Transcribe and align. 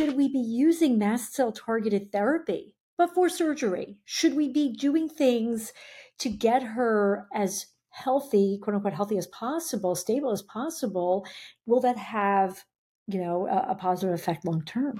should 0.00 0.16
we 0.16 0.28
be 0.28 0.38
using 0.38 0.98
mast 0.98 1.34
cell 1.34 1.52
targeted 1.52 2.10
therapy 2.10 2.74
before 2.96 3.28
surgery? 3.28 3.98
Should 4.06 4.34
we 4.34 4.48
be 4.50 4.72
doing 4.72 5.10
things 5.10 5.74
to 6.20 6.30
get 6.30 6.62
her 6.62 7.26
as 7.34 7.66
healthy, 7.90 8.58
quote 8.62 8.76
unquote, 8.76 8.94
healthy 8.94 9.18
as 9.18 9.26
possible, 9.26 9.94
stable 9.94 10.30
as 10.30 10.40
possible? 10.40 11.26
Will 11.66 11.80
that 11.80 11.98
have, 11.98 12.64
you 13.08 13.20
know, 13.20 13.46
a, 13.46 13.72
a 13.72 13.74
positive 13.74 14.14
effect 14.14 14.46
long 14.46 14.62
term? 14.64 14.98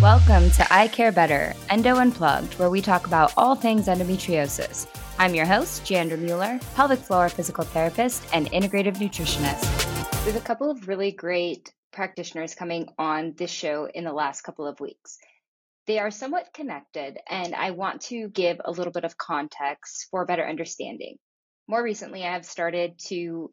Welcome 0.00 0.48
to 0.52 0.64
I 0.70 0.86
Care 0.92 1.10
Better, 1.10 1.52
Endo 1.68 1.96
Unplugged, 1.96 2.54
where 2.60 2.70
we 2.70 2.80
talk 2.80 3.08
about 3.08 3.32
all 3.36 3.56
things 3.56 3.88
endometriosis. 3.88 4.86
I'm 5.18 5.34
your 5.34 5.46
host, 5.46 5.82
Jandra 5.82 6.16
Mueller, 6.16 6.60
pelvic 6.76 7.00
floor 7.00 7.28
physical 7.28 7.64
therapist 7.64 8.22
and 8.32 8.48
integrative 8.52 8.98
nutritionist. 8.98 10.24
We 10.24 10.30
have 10.30 10.40
a 10.40 10.44
couple 10.44 10.70
of 10.70 10.86
really 10.86 11.10
great 11.10 11.72
practitioners 11.96 12.54
coming 12.54 12.88
on 12.98 13.32
this 13.36 13.50
show 13.50 13.88
in 13.92 14.04
the 14.04 14.12
last 14.12 14.42
couple 14.42 14.68
of 14.68 14.78
weeks. 14.78 15.18
They 15.86 15.98
are 15.98 16.10
somewhat 16.10 16.52
connected, 16.52 17.18
and 17.28 17.54
I 17.54 17.70
want 17.70 18.02
to 18.02 18.28
give 18.28 18.60
a 18.64 18.70
little 18.70 18.92
bit 18.92 19.04
of 19.04 19.16
context 19.16 20.06
for 20.10 20.26
better 20.26 20.46
understanding. 20.46 21.16
More 21.66 21.82
recently, 21.82 22.22
I 22.22 22.34
have 22.34 22.44
started 22.44 22.98
to 23.06 23.50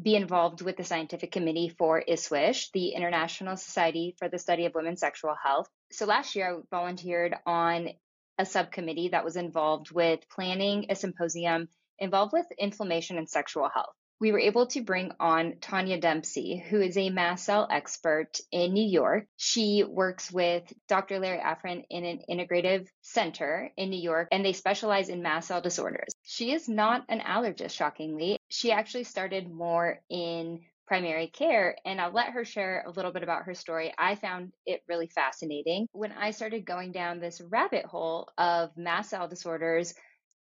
be 0.00 0.16
involved 0.16 0.60
with 0.60 0.76
the 0.76 0.84
scientific 0.84 1.30
committee 1.30 1.68
for 1.78 2.02
ISSWSH, 2.06 2.72
the 2.72 2.88
International 2.90 3.56
Society 3.56 4.16
for 4.18 4.28
the 4.28 4.38
Study 4.38 4.66
of 4.66 4.74
Women's 4.74 5.00
Sexual 5.00 5.36
Health. 5.42 5.68
So 5.92 6.04
last 6.04 6.34
year, 6.34 6.56
I 6.56 6.76
volunteered 6.76 7.34
on 7.46 7.90
a 8.38 8.44
subcommittee 8.44 9.10
that 9.10 9.24
was 9.24 9.36
involved 9.36 9.92
with 9.92 10.20
planning 10.30 10.86
a 10.90 10.96
symposium 10.96 11.68
involved 11.98 12.32
with 12.32 12.46
inflammation 12.58 13.18
and 13.18 13.28
sexual 13.28 13.68
health 13.72 13.94
we 14.20 14.32
were 14.32 14.38
able 14.40 14.66
to 14.68 14.82
bring 14.82 15.12
on 15.20 15.56
Tania 15.60 16.00
Dempsey, 16.00 16.56
who 16.68 16.80
is 16.80 16.96
a 16.96 17.10
mast 17.10 17.44
cell 17.44 17.68
expert 17.70 18.40
in 18.50 18.72
New 18.72 18.86
York. 18.86 19.26
She 19.36 19.84
works 19.84 20.30
with 20.32 20.64
Dr. 20.88 21.18
Larry 21.18 21.40
Afrin 21.40 21.84
in 21.90 22.04
an 22.04 22.20
integrative 22.28 22.86
center 23.02 23.70
in 23.76 23.90
New 23.90 24.00
York, 24.00 24.28
and 24.32 24.44
they 24.44 24.52
specialize 24.52 25.08
in 25.08 25.22
mast 25.22 25.48
cell 25.48 25.60
disorders. 25.60 26.08
She 26.22 26.52
is 26.52 26.68
not 26.68 27.04
an 27.08 27.20
allergist, 27.20 27.70
shockingly. 27.72 28.38
She 28.48 28.72
actually 28.72 29.04
started 29.04 29.50
more 29.50 30.00
in 30.10 30.60
primary 30.88 31.26
care 31.26 31.76
and 31.84 32.00
I'll 32.00 32.12
let 32.12 32.30
her 32.30 32.44
share 32.44 32.82
a 32.86 32.90
little 32.90 33.12
bit 33.12 33.22
about 33.22 33.44
her 33.44 33.54
story. 33.54 33.92
I 33.98 34.14
found 34.14 34.52
it 34.64 34.80
really 34.88 35.06
fascinating. 35.06 35.86
When 35.92 36.12
I 36.12 36.30
started 36.30 36.64
going 36.64 36.92
down 36.92 37.20
this 37.20 37.42
rabbit 37.50 37.84
hole 37.84 38.28
of 38.38 38.70
mast 38.76 39.10
cell 39.10 39.28
disorders, 39.28 39.94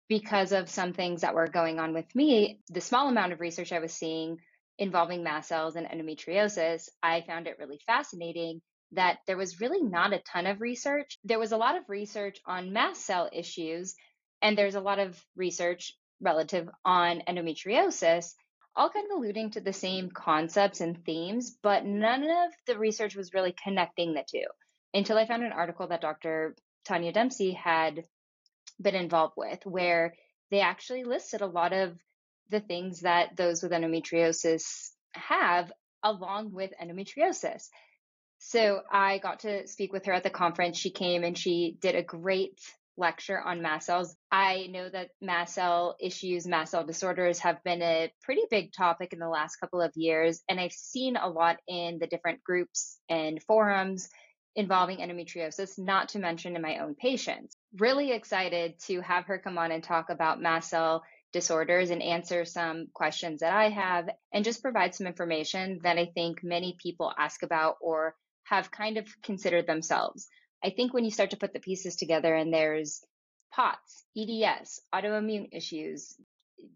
because 0.10 0.52
of 0.52 0.70
some 0.70 0.92
things 0.92 1.22
that 1.22 1.36
were 1.36 1.48
going 1.48 1.80
on 1.80 1.94
with 1.94 2.14
me, 2.16 2.60
the 2.70 2.82
small 2.82 3.08
amount 3.08 3.32
of 3.32 3.40
research 3.40 3.72
I 3.72 3.80
was 3.80 3.94
seeing 3.94 4.40
involving 4.80 5.24
mast 5.24 5.50
cells 5.50 5.76
and 5.76 5.88
endometriosis, 5.88 6.90
I 7.04 7.22
found 7.22 7.48
it 7.48 7.58
really 7.60 7.80
fascinating 7.86 8.62
that 8.94 9.20
there 9.28 9.38
was 9.38 9.62
really 9.62 9.84
not 9.84 10.14
a 10.14 10.20
ton 10.20 10.48
of 10.48 10.62
research. 10.62 11.20
There 11.24 11.38
was 11.38 11.52
a 11.52 11.58
lot 11.58 11.78
of 11.78 11.88
research 11.88 12.40
on 12.48 12.74
mast 12.74 13.06
cell 13.06 13.30
issues, 13.32 13.96
and 14.42 14.58
there's 14.58 14.76
a 14.76 14.82
lot 14.82 14.98
of 14.98 15.24
research 15.36 15.94
relative 16.22 16.68
on 16.84 17.22
endometriosis, 17.28 18.34
all 18.76 18.90
kind 18.90 19.06
of 19.12 19.18
alluding 19.18 19.52
to 19.52 19.62
the 19.62 19.74
same 19.74 20.10
concepts 20.10 20.82
and 20.82 21.06
themes, 21.06 21.56
but 21.62 21.86
none 21.86 22.24
of 22.24 22.52
the 22.66 22.80
research 22.80 23.16
was 23.16 23.34
really 23.34 23.54
connecting 23.64 24.14
the 24.14 24.24
two 24.28 24.46
until 24.94 25.18
I 25.18 25.28
found 25.28 25.44
an 25.44 25.52
article 25.52 25.88
that 25.88 26.02
Dr. 26.02 26.56
Tania 26.86 27.12
Dempsey 27.12 27.52
had 27.52 28.06
been 28.82 28.96
involved 28.96 29.34
with, 29.38 29.60
where 29.66 30.14
they 30.52 30.62
actually 30.62 31.04
listed 31.04 31.42
a 31.42 31.48
lot 31.48 31.74
of 31.74 31.98
the 32.50 32.60
things 32.60 33.02
that 33.02 33.36
those 33.36 33.62
with 33.62 33.72
endometriosis 33.72 34.90
have 35.14 35.72
along 36.04 36.54
with 36.54 36.72
endometriosis. 36.82 37.70
So 38.40 38.82
I 38.90 39.18
got 39.18 39.42
to 39.42 39.68
speak 39.68 39.92
with 39.92 40.06
her 40.06 40.14
at 40.14 40.24
the 40.24 40.30
conference. 40.30 40.78
She 40.78 40.92
came 40.92 41.24
and 41.24 41.38
she 41.38 41.78
did 41.82 41.96
a 41.96 42.04
great 42.04 42.60
lecture 42.98 43.40
on 43.40 43.62
mast 43.62 43.88
cells. 43.88 44.16
I 44.32 44.68
know 44.70 44.90
that 44.90 45.10
mast 45.22 45.56
cell 45.56 45.96
issues, 46.00 46.48
mast 46.48 46.72
cell 46.72 46.86
disorders 46.86 47.40
have 47.40 47.64
been 47.64 47.82
a 47.82 48.12
pretty 48.24 48.44
big 48.50 48.72
topic 48.74 49.14
in 49.14 49.20
the 49.20 49.30
last 49.30 49.58
couple 49.58 49.82
of 49.82 49.92
years. 49.96 50.42
And 50.50 50.60
I've 50.60 50.74
seen 50.74 51.16
a 51.16 51.30
lot 51.30 51.58
in 51.68 52.00
the 52.00 52.08
different 52.08 52.44
groups 52.44 53.00
and 53.10 53.42
forums 53.44 54.10
involving 54.56 54.98
endometriosis, 54.98 55.78
not 55.78 56.10
to 56.10 56.20
mention 56.20 56.56
in 56.56 56.62
my 56.62 56.80
own 56.80 56.96
patients. 56.96 57.56
Really 57.78 58.12
excited 58.12 58.80
to 58.88 59.02
have 59.02 59.26
her 59.26 59.38
come 59.38 59.58
on 59.58 59.72
and 59.72 59.84
talk 59.84 60.10
about 60.10 60.42
mast 60.42 60.70
cell 60.70 61.04
disorders 61.32 61.92
and 61.92 62.02
answer 62.02 62.44
some 62.44 62.88
questions 62.94 63.42
that 63.42 63.54
I 63.54 63.70
have 63.70 64.10
and 64.34 64.44
just 64.44 64.64
provide 64.64 64.96
some 64.96 65.06
information 65.06 65.80
that 65.84 65.98
I 65.98 66.08
think 66.08 66.44
many 66.44 66.76
people 66.82 67.14
ask 67.16 67.44
about 67.44 67.78
or 67.82 68.16
have 68.46 68.72
kind 68.72 68.98
of 68.98 69.08
considered 69.22 69.68
themselves. 69.68 70.28
I 70.64 70.72
think 70.72 70.94
when 70.94 71.06
you 71.06 71.12
start 71.12 71.30
to 71.32 71.38
put 71.38 71.54
the 71.54 71.60
pieces 71.60 71.96
together 71.96 72.34
and 72.34 72.52
there's 72.52 73.04
POTS, 73.54 74.06
EDS, 74.18 74.82
autoimmune 74.94 75.50
issues, 75.52 76.16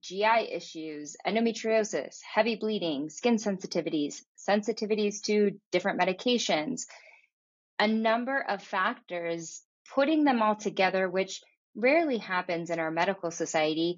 GI 0.02 0.52
issues, 0.52 1.18
endometriosis, 1.26 2.20
heavy 2.22 2.56
bleeding, 2.56 3.10
skin 3.10 3.36
sensitivities, 3.36 4.22
sensitivities 4.38 5.22
to 5.24 5.60
different 5.72 6.00
medications, 6.00 6.86
a 7.80 7.88
number 7.88 8.40
of 8.40 8.62
factors, 8.62 9.64
putting 9.94 10.24
them 10.24 10.42
all 10.42 10.56
together, 10.56 11.10
which 11.10 11.42
rarely 11.76 12.18
happens 12.18 12.70
in 12.70 12.80
our 12.80 12.92
medical 12.92 13.32
society. 13.32 13.98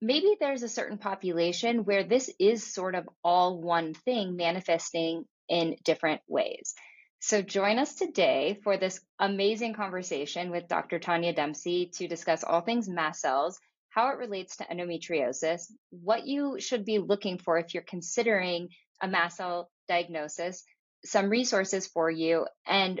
Maybe 0.00 0.36
there's 0.38 0.62
a 0.62 0.68
certain 0.68 0.98
population 0.98 1.84
where 1.84 2.04
this 2.04 2.30
is 2.38 2.64
sort 2.64 2.94
of 2.94 3.08
all 3.22 3.60
one 3.60 3.94
thing 3.94 4.36
manifesting 4.36 5.24
in 5.48 5.76
different 5.84 6.20
ways. 6.26 6.74
So, 7.20 7.40
join 7.40 7.78
us 7.78 7.94
today 7.94 8.58
for 8.64 8.76
this 8.76 9.00
amazing 9.20 9.74
conversation 9.74 10.50
with 10.50 10.66
Dr. 10.66 10.98
Tania 10.98 11.32
Dempsey 11.32 11.90
to 11.94 12.08
discuss 12.08 12.42
all 12.42 12.62
things 12.62 12.88
mast 12.88 13.20
cells, 13.20 13.60
how 13.90 14.08
it 14.08 14.18
relates 14.18 14.56
to 14.56 14.64
endometriosis, 14.64 15.70
what 15.90 16.26
you 16.26 16.58
should 16.58 16.84
be 16.84 16.98
looking 16.98 17.38
for 17.38 17.58
if 17.58 17.74
you're 17.74 17.84
considering 17.84 18.70
a 19.00 19.06
mast 19.06 19.36
cell 19.36 19.70
diagnosis, 19.86 20.64
some 21.04 21.28
resources 21.28 21.86
for 21.86 22.10
you, 22.10 22.46
and 22.66 23.00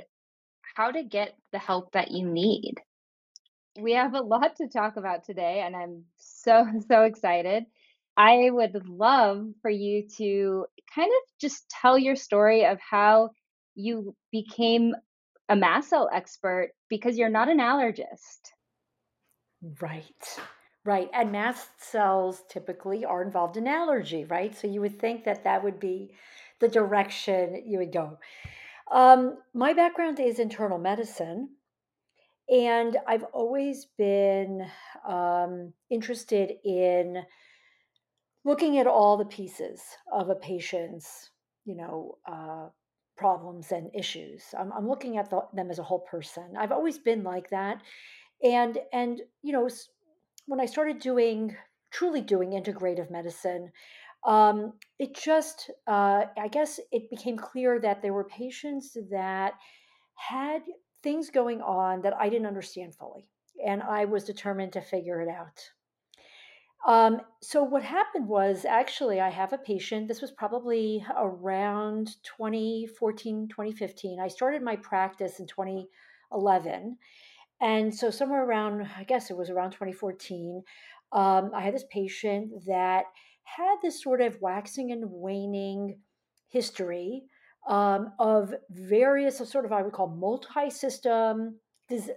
how 0.74 0.90
to 0.90 1.02
get 1.02 1.36
the 1.52 1.58
help 1.58 1.92
that 1.92 2.10
you 2.10 2.26
need. 2.26 2.74
We 3.80 3.92
have 3.92 4.14
a 4.14 4.20
lot 4.20 4.56
to 4.56 4.68
talk 4.68 4.96
about 4.96 5.24
today, 5.24 5.62
and 5.64 5.74
I'm 5.74 6.04
so, 6.16 6.66
so 6.88 7.04
excited. 7.04 7.64
I 8.16 8.50
would 8.50 8.86
love 8.86 9.46
for 9.62 9.70
you 9.70 10.06
to 10.18 10.66
kind 10.94 11.08
of 11.08 11.40
just 11.40 11.68
tell 11.70 11.98
your 11.98 12.16
story 12.16 12.66
of 12.66 12.78
how 12.78 13.30
you 13.74 14.14
became 14.30 14.94
a 15.48 15.56
mast 15.56 15.90
cell 15.90 16.10
expert 16.12 16.72
because 16.88 17.16
you're 17.16 17.30
not 17.30 17.48
an 17.48 17.58
allergist. 17.58 18.52
Right. 19.80 20.38
Right. 20.84 21.08
And 21.14 21.30
mast 21.30 21.68
cells 21.78 22.42
typically 22.48 23.04
are 23.04 23.22
involved 23.22 23.56
in 23.56 23.68
allergy, 23.68 24.24
right? 24.24 24.56
So 24.56 24.66
you 24.66 24.80
would 24.80 25.00
think 25.00 25.24
that 25.24 25.44
that 25.44 25.62
would 25.62 25.78
be 25.78 26.12
the 26.58 26.68
direction 26.68 27.62
you 27.64 27.78
would 27.78 27.92
go. 27.92 28.18
Um, 28.92 29.38
my 29.54 29.72
background 29.72 30.20
is 30.20 30.38
internal 30.38 30.78
medicine, 30.78 31.48
and 32.48 32.98
I've 33.08 33.24
always 33.32 33.86
been 33.96 34.66
um, 35.08 35.72
interested 35.88 36.52
in 36.62 37.22
looking 38.44 38.78
at 38.78 38.86
all 38.86 39.16
the 39.16 39.24
pieces 39.24 39.80
of 40.12 40.28
a 40.28 40.34
patient's, 40.34 41.30
you 41.64 41.74
know, 41.74 42.18
uh, 42.30 42.68
problems 43.16 43.72
and 43.72 43.90
issues. 43.94 44.42
I'm, 44.58 44.70
I'm 44.72 44.86
looking 44.86 45.16
at 45.16 45.30
the, 45.30 45.40
them 45.54 45.70
as 45.70 45.78
a 45.78 45.84
whole 45.84 46.00
person. 46.00 46.54
I've 46.58 46.72
always 46.72 46.98
been 46.98 47.22
like 47.22 47.48
that, 47.48 47.80
and 48.42 48.78
and 48.92 49.22
you 49.42 49.52
know, 49.52 49.70
when 50.44 50.60
I 50.60 50.66
started 50.66 50.98
doing 50.98 51.56
truly 51.92 52.20
doing 52.20 52.50
integrative 52.50 53.10
medicine, 53.10 53.70
um, 54.24 54.74
it 54.98 55.14
just, 55.14 55.70
uh, 55.86 56.24
I 56.38 56.48
guess, 56.48 56.78
it 56.90 57.10
became 57.10 57.36
clear 57.36 57.80
that 57.80 58.02
there 58.02 58.12
were 58.12 58.24
patients 58.24 58.96
that 59.10 59.54
had 60.14 60.62
things 61.02 61.30
going 61.30 61.60
on 61.60 62.02
that 62.02 62.14
I 62.16 62.28
didn't 62.28 62.46
understand 62.46 62.94
fully, 62.94 63.26
and 63.64 63.82
I 63.82 64.04
was 64.04 64.24
determined 64.24 64.72
to 64.74 64.80
figure 64.80 65.20
it 65.20 65.28
out. 65.28 65.58
Um, 66.86 67.20
so 67.40 67.62
what 67.62 67.82
happened 67.84 68.26
was 68.26 68.64
actually 68.64 69.20
I 69.20 69.28
have 69.30 69.52
a 69.52 69.58
patient. 69.58 70.08
This 70.08 70.20
was 70.20 70.32
probably 70.32 71.04
around 71.16 72.16
2014, 72.24 73.48
2015. 73.48 74.18
I 74.20 74.28
started 74.28 74.62
my 74.62 74.76
practice 74.76 75.38
in 75.38 75.46
2011. 75.46 76.96
And 77.60 77.94
so 77.94 78.10
somewhere 78.10 78.44
around, 78.44 78.88
I 78.96 79.04
guess 79.04 79.30
it 79.30 79.36
was 79.36 79.48
around 79.48 79.70
2014, 79.70 80.62
um, 81.12 81.52
I 81.54 81.60
had 81.60 81.74
this 81.74 81.84
patient 81.88 82.64
that 82.66 83.04
had 83.44 83.76
this 83.82 84.02
sort 84.02 84.20
of 84.20 84.40
waxing 84.40 84.92
and 84.92 85.04
waning 85.06 85.98
history 86.48 87.24
um, 87.68 88.12
of 88.18 88.54
various 88.70 89.38
sort 89.38 89.64
of 89.64 89.72
I 89.72 89.82
would 89.82 89.92
call 89.92 90.08
multi-system 90.08 91.58
dis- 91.88 92.10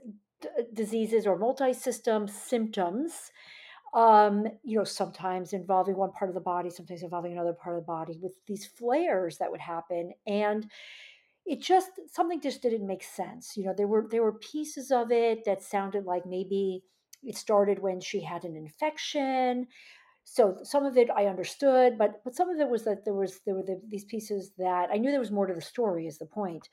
diseases 0.74 1.27
or 1.27 1.38
multi-system 1.38 2.27
symptoms. 2.27 3.31
Um, 3.94 4.45
you 4.63 4.77
know, 4.77 4.83
sometimes 4.83 5.54
involving 5.54 5.95
one 5.95 6.12
part 6.12 6.30
of 6.30 6.36
the 6.36 6.42
body, 6.42 6.69
sometimes 6.69 7.01
involving 7.01 7.31
another 7.31 7.54
part 7.54 7.77
of 7.77 7.83
the 7.83 7.88
body, 7.88 8.18
with 8.22 8.33
these 8.45 8.66
flares 8.66 9.38
that 9.38 9.50
would 9.50 9.62
happen. 9.62 10.12
And 10.27 10.69
it 11.45 11.62
just 11.62 11.92
something 12.12 12.42
just 12.42 12.62
didn't 12.62 12.86
make 12.86 13.04
sense. 13.04 13.56
You 13.56 13.66
know, 13.66 13.74
there 13.75 13.88
were 13.88 14.07
there 14.10 14.24
were 14.24 14.33
pieces 14.33 14.92
of 14.92 15.12
it 15.12 15.45
that 15.45 15.63
sounded 15.63 16.06
like 16.06 16.25
maybe 16.25 16.83
it 17.24 17.38
started 17.38 17.80
when 17.80 18.01
she 18.01 18.22
had 18.22 18.44
an 18.44 18.56
infection. 18.57 19.68
So 20.25 20.57
some 20.63 20.86
of 20.86 20.98
it 20.98 21.10
I 21.16 21.27
understood, 21.27 21.98
but 21.98 22.24
but 22.24 22.36
some 22.36 22.50
of 22.50 22.60
it 22.60 22.69
was 22.69 22.83
that 22.83 23.06
there 23.06 23.13
was 23.13 23.39
there 23.45 23.56
were 23.56 23.63
the, 23.63 23.80
these 23.88 24.06
pieces 24.06 24.51
that 24.57 24.89
I 24.92 24.98
knew 24.98 25.12
there 25.12 25.19
was 25.19 25.31
more 25.31 25.48
to 25.48 25.54
the 25.54 25.62
story. 25.62 26.07
Is 26.07 26.18
the 26.18 26.25
point? 26.25 26.68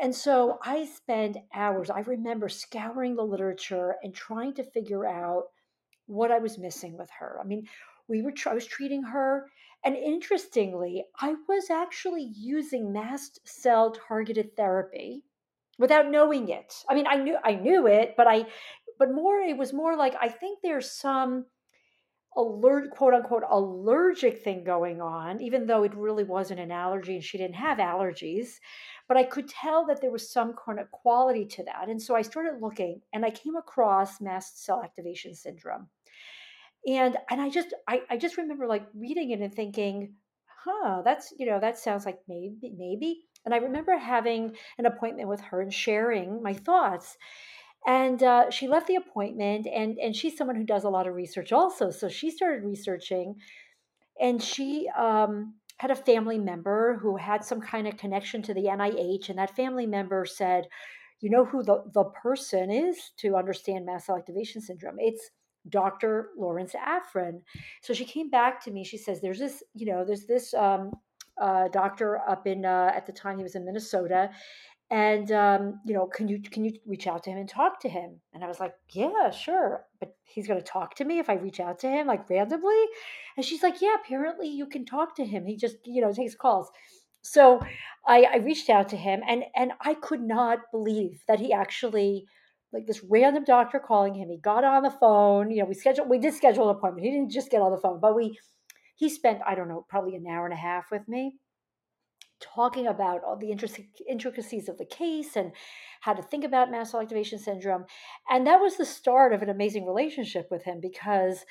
And 0.00 0.14
so 0.14 0.58
I 0.62 0.86
spent 0.86 1.36
hours. 1.54 1.90
I 1.90 2.00
remember 2.00 2.48
scouring 2.48 3.14
the 3.14 3.22
literature 3.22 3.96
and 4.02 4.14
trying 4.14 4.54
to 4.54 4.64
figure 4.64 5.06
out 5.06 5.44
what 6.06 6.32
I 6.32 6.38
was 6.38 6.58
missing 6.58 6.96
with 6.96 7.10
her. 7.18 7.38
I 7.40 7.44
mean, 7.44 7.68
we 8.08 8.22
were 8.22 8.32
I 8.46 8.54
was 8.54 8.66
treating 8.66 9.02
her 9.02 9.46
and 9.84 9.96
interestingly, 9.96 11.04
I 11.20 11.34
was 11.46 11.68
actually 11.68 12.32
using 12.34 12.92
mast 12.92 13.38
cell 13.44 13.90
targeted 13.92 14.56
therapy 14.56 15.22
without 15.78 16.10
knowing 16.10 16.48
it. 16.48 16.74
I 16.88 16.94
mean, 16.94 17.06
I 17.06 17.16
knew 17.16 17.36
I 17.44 17.54
knew 17.54 17.86
it, 17.86 18.14
but 18.16 18.26
I 18.26 18.46
but 18.98 19.12
more 19.12 19.40
it 19.40 19.58
was 19.58 19.74
more 19.74 19.94
like 19.94 20.14
I 20.18 20.28
think 20.28 20.60
there's 20.62 20.90
some 20.90 21.44
alert 22.36 22.90
quote 22.90 23.14
unquote 23.14 23.44
allergic 23.48 24.42
thing 24.42 24.64
going 24.64 25.00
on 25.00 25.40
even 25.40 25.66
though 25.66 25.84
it 25.84 25.94
really 25.94 26.24
wasn't 26.24 26.58
an 26.58 26.70
allergy 26.70 27.14
and 27.14 27.24
she 27.24 27.38
didn't 27.38 27.54
have 27.54 27.78
allergies. 27.78 28.58
But 29.08 29.16
i 29.16 29.22
could 29.24 29.48
tell 29.48 29.86
that 29.86 30.00
there 30.00 30.10
was 30.10 30.30
some 30.30 30.54
kind 30.54 30.78
of 30.80 30.90
quality 30.90 31.46
to 31.46 31.64
that. 31.64 31.88
And 31.88 32.00
so 32.00 32.14
i 32.14 32.22
started 32.22 32.60
looking 32.60 33.00
and 33.12 33.24
i 33.24 33.30
came 33.30 33.56
across 33.56 34.20
mast 34.20 34.64
cell 34.64 34.82
activation 34.82 35.34
syndrome. 35.34 35.88
And 36.86 37.16
and 37.30 37.40
i 37.40 37.48
just 37.50 37.74
I, 37.88 38.02
I 38.10 38.16
just 38.16 38.36
remember 38.36 38.66
like 38.66 38.86
reading 38.94 39.30
it 39.30 39.40
and 39.40 39.54
thinking 39.54 40.14
huh 40.64 41.02
that's 41.04 41.32
you 41.38 41.46
know 41.46 41.60
that 41.60 41.78
sounds 41.78 42.06
like 42.06 42.18
maybe 42.28 42.72
maybe. 42.76 43.24
And 43.44 43.54
i 43.54 43.58
remember 43.58 43.96
having 43.96 44.56
an 44.78 44.86
appointment 44.86 45.28
with 45.28 45.40
her 45.42 45.60
and 45.60 45.72
sharing 45.72 46.42
my 46.42 46.54
thoughts 46.54 47.16
and 47.86 48.22
uh, 48.22 48.50
she 48.50 48.66
left 48.66 48.86
the 48.86 48.96
appointment 48.96 49.66
and 49.66 49.98
and 49.98 50.16
she's 50.16 50.36
someone 50.36 50.56
who 50.56 50.64
does 50.64 50.84
a 50.84 50.88
lot 50.88 51.06
of 51.06 51.14
research 51.14 51.52
also 51.52 51.90
so 51.90 52.08
she 52.08 52.30
started 52.30 52.64
researching 52.64 53.34
and 54.20 54.42
she 54.42 54.88
um, 54.96 55.54
had 55.78 55.90
a 55.90 55.96
family 55.96 56.38
member 56.38 56.98
who 57.00 57.16
had 57.16 57.44
some 57.44 57.60
kind 57.60 57.86
of 57.86 57.96
connection 57.96 58.42
to 58.42 58.54
the 58.54 58.64
nih 58.64 59.28
and 59.28 59.38
that 59.38 59.54
family 59.56 59.86
member 59.86 60.24
said 60.24 60.66
you 61.20 61.30
know 61.30 61.44
who 61.44 61.62
the, 61.62 61.82
the 61.94 62.04
person 62.04 62.70
is 62.70 63.12
to 63.16 63.36
understand 63.36 63.86
mast 63.86 64.06
cell 64.06 64.16
activation 64.16 64.60
syndrome 64.60 64.96
it's 64.98 65.30
Dr. 65.70 66.28
Lawrence 66.36 66.74
Afrin. 66.74 67.40
So 67.80 67.94
she 67.94 68.04
came 68.04 68.28
back 68.28 68.62
to 68.64 68.70
me. 68.70 68.84
She 68.84 68.98
says, 68.98 69.22
"There's 69.22 69.38
this, 69.38 69.62
you 69.74 69.86
know, 69.86 70.04
there's 70.04 70.26
this 70.26 70.52
um, 70.52 70.92
uh, 71.40 71.68
doctor 71.68 72.18
up 72.28 72.46
in 72.46 72.64
uh, 72.64 72.92
at 72.94 73.06
the 73.06 73.12
time 73.12 73.38
he 73.38 73.42
was 73.42 73.54
in 73.54 73.64
Minnesota, 73.64 74.30
and 74.90 75.30
um, 75.32 75.80
you 75.84 75.94
know, 75.94 76.06
can 76.06 76.28
you 76.28 76.40
can 76.40 76.64
you 76.64 76.72
reach 76.86 77.06
out 77.06 77.24
to 77.24 77.30
him 77.30 77.38
and 77.38 77.48
talk 77.48 77.80
to 77.80 77.88
him?" 77.88 78.20
And 78.32 78.44
I 78.44 78.48
was 78.48 78.60
like, 78.60 78.74
"Yeah, 78.90 79.30
sure, 79.30 79.84
but 80.00 80.14
he's 80.24 80.46
going 80.46 80.60
to 80.60 80.66
talk 80.66 80.94
to 80.96 81.04
me 81.04 81.18
if 81.18 81.30
I 81.30 81.34
reach 81.34 81.60
out 81.60 81.78
to 81.80 81.88
him 81.88 82.06
like 82.06 82.28
randomly." 82.28 82.84
And 83.36 83.44
she's 83.44 83.62
like, 83.62 83.80
"Yeah, 83.80 83.96
apparently 84.04 84.48
you 84.48 84.66
can 84.66 84.84
talk 84.84 85.16
to 85.16 85.24
him. 85.24 85.46
He 85.46 85.56
just 85.56 85.76
you 85.84 86.02
know 86.02 86.12
takes 86.12 86.34
calls." 86.34 86.70
So 87.22 87.60
I, 88.06 88.24
I 88.24 88.36
reached 88.36 88.68
out 88.68 88.88
to 88.90 88.96
him, 88.96 89.22
and 89.26 89.44
and 89.56 89.72
I 89.80 89.94
could 89.94 90.22
not 90.22 90.58
believe 90.70 91.22
that 91.28 91.40
he 91.40 91.52
actually 91.52 92.26
like 92.74 92.86
this 92.86 93.02
random 93.04 93.44
doctor 93.44 93.78
calling 93.78 94.14
him. 94.14 94.28
He 94.28 94.36
got 94.36 94.64
on 94.64 94.82
the 94.82 94.90
phone. 94.90 95.50
You 95.50 95.62
know, 95.62 95.68
we 95.68 95.74
scheduled, 95.74 96.10
we 96.10 96.18
did 96.18 96.34
schedule 96.34 96.68
an 96.68 96.76
appointment. 96.76 97.06
He 97.06 97.12
didn't 97.12 97.30
just 97.30 97.50
get 97.50 97.62
on 97.62 97.70
the 97.70 97.78
phone, 97.78 98.00
but 98.00 98.16
we, 98.16 98.36
he 98.96 99.08
spent, 99.08 99.40
I 99.46 99.54
don't 99.54 99.68
know, 99.68 99.86
probably 99.88 100.16
an 100.16 100.26
hour 100.26 100.44
and 100.44 100.52
a 100.52 100.56
half 100.56 100.90
with 100.90 101.06
me 101.08 101.36
talking 102.54 102.86
about 102.86 103.22
all 103.24 103.36
the 103.36 103.50
intricacies 104.08 104.68
of 104.68 104.78
the 104.78 104.84
case 104.84 105.36
and 105.36 105.52
how 106.00 106.12
to 106.12 106.22
think 106.22 106.44
about 106.44 106.70
mast 106.70 106.90
cell 106.90 107.00
activation 107.00 107.38
syndrome. 107.38 107.84
And 108.28 108.46
that 108.46 108.60
was 108.60 108.76
the 108.76 108.84
start 108.84 109.32
of 109.32 109.42
an 109.42 109.48
amazing 109.48 109.86
relationship 109.86 110.48
with 110.50 110.64
him 110.64 110.80
because 110.80 111.44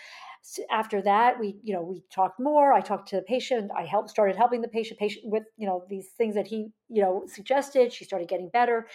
after 0.70 1.02
that 1.02 1.40
we 1.40 1.56
you 1.64 1.74
know 1.74 1.82
we 1.82 2.04
talked 2.14 2.40
more. 2.40 2.74
I 2.74 2.82
talked 2.82 3.08
to 3.10 3.16
the 3.16 3.22
patient. 3.22 3.72
I 3.78 3.86
helped 3.86 4.10
started 4.10 4.36
helping 4.36 4.62
the 4.62 4.68
patient 4.68 5.00
patient 5.00 5.26
with 5.26 5.44
you 5.58 5.66
know 5.66 5.86
these 5.90 6.10
things 6.18 6.36
that 6.36 6.48
he 6.48 6.68
you 6.90 7.02
know 7.02 7.24
suggested. 7.28 7.94
She 7.94 8.06
started 8.06 8.28
getting 8.28 8.50
better. 8.50 8.88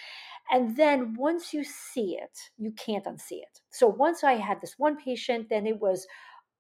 And 0.51 0.77
then 0.77 1.15
once 1.15 1.53
you 1.55 1.65
see 1.65 2.19
it 2.21 2.39
you 2.59 2.73
can't 2.73 3.05
unsee 3.07 3.43
it. 3.43 3.61
So 3.71 3.87
once 3.89 4.23
i 4.25 4.35
had 4.35 4.61
this 4.61 4.75
one 4.79 4.97
patient 4.97 5.49
then 5.49 5.67
it 5.67 5.81
was 5.81 6.07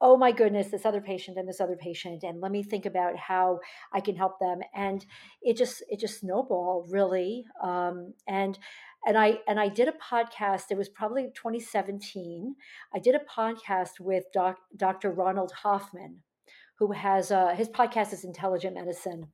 oh 0.00 0.16
my 0.16 0.32
goodness 0.32 0.68
this 0.68 0.86
other 0.86 1.00
patient 1.00 1.36
and 1.36 1.48
this 1.48 1.60
other 1.60 1.76
patient 1.76 2.22
and 2.22 2.40
let 2.40 2.52
me 2.52 2.62
think 2.62 2.86
about 2.86 3.16
how 3.16 3.58
i 3.92 4.00
can 4.00 4.16
help 4.16 4.38
them 4.38 4.60
and 4.74 5.06
it 5.42 5.56
just 5.56 5.82
it 5.88 5.98
just 5.98 6.20
snowballed 6.20 6.90
really 6.90 7.44
um, 7.62 8.14
and 8.26 8.58
and 9.06 9.16
I 9.16 9.38
and 9.46 9.60
I 9.60 9.68
did 9.68 9.88
a 9.88 9.92
podcast. 9.92 10.64
It 10.70 10.76
was 10.76 10.88
probably 10.88 11.30
2017. 11.34 12.54
I 12.94 12.98
did 12.98 13.14
a 13.14 13.20
podcast 13.20 14.00
with 14.00 14.24
doc, 14.34 14.58
Dr. 14.76 15.10
Ronald 15.12 15.52
Hoffman, 15.62 16.22
who 16.78 16.92
has 16.92 17.30
uh, 17.30 17.54
his 17.54 17.68
podcast 17.68 18.12
is 18.12 18.24
Intelligent 18.24 18.74
Medicine, 18.74 19.28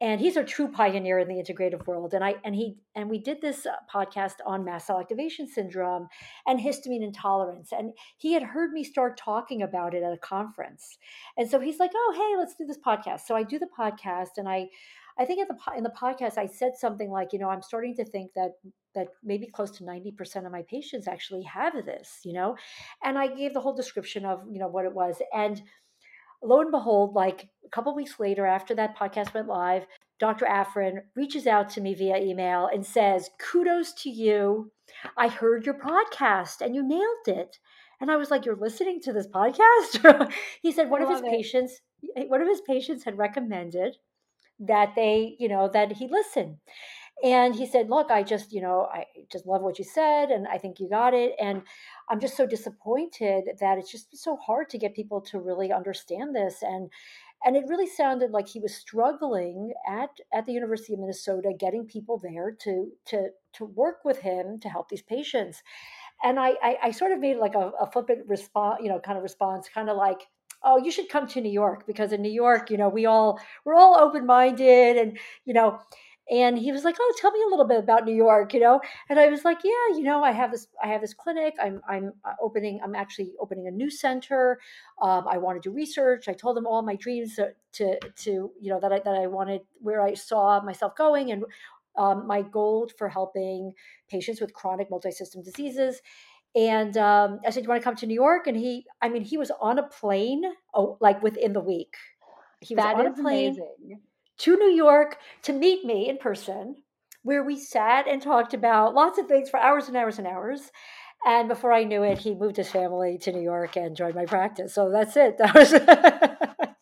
and 0.00 0.20
he's 0.20 0.36
a 0.36 0.44
true 0.44 0.68
pioneer 0.68 1.18
in 1.18 1.28
the 1.28 1.42
integrative 1.42 1.86
world. 1.86 2.12
And 2.12 2.22
I 2.22 2.36
and 2.44 2.54
he 2.54 2.76
and 2.94 3.08
we 3.08 3.18
did 3.18 3.40
this 3.40 3.66
uh, 3.66 3.72
podcast 3.92 4.34
on 4.44 4.64
mast 4.64 4.88
cell 4.88 5.00
activation 5.00 5.48
syndrome 5.48 6.08
and 6.46 6.60
histamine 6.60 7.02
intolerance. 7.02 7.72
And 7.72 7.92
he 8.18 8.32
had 8.32 8.42
heard 8.42 8.72
me 8.72 8.84
start 8.84 9.16
talking 9.16 9.62
about 9.62 9.94
it 9.94 10.02
at 10.02 10.12
a 10.12 10.18
conference, 10.18 10.98
and 11.36 11.50
so 11.50 11.60
he's 11.60 11.78
like, 11.78 11.92
"Oh, 11.94 12.14
hey, 12.14 12.38
let's 12.38 12.54
do 12.54 12.66
this 12.66 12.78
podcast." 12.78 13.20
So 13.26 13.34
I 13.34 13.42
do 13.42 13.58
the 13.58 13.68
podcast, 13.78 14.36
and 14.36 14.48
I 14.48 14.68
I 15.18 15.24
think 15.24 15.40
at 15.40 15.48
the 15.48 15.76
in 15.76 15.82
the 15.82 15.90
podcast 15.90 16.36
I 16.36 16.46
said 16.46 16.76
something 16.76 17.10
like, 17.10 17.32
you 17.32 17.38
know, 17.38 17.48
I'm 17.48 17.62
starting 17.62 17.94
to 17.96 18.04
think 18.04 18.32
that 18.34 18.52
that 18.94 19.08
maybe 19.22 19.46
close 19.46 19.70
to 19.72 19.84
90% 19.84 20.46
of 20.46 20.52
my 20.52 20.62
patients 20.70 21.06
actually 21.06 21.42
have 21.42 21.74
this, 21.84 22.20
you 22.24 22.32
know. 22.32 22.56
And 23.04 23.18
I 23.18 23.26
gave 23.26 23.52
the 23.52 23.60
whole 23.60 23.74
description 23.74 24.24
of, 24.24 24.40
you 24.50 24.58
know, 24.58 24.68
what 24.68 24.86
it 24.86 24.94
was 24.94 25.20
and 25.34 25.60
lo 26.42 26.60
and 26.60 26.70
behold, 26.70 27.14
like 27.14 27.48
a 27.64 27.68
couple 27.68 27.94
weeks 27.94 28.18
later 28.20 28.46
after 28.46 28.74
that 28.74 28.96
podcast 28.96 29.34
went 29.34 29.48
live, 29.48 29.86
Dr. 30.18 30.46
Afrin 30.46 31.02
reaches 31.14 31.46
out 31.46 31.68
to 31.70 31.80
me 31.80 31.94
via 31.94 32.18
email 32.18 32.66
and 32.72 32.84
says, 32.84 33.30
"Kudos 33.38 33.92
to 34.02 34.10
you. 34.10 34.72
I 35.16 35.28
heard 35.28 35.66
your 35.66 35.74
podcast 35.74 36.60
and 36.60 36.74
you 36.74 36.82
nailed 36.82 37.26
it." 37.26 37.58
And 38.00 38.10
I 38.10 38.16
was 38.16 38.30
like, 38.30 38.44
"You're 38.44 38.56
listening 38.56 39.00
to 39.02 39.12
this 39.12 39.26
podcast?" 39.26 40.32
he 40.62 40.72
said 40.72 40.90
one 40.90 41.02
of 41.02 41.10
his 41.10 41.20
it. 41.20 41.26
patients 41.26 41.80
one 42.28 42.42
of 42.42 42.48
his 42.48 42.60
patients 42.60 43.04
had 43.04 43.18
recommended 43.18 43.96
that 44.58 44.94
they, 44.94 45.36
you 45.38 45.48
know, 45.48 45.68
that 45.72 45.92
he 45.92 46.08
listened. 46.08 46.56
And 47.24 47.54
he 47.54 47.66
said, 47.66 47.88
Look, 47.88 48.10
I 48.10 48.22
just, 48.22 48.52
you 48.52 48.60
know, 48.60 48.88
I 48.92 49.06
just 49.32 49.46
love 49.46 49.62
what 49.62 49.78
you 49.78 49.84
said, 49.84 50.30
and 50.30 50.46
I 50.46 50.58
think 50.58 50.78
you 50.78 50.88
got 50.88 51.14
it. 51.14 51.32
And 51.40 51.62
I'm 52.10 52.20
just 52.20 52.36
so 52.36 52.46
disappointed 52.46 53.44
that 53.58 53.78
it's 53.78 53.90
just 53.90 54.16
so 54.16 54.36
hard 54.36 54.68
to 54.70 54.78
get 54.78 54.94
people 54.94 55.20
to 55.22 55.40
really 55.40 55.72
understand 55.72 56.34
this. 56.34 56.56
And 56.62 56.90
and 57.44 57.56
it 57.56 57.64
really 57.68 57.86
sounded 57.86 58.30
like 58.32 58.48
he 58.48 58.60
was 58.60 58.74
struggling 58.74 59.72
at 59.88 60.10
at 60.32 60.44
the 60.44 60.52
University 60.52 60.92
of 60.92 61.00
Minnesota, 61.00 61.52
getting 61.58 61.86
people 61.86 62.18
there 62.22 62.54
to 62.62 62.92
to 63.06 63.28
to 63.54 63.64
work 63.64 64.04
with 64.04 64.18
him 64.18 64.60
to 64.60 64.68
help 64.68 64.90
these 64.90 65.02
patients. 65.02 65.62
And 66.22 66.38
I 66.38 66.50
I, 66.62 66.76
I 66.84 66.90
sort 66.90 67.12
of 67.12 67.20
made 67.20 67.38
like 67.38 67.54
a, 67.54 67.70
a 67.80 67.90
flippant 67.90 68.26
response, 68.28 68.80
you 68.82 68.90
know, 68.90 69.00
kind 69.00 69.16
of 69.16 69.22
response, 69.22 69.68
kind 69.72 69.88
of 69.88 69.96
like, 69.96 70.28
oh 70.64 70.76
you 70.78 70.90
should 70.90 71.08
come 71.08 71.26
to 71.26 71.40
new 71.40 71.50
york 71.50 71.86
because 71.86 72.12
in 72.12 72.22
new 72.22 72.30
york 72.30 72.70
you 72.70 72.78
know 72.78 72.88
we 72.88 73.04
all 73.04 73.38
we're 73.64 73.74
all 73.74 73.94
open-minded 73.98 74.96
and 74.96 75.18
you 75.44 75.52
know 75.52 75.78
and 76.30 76.58
he 76.58 76.72
was 76.72 76.84
like 76.84 76.96
oh 77.00 77.12
tell 77.20 77.30
me 77.30 77.40
a 77.46 77.50
little 77.50 77.66
bit 77.66 77.78
about 77.78 78.04
new 78.04 78.14
york 78.14 78.52
you 78.52 78.60
know 78.60 78.80
and 79.08 79.18
i 79.18 79.28
was 79.28 79.44
like 79.44 79.58
yeah 79.62 79.96
you 79.96 80.02
know 80.02 80.22
i 80.22 80.32
have 80.32 80.50
this 80.50 80.66
i 80.82 80.88
have 80.88 81.00
this 81.00 81.14
clinic 81.14 81.54
i'm 81.62 81.80
i'm 81.88 82.12
uh, 82.24 82.32
opening 82.40 82.80
i'm 82.82 82.94
actually 82.94 83.32
opening 83.40 83.66
a 83.66 83.70
new 83.70 83.90
center 83.90 84.58
um, 85.02 85.26
i 85.28 85.38
want 85.38 85.60
to 85.60 85.68
do 85.68 85.74
research 85.74 86.28
i 86.28 86.32
told 86.32 86.56
him 86.56 86.66
all 86.66 86.82
my 86.82 86.96
dreams 86.96 87.36
to, 87.36 87.50
to 87.72 87.98
to 88.16 88.50
you 88.60 88.70
know 88.70 88.80
that 88.80 88.92
i 88.92 88.98
that 88.98 89.14
i 89.14 89.26
wanted 89.26 89.60
where 89.80 90.02
i 90.02 90.14
saw 90.14 90.60
myself 90.62 90.96
going 90.96 91.30
and 91.30 91.44
um, 91.98 92.26
my 92.26 92.42
goal 92.42 92.90
for 92.98 93.08
helping 93.08 93.72
patients 94.10 94.40
with 94.40 94.52
chronic 94.52 94.90
multi-system 94.90 95.42
diseases 95.42 96.02
and 96.54 96.96
um, 96.96 97.40
I 97.46 97.50
said, 97.50 97.60
"Do 97.60 97.64
you 97.64 97.68
want 97.68 97.82
to 97.82 97.84
come 97.84 97.96
to 97.96 98.06
New 98.06 98.14
York?" 98.14 98.46
And 98.46 98.56
he, 98.56 98.86
I 99.02 99.10
mean, 99.10 99.22
he 99.22 99.36
was 99.36 99.50
on 99.60 99.78
a 99.78 99.82
plane, 99.82 100.42
oh, 100.72 100.96
like 101.02 101.22
within 101.22 101.52
the 101.52 101.60
week. 101.60 101.94
He 102.60 102.74
was 102.74 102.82
that 102.82 102.96
on 102.96 103.06
a 103.06 103.12
plane 103.12 103.50
amazing. 103.50 104.00
To 104.38 104.56
New 104.56 104.70
York 104.70 105.18
to 105.42 105.52
meet 105.52 105.84
me 105.84 106.08
in 106.08 106.18
person, 106.18 106.76
where 107.22 107.44
we 107.44 107.58
sat 107.58 108.06
and 108.06 108.20
talked 108.20 108.54
about 108.54 108.94
lots 108.94 109.18
of 109.18 109.26
things 109.26 109.50
for 109.50 109.58
hours 109.58 109.88
and 109.88 109.96
hours 109.96 110.18
and 110.18 110.26
hours. 110.26 110.70
And 111.24 111.48
before 111.48 111.72
I 111.72 111.84
knew 111.84 112.02
it, 112.02 112.18
he 112.18 112.34
moved 112.34 112.56
his 112.56 112.70
family 112.70 113.18
to 113.18 113.32
New 113.32 113.40
York 113.40 113.76
and 113.76 113.96
joined 113.96 114.14
my 114.14 114.26
practice. 114.26 114.74
So 114.74 114.90
that's 114.90 115.16
it. 115.16 115.38
That 115.42 115.54
was 115.54 115.70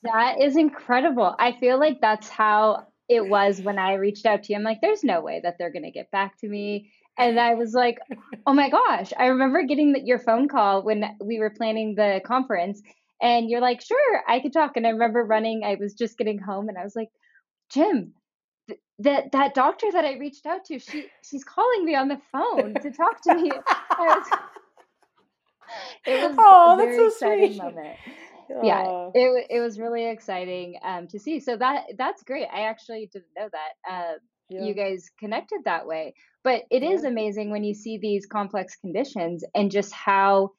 that 0.03 0.41
is 0.41 0.57
incredible. 0.57 1.35
I 1.39 1.53
feel 1.53 1.81
like 1.81 2.01
that's 2.01 2.29
how 2.29 2.89
it 3.09 3.27
was 3.27 3.63
when 3.63 3.79
I 3.79 3.95
reached 3.95 4.27
out 4.27 4.43
to 4.45 4.53
you. 4.53 4.59
I'm 4.59 4.65
like, 4.65 4.81
there's 4.83 5.03
no 5.03 5.23
way 5.23 5.41
that 5.43 5.57
they're 5.59 5.73
going 5.73 5.85
to 5.85 5.91
get 5.91 6.11
back 6.11 6.39
to 6.41 6.49
me 6.49 6.91
and 7.17 7.39
I 7.39 7.55
was 7.55 7.75
like, 7.75 7.99
oh 8.47 8.55
my 8.55 8.71
gosh. 8.71 9.13
I 9.19 9.27
remember 9.27 9.63
getting 9.63 9.93
the, 9.93 10.01
your 10.01 10.19
phone 10.19 10.49
call 10.49 10.83
when 10.83 11.05
we 11.23 11.39
were 11.39 11.51
planning 11.51 11.95
the 11.95 12.21
conference. 12.25 12.83
And 13.23 13.49
you're 13.49 13.61
like, 13.61 13.81
sure, 13.81 14.23
I 14.29 14.41
could 14.41 14.53
talk. 14.53 14.73
And 14.77 14.87
I 14.87 14.91
remember 14.91 15.25
running, 15.25 15.63
I 15.65 15.77
was 15.77 15.95
just 15.95 16.19
getting 16.19 16.39
home 16.39 16.69
and 16.69 16.77
I 16.77 16.83
was 16.83 16.97
like, 16.97 17.11
Jim, 17.75 18.13
th- 18.69 18.81
that 19.01 19.33
that 19.33 19.55
doctor 19.55 19.91
that 19.93 20.05
I 20.05 20.17
reached 20.19 20.47
out 20.47 20.65
to, 20.67 20.79
she 20.79 21.09
she's 21.23 21.45
calling 21.45 21.85
me 21.85 21.95
on 21.95 22.09
the 22.09 22.21
phone 22.33 22.75
to 22.75 22.91
talk 22.91 23.21
to 23.23 23.35
me. 23.35 23.51
Was, 23.99 24.27
it 26.07 26.21
was 26.21 26.37
oh, 26.39 26.73
a 26.73 26.77
very 26.77 26.97
that's 26.97 27.19
so 27.19 27.27
exciting 27.29 27.51
sweet. 27.51 27.59
moment. 27.59 27.99
Yeah, 28.63 28.83
Oh, 28.83 29.13
it 29.15 29.47
it 29.51 29.61
was 29.61 29.79
really 29.79 30.09
exciting 30.09 30.79
um, 30.85 31.09
to 31.09 31.19
see. 31.19 31.41
So 31.41 31.57
that 31.57 31.85
that's 31.99 32.23
great. 32.23 32.47
I 32.53 32.63
actually 32.63 33.11
didn't 33.13 33.29
know 33.37 33.49
that. 33.51 33.93
Uh, 33.93 34.13
yeah, 34.49 34.65
you 34.67 34.75
guys 34.75 35.11
connected 35.19 35.61
that 35.65 35.87
way. 35.87 36.15
But 36.45 36.63
it 36.71 36.83
is 36.83 37.03
yeah, 37.03 37.09
amazing 37.09 37.51
when 37.51 37.65
you 37.65 37.75
see 37.75 37.99
these 37.99 38.27
complex 38.27 38.77
conditions 38.77 39.45
and 39.55 39.71
just 39.71 39.93
how 39.93 40.51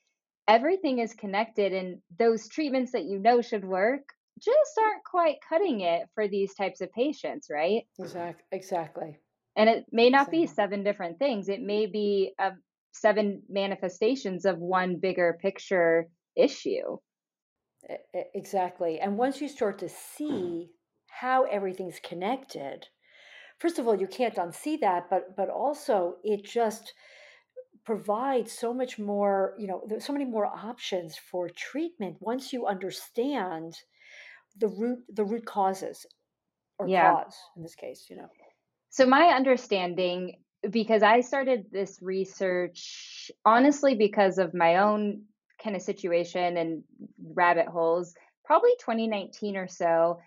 everything 0.48 1.00
is 1.00 1.14
connected 1.14 1.74
and 1.74 2.00
those 2.20 2.50
treatments 2.50 2.92
that 2.92 3.06
you 3.06 3.20
know 3.20 3.42
should 3.42 3.64
work 3.66 4.15
just 4.40 4.78
aren't 4.78 5.04
quite 5.04 5.38
cutting 5.48 5.82
it 5.82 6.10
for 6.14 6.28
these 6.28 6.54
types 6.56 6.82
of 6.82 6.92
patients, 6.92 7.48
right? 7.50 7.84
Exactly. 8.00 8.46
exactly, 8.52 9.20
And 9.56 9.70
it 9.70 9.86
may 9.92 10.10
not 10.10 10.32
be 10.32 10.46
seven 10.48 10.84
different 10.84 11.20
things. 11.20 11.50
It 11.50 11.62
may 11.62 11.86
be 11.86 12.34
uh, 12.38 12.52
seven 12.92 13.44
manifestations 13.50 14.46
of 14.46 14.58
one 14.58 14.98
bigger 14.98 15.38
picture 15.42 16.08
issue. 16.36 16.98
Exactly. 18.34 19.00
And 19.00 19.18
once 19.18 19.42
you 19.42 19.48
start 19.48 19.80
to 19.80 19.90
see 19.90 20.72
how 21.08 21.44
everything's 21.44 22.00
connected, 22.00 22.88
first 23.60 23.80
of 23.80 23.88
all, 23.88 23.96
you 23.96 24.08
can't 24.08 24.36
unsee 24.36 24.80
that, 24.82 25.10
but 25.10 25.36
but 25.36 25.50
also 25.50 26.16
it 26.24 26.44
just 26.44 26.94
provides 27.86 28.52
so 28.52 28.74
much 28.74 28.98
more, 28.98 29.54
you 29.60 29.68
know, 29.68 29.84
there's 29.88 30.06
so 30.06 30.14
many 30.14 30.26
more 30.26 30.48
options 30.48 31.16
for 31.18 31.50
treatment 31.50 32.18
once 32.20 32.52
you 32.52 32.66
understand 32.66 33.78
the 34.58 34.68
root 34.68 35.00
the 35.14 35.24
root 35.24 35.46
causes 35.46 36.06
or 36.80 36.88
Yeah. 36.88 37.24
cause 37.24 37.36
in 37.56 37.64
this 37.64 37.76
case, 37.76 38.08
you 38.10 38.18
know. 38.18 38.30
So 38.90 39.06
my 39.06 39.28
understanding, 39.28 40.42
because 40.70 41.04
I 41.04 41.22
started 41.22 41.66
this 41.72 42.00
research 42.02 43.32
honestly 43.46 43.96
because 43.96 44.38
of 44.38 44.54
my 44.54 44.78
own 44.78 45.24
kind 45.62 45.76
of 45.76 45.82
situation 45.82 46.58
and 46.58 46.84
rabbit 47.34 47.68
holes, 47.68 48.14
probably 48.46 48.72
2019 48.80 49.58
or 49.58 49.68
so, 49.68 50.20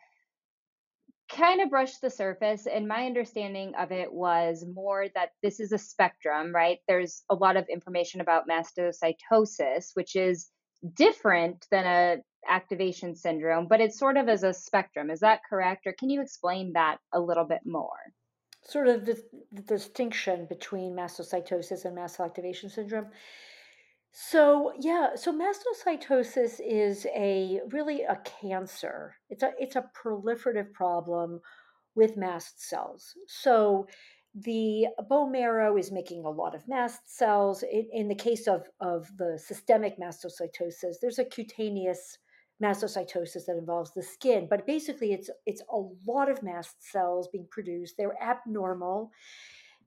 kind 1.31 1.61
of 1.61 1.71
brushed 1.71 2.01
the 2.01 2.11
surface. 2.11 2.67
And 2.67 2.89
my 2.89 3.07
understanding 3.07 3.75
of 3.79 3.93
it 3.93 4.13
was 4.13 4.65
more 4.67 5.07
that 5.15 5.31
this 5.43 5.61
is 5.61 5.73
a 5.73 5.79
spectrum, 5.79 6.55
right? 6.55 6.79
There's 6.89 7.23
a 7.29 7.35
lot 7.35 7.57
of 7.57 7.69
information 7.69 8.21
about 8.21 8.49
mastocytosis, 8.49 9.91
which 9.95 10.17
is 10.17 10.49
different 10.95 11.67
than 11.71 11.87
a 11.87 12.17
activation 12.49 13.15
syndrome, 13.15 13.67
but 13.69 13.81
it's 13.81 13.99
sort 13.99 14.17
of 14.17 14.29
as 14.29 14.43
a 14.43 14.55
spectrum. 14.55 15.11
Is 15.11 15.21
that 15.21 15.41
correct? 15.49 15.87
Or 15.87 15.93
can 15.93 16.11
you 16.11 16.23
explain 16.23 16.73
that 16.75 16.99
a 17.13 17.21
little 17.21 17.45
bit 17.45 17.61
more? 17.65 17.99
Sort 18.65 18.89
of 18.89 19.07
the, 19.07 19.21
the 19.53 19.63
distinction 19.63 20.47
between 20.49 20.95
mastocytosis 20.95 21.85
and 21.85 21.95
mast 21.95 22.17
cell 22.17 22.27
activation 22.27 22.71
syndrome. 22.71 23.07
So 24.13 24.73
yeah, 24.81 25.15
so 25.15 25.33
mastocytosis 25.33 26.61
is 26.67 27.07
a 27.15 27.61
really 27.71 28.03
a 28.03 28.21
cancer. 28.41 29.15
It's 29.31 29.43
a 29.43 29.53
it's 29.59 29.77
a 29.77 29.85
proliferative 29.95 30.73
problem 30.73 31.41
with 31.95 32.17
mast 32.17 32.67
cells. 32.69 33.15
So 33.27 33.87
the 34.45 34.87
bone 35.09 35.33
marrow 35.33 35.77
is 35.77 35.91
making 35.93 36.25
a 36.25 36.31
lot 36.31 36.55
of 36.55 36.69
mast 36.69 37.01
cells. 37.07 37.63
In, 37.63 37.89
in 37.93 38.09
the 38.09 38.15
case 38.15 38.47
of, 38.47 38.69
of 38.81 39.09
the 39.17 39.39
systemic 39.39 39.99
mastocytosis, 39.99 40.97
there's 41.01 41.19
a 41.19 41.25
cutaneous 41.25 42.19
mastocytosis 42.63 43.47
that 43.47 43.57
involves 43.59 43.93
the 43.95 44.03
skin, 44.03 44.47
but 44.51 44.67
basically 44.67 45.13
it's 45.13 45.31
it's 45.47 45.63
a 45.73 45.83
lot 46.07 46.31
of 46.31 46.43
mast 46.43 46.77
cells 46.81 47.29
being 47.29 47.47
produced. 47.51 47.95
They're 47.97 48.21
abnormal 48.23 49.13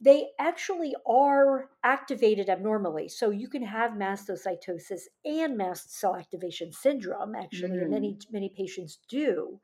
they 0.04 0.30
actually 0.40 0.96
are 1.08 1.70
activated 1.84 2.50
abnormally. 2.50 3.08
So 3.08 3.30
you 3.30 3.48
can 3.48 3.64
have 3.64 3.92
mastocytosis 3.92 5.02
and 5.24 5.58
mast 5.58 5.96
cell 6.00 6.16
activation 6.16 6.72
syndrome, 6.72 7.36
actually, 7.36 7.82
and 7.82 7.90
Mm, 7.90 7.92
many, 7.92 8.18
many 8.32 8.50
patients 8.50 8.98
do 9.08 9.60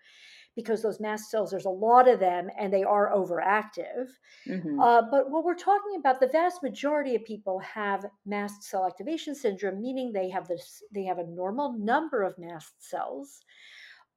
because 0.57 0.81
those 0.81 0.99
mast 0.99 1.29
cells, 1.31 1.51
there's 1.51 1.71
a 1.73 1.79
lot 1.87 2.09
of 2.09 2.19
them 2.19 2.49
and 2.59 2.73
they 2.73 2.83
are 2.83 3.13
overactive. 3.15 4.07
hmm 4.45 4.79
Uh, 4.81 5.03
but 5.13 5.29
what 5.31 5.45
we're 5.45 5.63
talking 5.71 5.95
about, 5.99 6.19
the 6.19 6.35
vast 6.41 6.63
majority 6.63 7.13
of 7.15 7.23
people 7.23 7.59
have 7.59 8.05
mast 8.25 8.63
cell 8.63 8.85
activation 8.85 9.33
syndrome, 9.35 9.79
meaning 9.79 10.11
they 10.11 10.29
have 10.29 10.47
this, 10.47 10.83
they 10.91 11.05
have 11.05 11.19
a 11.19 11.31
normal 11.41 11.77
number 11.77 12.23
of 12.23 12.37
mast 12.39 12.73
cells, 12.79 13.39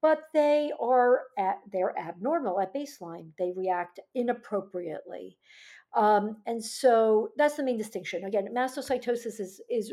but 0.01 0.21
they 0.33 0.73
are 0.81 1.13
at, 1.39 1.59
they're 1.71 1.97
abnormal 1.99 2.59
at 2.59 2.75
baseline. 2.75 3.29
They 3.39 3.53
react 3.55 4.01
inappropriately. 4.15 5.37
Um, 5.95 6.25
and 6.47 6.65
so 6.65 7.31
that's 7.37 7.57
the 7.57 7.65
main 7.65 7.77
distinction. 7.77 8.25
Again, 8.25 8.49
mastocytosis 8.55 9.41
is 9.41 9.61
is 9.69 9.93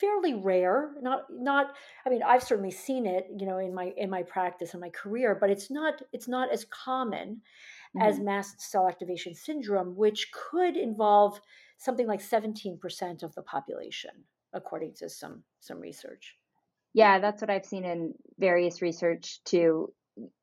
fairly 0.00 0.34
rare. 0.34 0.92
Not 1.00 1.24
not. 1.30 1.74
I 2.04 2.10
mean, 2.10 2.22
I've 2.22 2.42
certainly 2.42 2.70
seen 2.70 3.06
it, 3.06 3.26
you 3.38 3.46
know, 3.46 3.58
in 3.58 3.74
my 3.74 3.92
in 3.96 4.10
my 4.10 4.22
practice 4.22 4.72
and 4.74 4.80
my 4.80 4.90
career, 4.90 5.36
but 5.40 5.50
it's 5.50 5.70
not 5.70 6.02
it's 6.12 6.28
not 6.28 6.52
as 6.52 6.64
common 6.66 7.42
as 8.00 8.18
hmm 8.18 8.20
mast 8.20 8.60
cell 8.60 8.88
activation 8.88 9.34
syndrome, 9.34 9.96
which 9.96 10.30
could 10.32 10.76
involve 10.76 11.40
something 11.78 12.06
like 12.06 12.20
seventeen 12.20 12.78
percent 12.78 13.22
of 13.22 13.34
the 13.34 13.42
population, 13.42 14.24
according 14.52 14.94
to 14.96 15.08
some 15.08 15.44
some 15.60 15.80
research. 15.80 16.36
Yeah, 16.94 17.18
that's 17.18 17.42
what 17.42 17.50
I've 17.50 17.66
seen 17.66 17.84
in 17.84 18.14
various 18.38 18.80
research 18.80 19.40
too, 19.44 19.92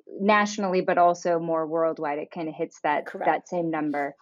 nationally, 0.07 0.81
but 0.81 0.97
also 0.97 1.39
more 1.39 1.65
worldwide. 1.65 2.19
It 2.19 2.31
kind 2.31 2.47
of 2.47 2.55
hits 2.55 2.79
that 2.83 3.05
Correct. 3.05 3.25
that 3.25 3.47
same 3.47 3.71
number. 3.71 4.15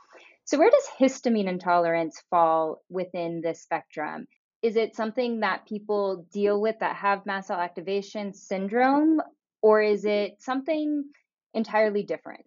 So 0.46 0.58
where 0.58 0.70
does 0.72 0.88
histamine 1.00 1.48
intolerance 1.48 2.22
fall 2.30 2.82
within 2.90 3.42
this 3.42 3.62
spectrum? 3.62 4.28
Is 4.62 4.76
it 4.76 4.96
something 4.96 5.40
that 5.40 5.66
people 5.68 6.28
deal 6.32 6.62
with 6.62 6.80
that 6.80 6.96
have 6.98 7.26
mast 7.26 7.48
cell 7.48 7.60
activation 7.60 8.34
syndrome, 8.34 9.22
or 9.62 9.82
is 9.82 10.06
it 10.06 10.42
something 10.42 11.06
entirely 11.54 12.04
different? 12.04 12.46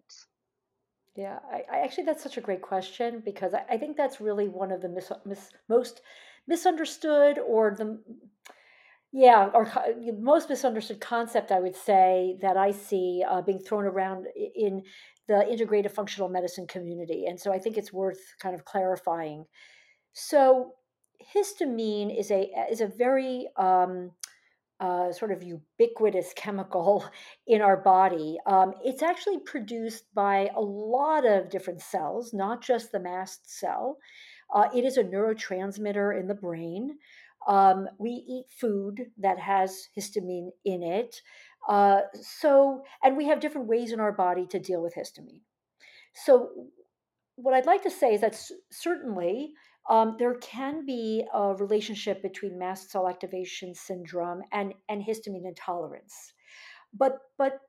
Yeah, 1.15 1.39
I, 1.49 1.63
I 1.71 1.79
actually 1.79 2.05
that's 2.05 2.23
such 2.23 2.37
a 2.37 2.41
great 2.41 2.61
question 2.61 3.21
because 3.23 3.53
I, 3.53 3.63
I 3.69 3.77
think 3.77 3.95
that's 3.95 4.19
really 4.19 4.49
one 4.49 4.71
of 4.71 4.81
the 4.81 4.89
mis, 4.89 5.11
mis, 5.25 5.49
most 5.69 6.01
misunderstood 6.47 7.39
or 7.39 7.73
the 7.73 7.99
Yeah, 9.11 9.49
or 9.53 9.71
most 10.19 10.49
misunderstood 10.49 10.99
concept, 10.99 11.51
I 11.51 11.61
would 11.61 11.75
say, 11.75 12.37
that 12.41 12.57
I 12.57 12.71
see 12.71 13.23
uh, 13.27 13.41
being 13.41 13.59
thrown 13.59 13.85
around 13.85 14.27
in 14.35 14.83
the 15.27 15.35
integrative 15.35 15.91
functional 15.91 16.27
medicine 16.27 16.67
community. 16.67 17.25
And 17.25 17.39
so 17.39 17.53
I 17.53 17.59
think 17.59 17.77
it's 17.77 17.93
worth 17.93 18.19
kind 18.41 18.53
of 18.53 18.65
clarifying. 18.65 19.45
So 20.13 20.73
histamine 21.35 22.17
is 22.17 22.31
a 22.31 22.49
is 22.69 22.81
a 22.81 22.87
very 22.87 23.47
um, 23.57 24.11
uh, 24.79 25.11
sort 25.11 25.31
of 25.31 25.43
ubiquitous 25.43 26.33
chemical 26.35 27.05
in 27.47 27.61
our 27.61 27.77
body. 27.77 28.37
Um, 28.45 28.73
it's 28.83 29.03
actually 29.03 29.39
produced 29.39 30.05
by 30.13 30.49
a 30.55 30.61
lot 30.61 31.25
of 31.25 31.49
different 31.49 31.81
cells, 31.81 32.33
not 32.33 32.61
just 32.61 32.91
the 32.91 32.99
mast 32.99 33.59
cell. 33.59 33.97
Uh, 34.53 34.67
it 34.75 34.85
is 34.85 34.97
a 34.97 35.03
neurotransmitter 35.03 36.19
in 36.19 36.27
the 36.27 36.35
brain. 36.35 36.97
Um, 37.47 37.87
we 37.99 38.11
eat 38.11 38.45
food 38.49 39.07
that 39.17 39.39
has 39.39 39.89
histamine 39.97 40.49
in 40.63 40.83
it. 40.83 41.21
Uh, 41.67 42.01
so, 42.21 42.83
and 43.03 43.17
we 43.17 43.25
have 43.25 43.39
different 43.39 43.67
ways 43.67 43.91
in 43.91 43.99
our 43.99 44.11
body 44.11 44.45
to 44.47 44.59
deal 44.59 44.81
with 44.81 44.95
histamine. 44.95 45.41
So, 46.13 46.49
what 47.35 47.53
I'd 47.53 47.65
like 47.65 47.83
to 47.83 47.91
say 47.91 48.13
is 48.13 48.21
that 48.21 48.39
certainly 48.71 49.53
um, 49.89 50.15
there 50.17 50.35
can 50.35 50.85
be 50.85 51.23
a 51.33 51.53
relationship 51.55 52.21
between 52.21 52.57
mast 52.57 52.89
cell 52.89 53.07
activation 53.07 53.75
syndrome 53.75 54.41
and, 54.51 54.73
and 54.89 55.03
histamine 55.03 55.45
intolerance. 55.45 56.33
But, 56.97 57.19
but, 57.37 57.59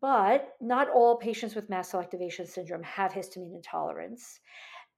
but 0.00 0.54
not 0.60 0.88
all 0.88 1.16
patients 1.16 1.54
with 1.54 1.68
mast 1.68 1.90
cell 1.90 2.00
activation 2.00 2.46
syndrome 2.46 2.82
have 2.82 3.12
histamine 3.12 3.54
intolerance. 3.54 4.40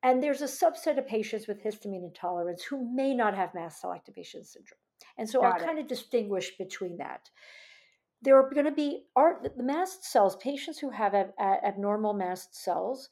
And 0.02 0.22
there's 0.22 0.42
a 0.42 0.46
subset 0.46 0.98
of 0.98 1.06
patients 1.06 1.48
with 1.48 1.64
histamine 1.64 2.04
intolerance 2.04 2.62
who 2.62 2.94
may 2.94 3.14
not 3.14 3.34
have 3.34 3.54
mast 3.54 3.80
cell 3.80 3.92
activation 3.92 4.44
syndrome. 4.44 4.78
And 5.18 5.28
so 5.28 5.42
I'll 5.42 5.56
it. 5.56 5.64
kind 5.64 5.78
of 5.78 5.88
distinguish 5.88 6.56
between 6.56 6.98
that. 6.98 7.28
There 8.22 8.38
are 8.38 8.48
going 8.48 8.66
to 8.66 8.72
be 8.72 9.04
are 9.16 9.40
the 9.42 9.62
mast 9.62 10.04
cells, 10.04 10.36
patients 10.36 10.78
who 10.78 10.90
have 10.90 11.14
ab- 11.14 11.32
abnormal 11.38 12.14
mast 12.14 12.54
cells, 12.54 13.08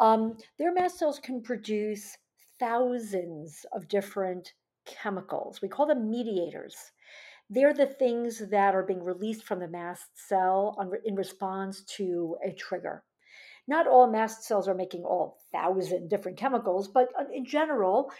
um, 0.00 0.36
their 0.58 0.72
mast 0.72 0.98
cells 0.98 1.18
can 1.18 1.42
produce 1.42 2.16
thousands 2.58 3.64
of 3.72 3.88
different 3.88 4.52
chemicals. 4.86 5.60
We 5.62 5.68
call 5.68 5.86
them 5.86 6.10
mediators. 6.10 6.76
They're 7.50 7.74
the 7.74 7.86
things 7.86 8.42
that 8.50 8.74
are 8.74 8.82
being 8.82 9.02
released 9.02 9.44
from 9.44 9.60
the 9.60 9.68
mast 9.68 10.06
cell 10.28 10.74
on, 10.78 10.90
in 11.04 11.14
response 11.14 11.82
to 11.96 12.36
a 12.46 12.52
trigger 12.52 13.04
not 13.66 13.86
all 13.86 14.10
mast 14.10 14.44
cells 14.44 14.68
are 14.68 14.74
making 14.74 15.04
all 15.04 15.38
thousand 15.52 16.08
different 16.08 16.38
chemicals, 16.38 16.88
but 16.88 17.08
uh, 17.18 17.24
in 17.32 17.44
general, 17.44 18.10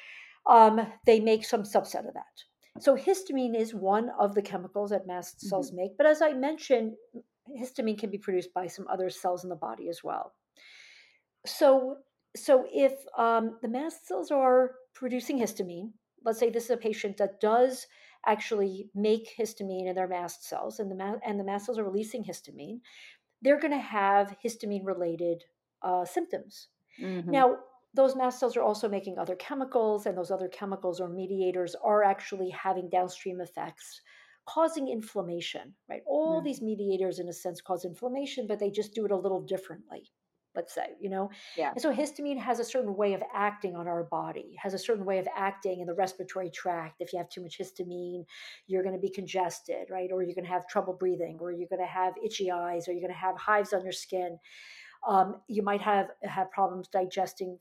um, 0.49 0.81
they 1.07 1.21
make 1.21 1.45
some 1.45 1.63
subset 1.63 2.07
of 2.09 2.15
that. 2.15 2.81
So 2.81 2.97
histamine 2.97 3.57
is 3.57 3.75
one 3.75 4.11
of 4.19 4.35
the 4.35 4.43
chemicals 4.43 4.91
that 4.91 5.07
mast 5.07 5.41
cells 5.41 5.73
make, 5.73 5.97
but 5.97 6.07
as 6.07 6.21
I 6.21 6.33
mentioned, 6.33 6.95
histamine 7.61 7.99
can 7.99 8.11
be 8.11 8.19
produced 8.19 8.53
by 8.53 8.67
some 8.67 8.87
other 8.89 9.11
cells 9.11 9.45
in 9.45 9.51
the 9.51 9.57
body 9.57 9.89
as 9.89 10.03
well. 10.03 10.33
so 11.47 11.99
so 12.37 12.67
if 12.73 12.93
um, 13.17 13.59
the 13.63 13.69
mast 13.69 14.07
cells 14.07 14.31
are 14.31 14.73
producing 14.95 15.39
histamine, 15.39 15.91
let's 16.25 16.39
say 16.39 16.51
this 16.51 16.65
is 16.65 16.71
a 16.71 16.77
patient 16.77 17.17
that 17.19 17.41
does 17.41 17.87
actually 18.27 18.89
make 18.95 19.35
histamine 19.39 19.89
in 19.89 19.95
their 19.95 20.09
mast 20.09 20.45
cells, 20.45 20.81
and 20.81 20.91
the 20.91 20.95
ma- 20.95 21.19
and 21.25 21.39
the 21.39 21.45
mast 21.45 21.67
cells 21.67 21.79
are 21.79 21.85
releasing 21.85 22.25
histamine, 22.25 22.81
they're 23.43 23.61
going 23.61 23.73
to 23.73 23.79
have 23.79 24.37
histamine 24.45 24.85
related 24.85 25.45
uh, 25.83 26.05
symptoms. 26.05 26.69
Mm-hmm. 27.01 27.31
Now, 27.31 27.57
those 27.95 28.17
mast 28.17 28.41
cells 28.41 28.57
are 28.57 28.63
also 28.63 28.89
making 28.89 29.19
other 29.19 29.37
chemicals, 29.37 30.07
and 30.07 30.17
those 30.17 30.31
other 30.31 30.49
chemicals 30.49 31.01
or 31.01 31.09
mediators 31.09 31.77
are 31.85 32.03
actually 32.03 32.51
having 32.51 32.89
downstream 32.89 33.41
effects 33.41 34.01
causing 34.47 34.89
inflammation, 34.89 35.75
right? 35.89 36.03
All 36.07 36.37
mm-hmm. 36.37 36.45
these 36.45 36.61
mediators, 36.61 37.19
in 37.19 37.29
a 37.29 37.33
sense, 37.33 37.63
cause 37.63 37.85
inflammation, 37.85 38.47
but 38.47 38.59
they 38.59 38.71
just 38.71 38.93
do 38.93 39.07
it 39.07 39.11
a 39.11 39.17
little 39.17 39.41
differently 39.41 40.11
let's 40.55 40.75
say, 40.75 40.89
you 41.01 41.11
know? 41.11 41.31
Yeah. 41.57 41.71
And 41.73 41.81
so 41.81 41.93
histamine 41.93 42.39
has 42.39 42.61
a 42.61 42.65
certain 42.65 42.97
way 42.97 43.15
of 43.15 43.23
acting 43.35 43.77
on 43.77 43.89
our 43.89 44.05
body, 44.05 44.57
has 44.63 44.75
a 44.75 44.79
certain 44.79 45.05
way 45.05 45.19
of 45.19 45.27
acting 45.37 45.81
in 45.81 45.87
the 45.87 45.95
respiratory 45.95 46.51
tract. 46.51 47.01
If 47.01 47.13
you 47.13 47.19
have 47.19 47.29
too 47.29 47.43
much 47.43 47.59
histamine, 47.59 48.25
you're 48.67 48.83
going 48.83 48.95
to 48.95 49.01
be 49.01 49.11
congested, 49.11 49.91
right? 49.91 50.11
Or 50.13 50.23
you're 50.23 50.35
going 50.35 50.47
to 50.47 50.51
have 50.51 50.69
trouble 50.69 50.95
breathing, 50.95 51.39
or 51.41 51.51
you're 51.51 51.69
going 51.69 51.83
to 51.83 51.87
have 51.87 52.15
itchy 52.25 52.51
eyes, 52.51 52.89
or 52.89 52.93
you're 52.93 53.01
going 53.01 53.13
to 53.13 53.19
have 53.19 53.37
hives 53.37 53.73
on 53.73 53.83
your 53.83 53.93
skin. 53.93 54.39
Um, 55.07 55.37
you 55.49 55.63
might 55.63 55.83
have 55.83 56.09
have 56.23 56.51
problems 56.51 56.89
digesting 56.89 57.59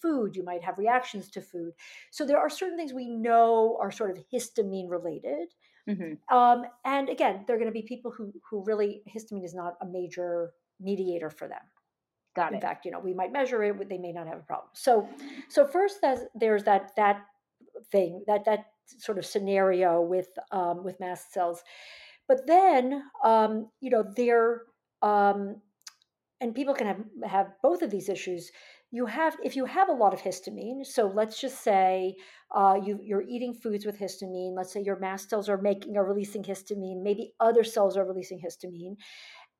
food. 0.00 0.36
You 0.36 0.44
might 0.44 0.62
have 0.62 0.78
reactions 0.78 1.28
to 1.30 1.40
food. 1.40 1.72
So 2.10 2.24
there 2.24 2.38
are 2.38 2.48
certain 2.48 2.76
things 2.76 2.92
we 2.92 3.08
know 3.08 3.76
are 3.80 3.90
sort 3.90 4.10
of 4.10 4.22
histamine 4.32 4.88
related. 4.88 5.48
Mm-hmm. 5.88 6.34
Um, 6.34 6.64
and 6.84 7.08
again, 7.08 7.44
there 7.46 7.56
are 7.56 7.58
going 7.58 7.70
to 7.70 7.72
be 7.72 7.82
people 7.82 8.10
who 8.10 8.32
who 8.48 8.62
really 8.64 9.02
histamine 9.14 9.44
is 9.44 9.54
not 9.54 9.74
a 9.82 9.86
major 9.86 10.52
mediator 10.80 11.30
for 11.30 11.48
them. 11.48 11.60
Got 12.34 12.52
in 12.52 12.58
it. 12.58 12.62
fact, 12.62 12.84
you 12.84 12.90
know, 12.90 13.00
we 13.00 13.14
might 13.14 13.32
measure 13.32 13.62
it, 13.62 13.88
they 13.88 13.98
may 13.98 14.12
not 14.12 14.26
have 14.26 14.38
a 14.38 14.42
problem. 14.42 14.68
So, 14.72 15.08
so 15.48 15.66
first, 15.66 16.04
there's 16.34 16.64
that 16.64 16.90
that 16.96 17.24
thing 17.92 18.24
that 18.26 18.44
that 18.44 18.66
sort 18.98 19.18
of 19.18 19.26
scenario 19.26 20.00
with 20.00 20.28
um, 20.50 20.84
with 20.84 20.98
mast 21.00 21.32
cells, 21.32 21.62
but 22.26 22.46
then 22.46 23.02
um, 23.24 23.70
you 23.80 23.90
know 23.90 24.04
there 24.16 24.62
um, 25.02 25.60
and 26.40 26.54
people 26.54 26.74
can 26.74 26.86
have 26.86 27.00
have 27.24 27.46
both 27.62 27.82
of 27.82 27.90
these 27.90 28.08
issues. 28.08 28.50
You 28.90 29.06
have 29.06 29.36
if 29.42 29.56
you 29.56 29.64
have 29.64 29.88
a 29.88 29.92
lot 29.92 30.14
of 30.14 30.20
histamine. 30.20 30.84
So 30.84 31.06
let's 31.06 31.40
just 31.40 31.62
say 31.62 32.14
uh, 32.54 32.76
you 32.84 33.00
you're 33.02 33.24
eating 33.28 33.54
foods 33.54 33.86
with 33.86 33.98
histamine. 33.98 34.54
Let's 34.56 34.72
say 34.72 34.82
your 34.82 34.98
mast 34.98 35.30
cells 35.30 35.48
are 35.48 35.60
making 35.60 35.96
are 35.96 36.04
releasing 36.04 36.42
histamine. 36.42 37.02
Maybe 37.02 37.32
other 37.40 37.64
cells 37.64 37.96
are 37.96 38.04
releasing 38.04 38.40
histamine, 38.40 38.96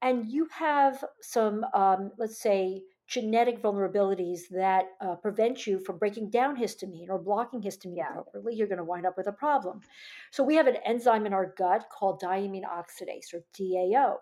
and 0.03 0.31
you 0.31 0.49
have 0.53 1.05
some, 1.21 1.65
um, 1.75 2.11
let's 2.19 2.41
say, 2.41 2.83
genetic 3.07 3.63
vulnerabilities 3.63 4.41
that 4.51 4.87
uh, 5.01 5.15
prevent 5.17 5.67
you 5.67 5.79
from 5.79 5.99
breaking 5.99 6.31
down 6.31 6.57
histamine 6.57 7.09
or 7.09 7.19
blocking 7.19 7.61
histamine 7.61 7.97
yeah. 7.99 8.11
appropriately, 8.11 8.55
you're 8.55 8.67
going 8.67 8.79
to 8.79 8.85
wind 8.85 9.07
up 9.07 9.17
with 9.17 9.27
a 9.27 9.33
problem. 9.33 9.81
So 10.31 10.43
we 10.43 10.55
have 10.57 10.67
an 10.67 10.77
enzyme 10.87 11.27
in 11.27 11.35
our 11.35 11.55
gut 11.57 11.85
called 11.91 12.21
diamine 12.21 12.65
oxidase 12.65 13.35
or 13.35 13.45
DAO. 13.59 14.17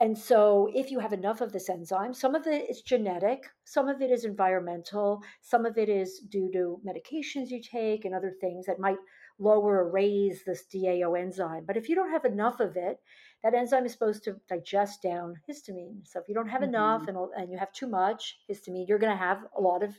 And 0.00 0.16
so, 0.16 0.70
if 0.74 0.90
you 0.90 0.98
have 0.98 1.12
enough 1.12 1.42
of 1.42 1.52
this 1.52 1.68
enzyme, 1.68 2.14
some 2.14 2.34
of 2.34 2.46
it 2.46 2.70
is 2.70 2.80
genetic, 2.80 3.44
some 3.64 3.86
of 3.86 4.00
it 4.00 4.10
is 4.10 4.24
environmental, 4.24 5.20
some 5.42 5.66
of 5.66 5.76
it 5.76 5.90
is 5.90 6.20
due 6.30 6.50
to 6.54 6.80
medications 6.86 7.50
you 7.50 7.60
take 7.60 8.06
and 8.06 8.14
other 8.14 8.32
things 8.40 8.64
that 8.64 8.80
might 8.80 8.96
lower 9.38 9.84
or 9.84 9.90
raise 9.90 10.42
this 10.44 10.64
DAO 10.74 11.20
enzyme. 11.20 11.64
But 11.66 11.76
if 11.76 11.90
you 11.90 11.94
don't 11.94 12.12
have 12.12 12.24
enough 12.24 12.60
of 12.60 12.76
it, 12.76 12.98
that 13.42 13.54
enzyme 13.54 13.86
is 13.86 13.92
supposed 13.92 14.24
to 14.24 14.36
digest 14.48 15.02
down 15.02 15.34
histamine. 15.48 16.06
So 16.06 16.20
if 16.20 16.28
you 16.28 16.34
don't 16.34 16.48
have 16.48 16.60
mm-hmm. 16.60 16.74
enough 16.74 17.08
and, 17.08 17.16
and 17.36 17.50
you 17.50 17.58
have 17.58 17.72
too 17.72 17.88
much 17.88 18.38
histamine, 18.50 18.86
you're 18.86 18.98
going 18.98 19.16
to 19.16 19.24
have 19.24 19.38
a 19.56 19.60
lot 19.60 19.82
of 19.82 19.94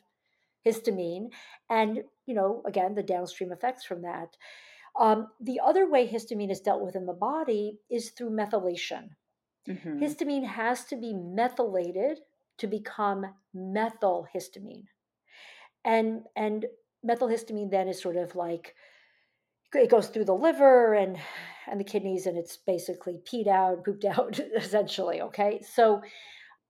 histamine. 0.65 1.29
And, 1.69 2.03
you 2.25 2.35
know, 2.35 2.61
again, 2.65 2.95
the 2.95 3.03
downstream 3.03 3.51
effects 3.51 3.83
from 3.83 4.03
that. 4.03 4.37
Um, 4.99 5.27
the 5.39 5.59
other 5.63 5.89
way 5.89 6.07
histamine 6.07 6.51
is 6.51 6.59
dealt 6.59 6.83
with 6.83 6.95
in 6.95 7.05
the 7.05 7.13
body 7.13 7.79
is 7.89 8.11
through 8.11 8.31
methylation. 8.31 9.09
Mm-hmm. 9.67 9.99
Histamine 9.99 10.45
has 10.45 10.85
to 10.85 10.95
be 10.95 11.13
methylated 11.13 12.19
to 12.57 12.67
become 12.67 13.25
methylhistamine. 13.55 14.85
And, 15.83 16.23
and 16.35 16.65
methylhistamine 17.07 17.71
then 17.71 17.87
is 17.87 18.01
sort 18.01 18.17
of 18.17 18.35
like 18.35 18.75
it 19.73 19.89
goes 19.89 20.07
through 20.07 20.25
the 20.25 20.35
liver 20.35 20.93
and 20.93 21.17
and 21.71 21.79
the 21.79 21.85
kidneys 21.85 22.25
and 22.25 22.37
it's 22.37 22.57
basically 22.57 23.19
peed 23.25 23.47
out 23.47 23.83
pooped 23.85 24.05
out 24.05 24.39
essentially 24.55 25.21
okay? 25.21 25.61
So 25.73 26.01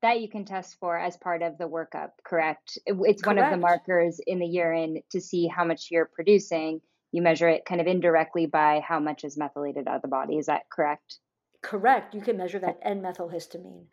that 0.02 0.22
you 0.22 0.30
can 0.30 0.46
test 0.46 0.78
for 0.80 0.98
as 0.98 1.18
part 1.18 1.42
of 1.42 1.58
the 1.58 1.68
workup 1.68 2.12
correct? 2.24 2.78
It's 2.86 3.22
correct. 3.22 3.26
one 3.26 3.38
of 3.38 3.52
the 3.52 3.58
markers 3.58 4.20
in 4.26 4.40
the 4.40 4.48
urine 4.48 5.02
to 5.12 5.22
see 5.22 5.48
how 5.48 5.66
much 5.66 5.90
you're 5.92 6.10
producing. 6.14 6.82
You 7.12 7.22
measure 7.22 7.50
it 7.50 7.66
kind 7.66 7.82
of 7.82 7.88
indirectly 7.88 8.46
by 8.46 8.82
how 8.88 9.00
much 9.00 9.26
is 9.26 9.38
methylated 9.38 9.88
out 9.88 9.98
of 9.98 10.02
the 10.02 10.08
body 10.08 10.38
is 10.38 10.46
that 10.46 10.70
correct? 10.72 11.18
Correct. 11.62 12.16
You 12.16 12.22
can 12.22 12.38
measure 12.38 12.60
that 12.60 12.80
n-methylhistamine 12.84 13.86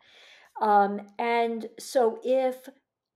um, 0.61 1.01
and 1.17 1.67
so 1.79 2.19
if 2.23 2.67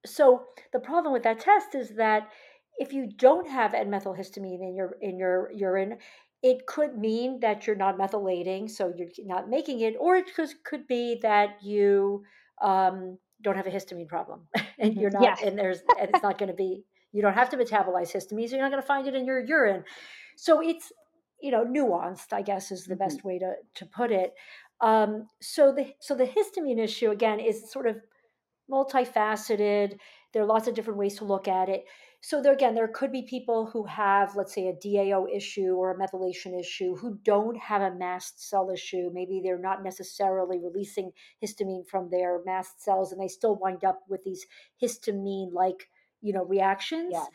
so 0.05 0.43
the 0.71 0.79
problem 0.79 1.13
with 1.13 1.23
that 1.23 1.39
test 1.39 1.75
is 1.75 1.95
that 1.95 2.29
if 2.77 2.91
you 2.91 3.07
don't 3.07 3.47
have 3.47 3.73
N-methylhistamine 3.73 4.61
in 4.61 4.75
your 4.75 4.97
in 5.01 5.17
your 5.17 5.51
urine, 5.51 5.97
it 6.43 6.67
could 6.67 6.97
mean 6.97 7.39
that 7.39 7.65
you're 7.65 7.75
not 7.75 7.97
methylating, 7.97 8.69
so 8.69 8.93
you're 8.95 9.07
not 9.25 9.49
making 9.49 9.79
it, 9.79 9.95
or 9.97 10.17
it 10.17 10.35
could, 10.35 10.49
could 10.65 10.85
be 10.87 11.17
that 11.21 11.63
you 11.63 12.23
um, 12.61 13.17
don't 13.41 13.55
have 13.55 13.65
a 13.65 13.71
histamine 13.71 14.09
problem, 14.09 14.41
and 14.77 14.91
mm-hmm. 14.91 14.99
you're 14.99 15.09
not, 15.09 15.23
yeah. 15.23 15.47
and 15.47 15.57
there's, 15.57 15.79
and 15.99 16.09
it's 16.13 16.21
not 16.21 16.37
going 16.37 16.49
to 16.49 16.55
be, 16.55 16.83
you 17.13 17.21
don't 17.21 17.33
have 17.33 17.49
to 17.49 17.57
metabolize 17.57 18.11
histamine, 18.11 18.49
so 18.49 18.55
you're 18.55 18.61
not 18.61 18.71
going 18.71 18.81
to 18.81 18.87
find 18.87 19.07
it 19.07 19.15
in 19.15 19.25
your 19.25 19.39
urine. 19.39 19.85
So 20.35 20.61
it's, 20.61 20.91
you 21.41 21.51
know, 21.51 21.63
nuanced, 21.63 22.33
I 22.33 22.41
guess, 22.41 22.71
is 22.71 22.83
the 22.83 22.95
mm-hmm. 22.95 23.03
best 23.03 23.23
way 23.23 23.39
to 23.39 23.53
to 23.75 23.85
put 23.85 24.11
it. 24.11 24.33
Um, 24.81 25.27
so 25.41 25.71
the 25.71 25.93
so 25.99 26.15
the 26.15 26.25
histamine 26.25 26.79
issue 26.79 27.11
again 27.11 27.39
is 27.39 27.71
sort 27.71 27.87
of 27.87 27.97
multifaceted. 28.69 29.97
There 30.33 30.41
are 30.41 30.47
lots 30.47 30.67
of 30.67 30.73
different 30.73 30.99
ways 30.99 31.17
to 31.17 31.25
look 31.25 31.47
at 31.47 31.69
it. 31.69 31.85
So 32.25 32.41
there 32.41 32.53
again, 32.53 32.73
there 32.73 32.87
could 32.87 33.11
be 33.11 33.23
people 33.23 33.65
who 33.65 33.83
have, 33.83 34.37
let's 34.37 34.55
say, 34.55 34.67
a 34.67 34.73
DAO 34.73 35.25
issue 35.29 35.75
or 35.75 35.91
a 35.91 35.97
methylation 35.97 36.57
issue 36.57 36.95
who 36.95 37.19
don't 37.25 37.57
have 37.57 37.81
a 37.81 37.93
mast 37.93 38.49
cell 38.49 38.69
issue. 38.69 39.09
Maybe 39.11 39.41
they're 39.43 39.59
not 39.59 39.83
necessarily 39.83 40.57
releasing 40.57 41.11
histamine 41.43 41.85
from 41.85 42.09
their 42.09 42.39
mast 42.45 42.81
cells, 42.81 43.11
and 43.11 43.19
they 43.21 43.27
still 43.27 43.57
wind 43.57 43.83
up 43.83 44.03
with 44.07 44.23
these 44.23 44.45
histamine-like, 44.81 45.89
you 46.21 46.31
know, 46.31 46.45
reactions. 46.45 47.11
Yeah. 47.11 47.25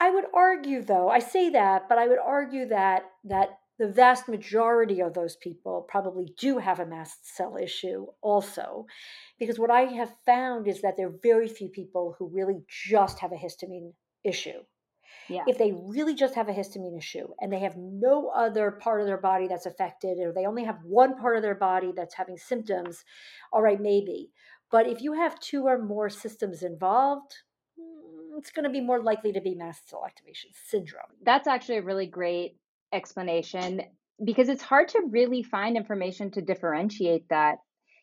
I 0.00 0.10
would 0.10 0.24
argue, 0.34 0.82
though, 0.82 1.08
I 1.08 1.20
say 1.20 1.50
that, 1.50 1.88
but 1.88 1.96
I 1.96 2.08
would 2.08 2.18
argue 2.18 2.66
that 2.70 3.04
that 3.22 3.60
the 3.78 3.88
vast 3.88 4.28
majority 4.28 5.00
of 5.00 5.14
those 5.14 5.36
people 5.36 5.84
probably 5.88 6.32
do 6.38 6.58
have 6.58 6.78
a 6.80 6.86
mast 6.86 7.34
cell 7.36 7.56
issue 7.60 8.06
also 8.20 8.86
because 9.38 9.58
what 9.58 9.70
i 9.70 9.82
have 9.82 10.12
found 10.24 10.68
is 10.68 10.82
that 10.82 10.96
there 10.96 11.08
are 11.08 11.18
very 11.22 11.48
few 11.48 11.68
people 11.68 12.14
who 12.18 12.28
really 12.28 12.62
just 12.68 13.18
have 13.18 13.32
a 13.32 13.36
histamine 13.36 13.92
issue. 14.24 14.62
Yeah. 15.28 15.44
if 15.46 15.56
they 15.56 15.72
really 15.72 16.14
just 16.14 16.34
have 16.34 16.50
a 16.50 16.52
histamine 16.52 16.98
issue 16.98 17.28
and 17.40 17.50
they 17.50 17.60
have 17.60 17.76
no 17.78 18.28
other 18.28 18.72
part 18.72 19.00
of 19.00 19.06
their 19.06 19.20
body 19.20 19.48
that's 19.48 19.64
affected 19.64 20.18
or 20.18 20.32
they 20.34 20.44
only 20.44 20.64
have 20.64 20.78
one 20.84 21.16
part 21.16 21.36
of 21.36 21.42
their 21.42 21.54
body 21.54 21.92
that's 21.96 22.14
having 22.14 22.36
symptoms 22.36 23.04
all 23.50 23.62
right 23.62 23.80
maybe. 23.80 24.30
But 24.70 24.86
if 24.86 25.00
you 25.00 25.14
have 25.14 25.40
two 25.40 25.64
or 25.64 25.78
more 25.78 26.10
systems 26.10 26.62
involved 26.62 27.36
mm, 27.80 28.38
it's 28.38 28.50
going 28.50 28.64
to 28.64 28.70
be 28.70 28.82
more 28.82 29.02
likely 29.02 29.32
to 29.32 29.40
be 29.40 29.54
mast 29.54 29.88
cell 29.88 30.04
activation 30.04 30.50
syndrome. 30.68 31.14
That's 31.22 31.48
actually 31.48 31.78
a 31.78 31.82
really 31.82 32.06
great 32.06 32.58
explanation 32.94 33.82
because 34.24 34.48
it's 34.48 34.62
hard 34.62 34.88
to 34.88 35.02
really 35.10 35.42
find 35.42 35.76
information 35.76 36.30
to 36.32 36.42
differentiate 36.42 37.28
that. 37.28 37.58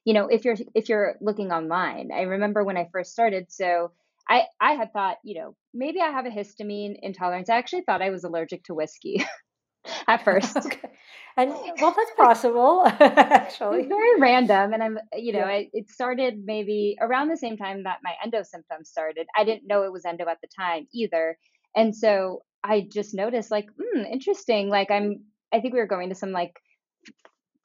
You 0.05 0.13
know 0.15 0.27
if 0.27 0.45
you're 0.45 0.57
if 0.73 0.89
you're 0.89 1.15
looking 1.21 1.51
online 1.51 2.09
i 2.11 2.21
remember 2.21 2.63
when 2.63 2.75
i 2.75 2.89
first 2.91 3.11
started 3.11 3.51
so 3.51 3.91
i 4.27 4.45
i 4.59 4.71
had 4.71 4.91
thought 4.93 5.17
you 5.23 5.39
know 5.39 5.55
maybe 5.75 6.01
i 6.01 6.09
have 6.09 6.25
a 6.25 6.31
histamine 6.31 6.95
intolerance. 7.03 7.51
I 7.51 7.57
actually 7.57 7.83
thought 7.83 8.01
i 8.01 8.09
was 8.09 8.23
allergic 8.23 8.63
to 8.63 8.73
whiskey 8.73 9.23
at 10.07 10.23
first. 10.25 10.57
Okay. 10.57 10.89
and 11.37 11.51
well 11.81 11.93
that's 11.95 12.11
possible 12.17 12.83
actually. 12.85 13.81
It's 13.81 13.89
very 13.89 14.19
random 14.19 14.73
and 14.73 14.81
i'm 14.83 14.97
you 15.13 15.33
know 15.33 15.39
yeah. 15.39 15.45
I, 15.45 15.69
it 15.73 15.89
started 15.89 16.41
maybe 16.45 16.97
around 16.99 17.29
the 17.29 17.37
same 17.37 17.57
time 17.57 17.83
that 17.83 17.99
my 18.03 18.13
endo 18.23 18.43
symptoms 18.43 18.89
started. 18.89 19.27
I 19.37 19.43
didn't 19.43 19.67
know 19.67 19.83
it 19.83 19.91
was 19.91 20.05
endo 20.05 20.27
at 20.27 20.41
the 20.41 20.49
time 20.55 20.87
either. 20.93 21.37
And 21.75 21.95
so 21.95 22.41
I 22.63 22.87
just 22.91 23.13
noticed 23.13 23.51
like, 23.51 23.69
hmm, 23.79 24.01
interesting. 24.01 24.69
Like 24.69 24.91
I'm, 24.91 25.23
I 25.53 25.59
think 25.59 25.73
we 25.73 25.79
were 25.79 25.87
going 25.87 26.09
to 26.09 26.15
some 26.15 26.31
like 26.31 26.59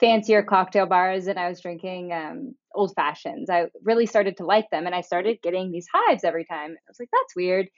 fancier 0.01 0.43
cocktail 0.43 0.87
bars 0.87 1.27
and 1.27 1.39
I 1.39 1.49
was 1.49 1.61
drinking 1.61 2.13
um, 2.13 2.55
old 2.75 2.95
fashions. 2.95 3.49
I 3.51 3.67
really 3.83 4.07
started 4.07 4.37
to 4.39 4.45
like 4.47 4.71
them 4.71 4.87
and 4.87 4.95
I 4.95 5.01
started 5.01 5.43
getting 5.43 5.71
these 5.71 5.89
hives 5.93 6.25
every 6.25 6.45
time. 6.45 6.73
I 6.73 6.89
was 6.89 6.99
like, 7.01 7.09
that's 7.13 7.37
weird. 7.37 7.69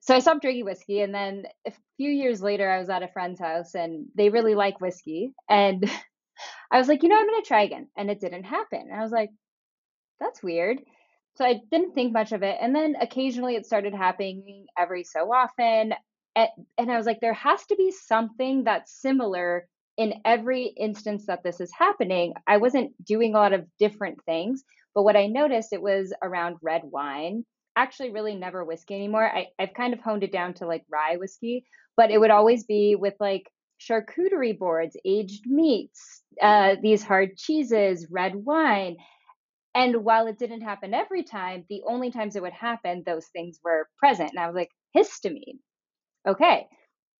So 0.00 0.14
I 0.14 0.20
stopped 0.20 0.42
drinking 0.42 0.64
whiskey. 0.64 1.00
And 1.00 1.14
then 1.14 1.44
a 1.66 1.72
few 1.96 2.10
years 2.10 2.40
later, 2.42 2.70
I 2.70 2.78
was 2.78 2.88
at 2.88 3.02
a 3.02 3.08
friend's 3.08 3.40
house 3.40 3.74
and 3.74 4.06
they 4.16 4.30
really 4.30 4.54
like 4.54 4.80
whiskey. 4.80 5.32
And 5.48 5.88
I 6.70 6.78
was 6.78 6.88
like, 6.88 7.02
you 7.02 7.08
know, 7.08 7.18
I'm 7.18 7.26
going 7.26 7.42
to 7.42 7.48
try 7.48 7.62
again. 7.62 7.88
And 7.96 8.10
it 8.10 8.20
didn't 8.20 8.44
happen. 8.44 8.86
And 8.90 8.94
I 8.98 9.02
was 9.02 9.12
like, 9.12 9.30
that's 10.20 10.42
weird. 10.42 10.78
so 11.36 11.44
I 11.44 11.60
didn't 11.70 11.94
think 11.94 12.12
much 12.12 12.32
of 12.32 12.42
it. 12.42 12.56
And 12.60 12.74
then 12.74 12.96
occasionally 13.00 13.54
it 13.54 13.66
started 13.66 13.94
happening 13.94 14.66
every 14.76 15.04
so 15.04 15.32
often. 15.32 15.94
And 16.36 16.90
I 16.90 16.96
was 16.96 17.06
like, 17.06 17.20
there 17.20 17.34
has 17.34 17.64
to 17.66 17.76
be 17.76 17.90
something 17.90 18.64
that's 18.64 19.00
similar 19.00 19.68
in 19.96 20.14
every 20.24 20.66
instance 20.66 21.26
that 21.26 21.42
this 21.42 21.60
is 21.60 21.72
happening. 21.76 22.34
I 22.46 22.58
wasn't 22.58 22.92
doing 23.04 23.34
a 23.34 23.38
lot 23.38 23.52
of 23.52 23.66
different 23.78 24.18
things, 24.24 24.62
but 24.94 25.02
what 25.02 25.16
I 25.16 25.26
noticed 25.26 25.72
it 25.72 25.82
was 25.82 26.12
around 26.22 26.56
red 26.62 26.82
wine. 26.84 27.44
Actually, 27.74 28.10
really 28.10 28.34
never 28.34 28.64
whiskey 28.64 28.94
anymore. 28.94 29.28
I, 29.28 29.48
I've 29.58 29.74
kind 29.74 29.92
of 29.92 30.00
honed 30.00 30.22
it 30.22 30.32
down 30.32 30.54
to 30.54 30.66
like 30.66 30.84
rye 30.90 31.16
whiskey, 31.16 31.64
but 31.96 32.10
it 32.10 32.18
would 32.18 32.30
always 32.30 32.64
be 32.64 32.94
with 32.94 33.14
like 33.18 33.50
charcuterie 33.80 34.58
boards, 34.58 34.96
aged 35.04 35.46
meats, 35.46 36.22
uh, 36.40 36.76
these 36.82 37.02
hard 37.02 37.36
cheeses, 37.36 38.06
red 38.10 38.34
wine. 38.34 38.96
And 39.74 40.04
while 40.04 40.26
it 40.26 40.38
didn't 40.38 40.62
happen 40.62 40.94
every 40.94 41.22
time, 41.22 41.64
the 41.68 41.82
only 41.86 42.10
times 42.10 42.34
it 42.34 42.42
would 42.42 42.52
happen, 42.52 43.02
those 43.04 43.26
things 43.26 43.60
were 43.62 43.88
present. 43.96 44.30
And 44.30 44.40
I 44.40 44.46
was 44.46 44.56
like, 44.56 44.70
histamine. 44.96 45.58
Okay. 46.28 46.66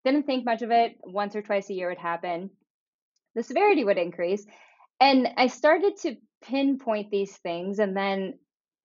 Didn't 0.04 0.26
think 0.26 0.44
much 0.44 0.62
of 0.62 0.70
it. 0.70 0.96
Once 1.02 1.34
or 1.34 1.42
twice 1.42 1.70
a 1.70 1.74
year 1.74 1.88
would 1.88 1.98
happen. 1.98 2.50
The 3.34 3.42
severity 3.42 3.84
would 3.84 3.98
increase. 3.98 4.44
And 5.00 5.28
I 5.36 5.46
started 5.46 5.96
to 6.02 6.16
pinpoint 6.42 7.10
these 7.10 7.36
things. 7.38 7.78
And 7.78 7.96
then 7.96 8.34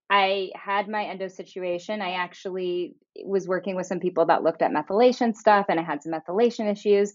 I 0.09 0.51
had 0.55 0.88
my 0.88 1.05
endo 1.05 1.27
situation. 1.27 2.01
I 2.01 2.13
actually 2.13 2.95
was 3.25 3.47
working 3.47 3.75
with 3.75 3.88
some 3.88 3.99
people 3.99 4.25
that 4.27 4.43
looked 4.43 4.62
at 4.62 4.71
methylation 4.71 5.36
stuff, 5.36 5.67
and 5.69 5.79
I 5.79 5.83
had 5.83 6.03
some 6.03 6.12
methylation 6.12 6.71
issues. 6.71 7.13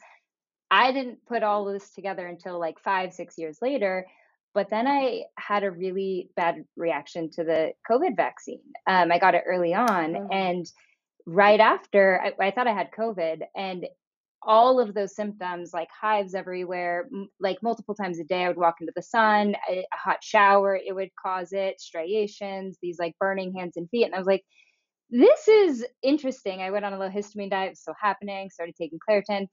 I 0.70 0.92
didn't 0.92 1.24
put 1.26 1.42
all 1.42 1.64
this 1.64 1.90
together 1.90 2.26
until 2.26 2.58
like 2.58 2.78
five, 2.80 3.12
six 3.12 3.38
years 3.38 3.58
later. 3.62 4.06
But 4.54 4.70
then 4.70 4.86
I 4.86 5.24
had 5.38 5.62
a 5.62 5.70
really 5.70 6.30
bad 6.34 6.64
reaction 6.76 7.30
to 7.32 7.44
the 7.44 7.72
COVID 7.88 8.16
vaccine. 8.16 8.62
Um, 8.86 9.12
I 9.12 9.18
got 9.18 9.34
it 9.34 9.44
early 9.46 9.74
on. 9.74 10.16
Oh. 10.16 10.28
And 10.32 10.66
right 11.28 11.60
after, 11.60 12.20
I, 12.20 12.46
I 12.46 12.50
thought 12.50 12.66
I 12.66 12.72
had 12.72 12.90
COVID. 12.90 13.42
And 13.54 13.86
all 14.42 14.78
of 14.78 14.94
those 14.94 15.16
symptoms 15.16 15.74
like 15.74 15.88
hives 15.90 16.34
everywhere 16.34 17.08
m- 17.12 17.28
like 17.40 17.58
multiple 17.60 17.94
times 17.94 18.20
a 18.20 18.24
day 18.24 18.44
i 18.44 18.48
would 18.48 18.56
walk 18.56 18.76
into 18.80 18.92
the 18.94 19.02
sun 19.02 19.56
a, 19.68 19.80
a, 19.80 19.86
hot 19.92 20.22
shower 20.22 20.76
it 20.76 20.94
would 20.94 21.10
cause 21.20 21.52
it 21.52 21.80
striations 21.80 22.78
these 22.80 23.00
like 23.00 23.18
burning 23.18 23.52
hands 23.52 23.76
and 23.76 23.90
feet 23.90 24.04
and 24.04 24.14
i 24.14 24.18
was 24.18 24.28
like 24.28 24.44
this 25.10 25.48
is 25.48 25.84
interesting 26.02 26.62
i 26.62 26.70
went 26.70 26.84
on 26.84 26.92
a 26.92 26.98
low 26.98 27.10
histamine 27.10 27.50
diet 27.50 27.76
so 27.76 27.92
happening 28.00 28.48
started 28.48 28.76
taking 28.76 29.00
claritin 29.08 29.48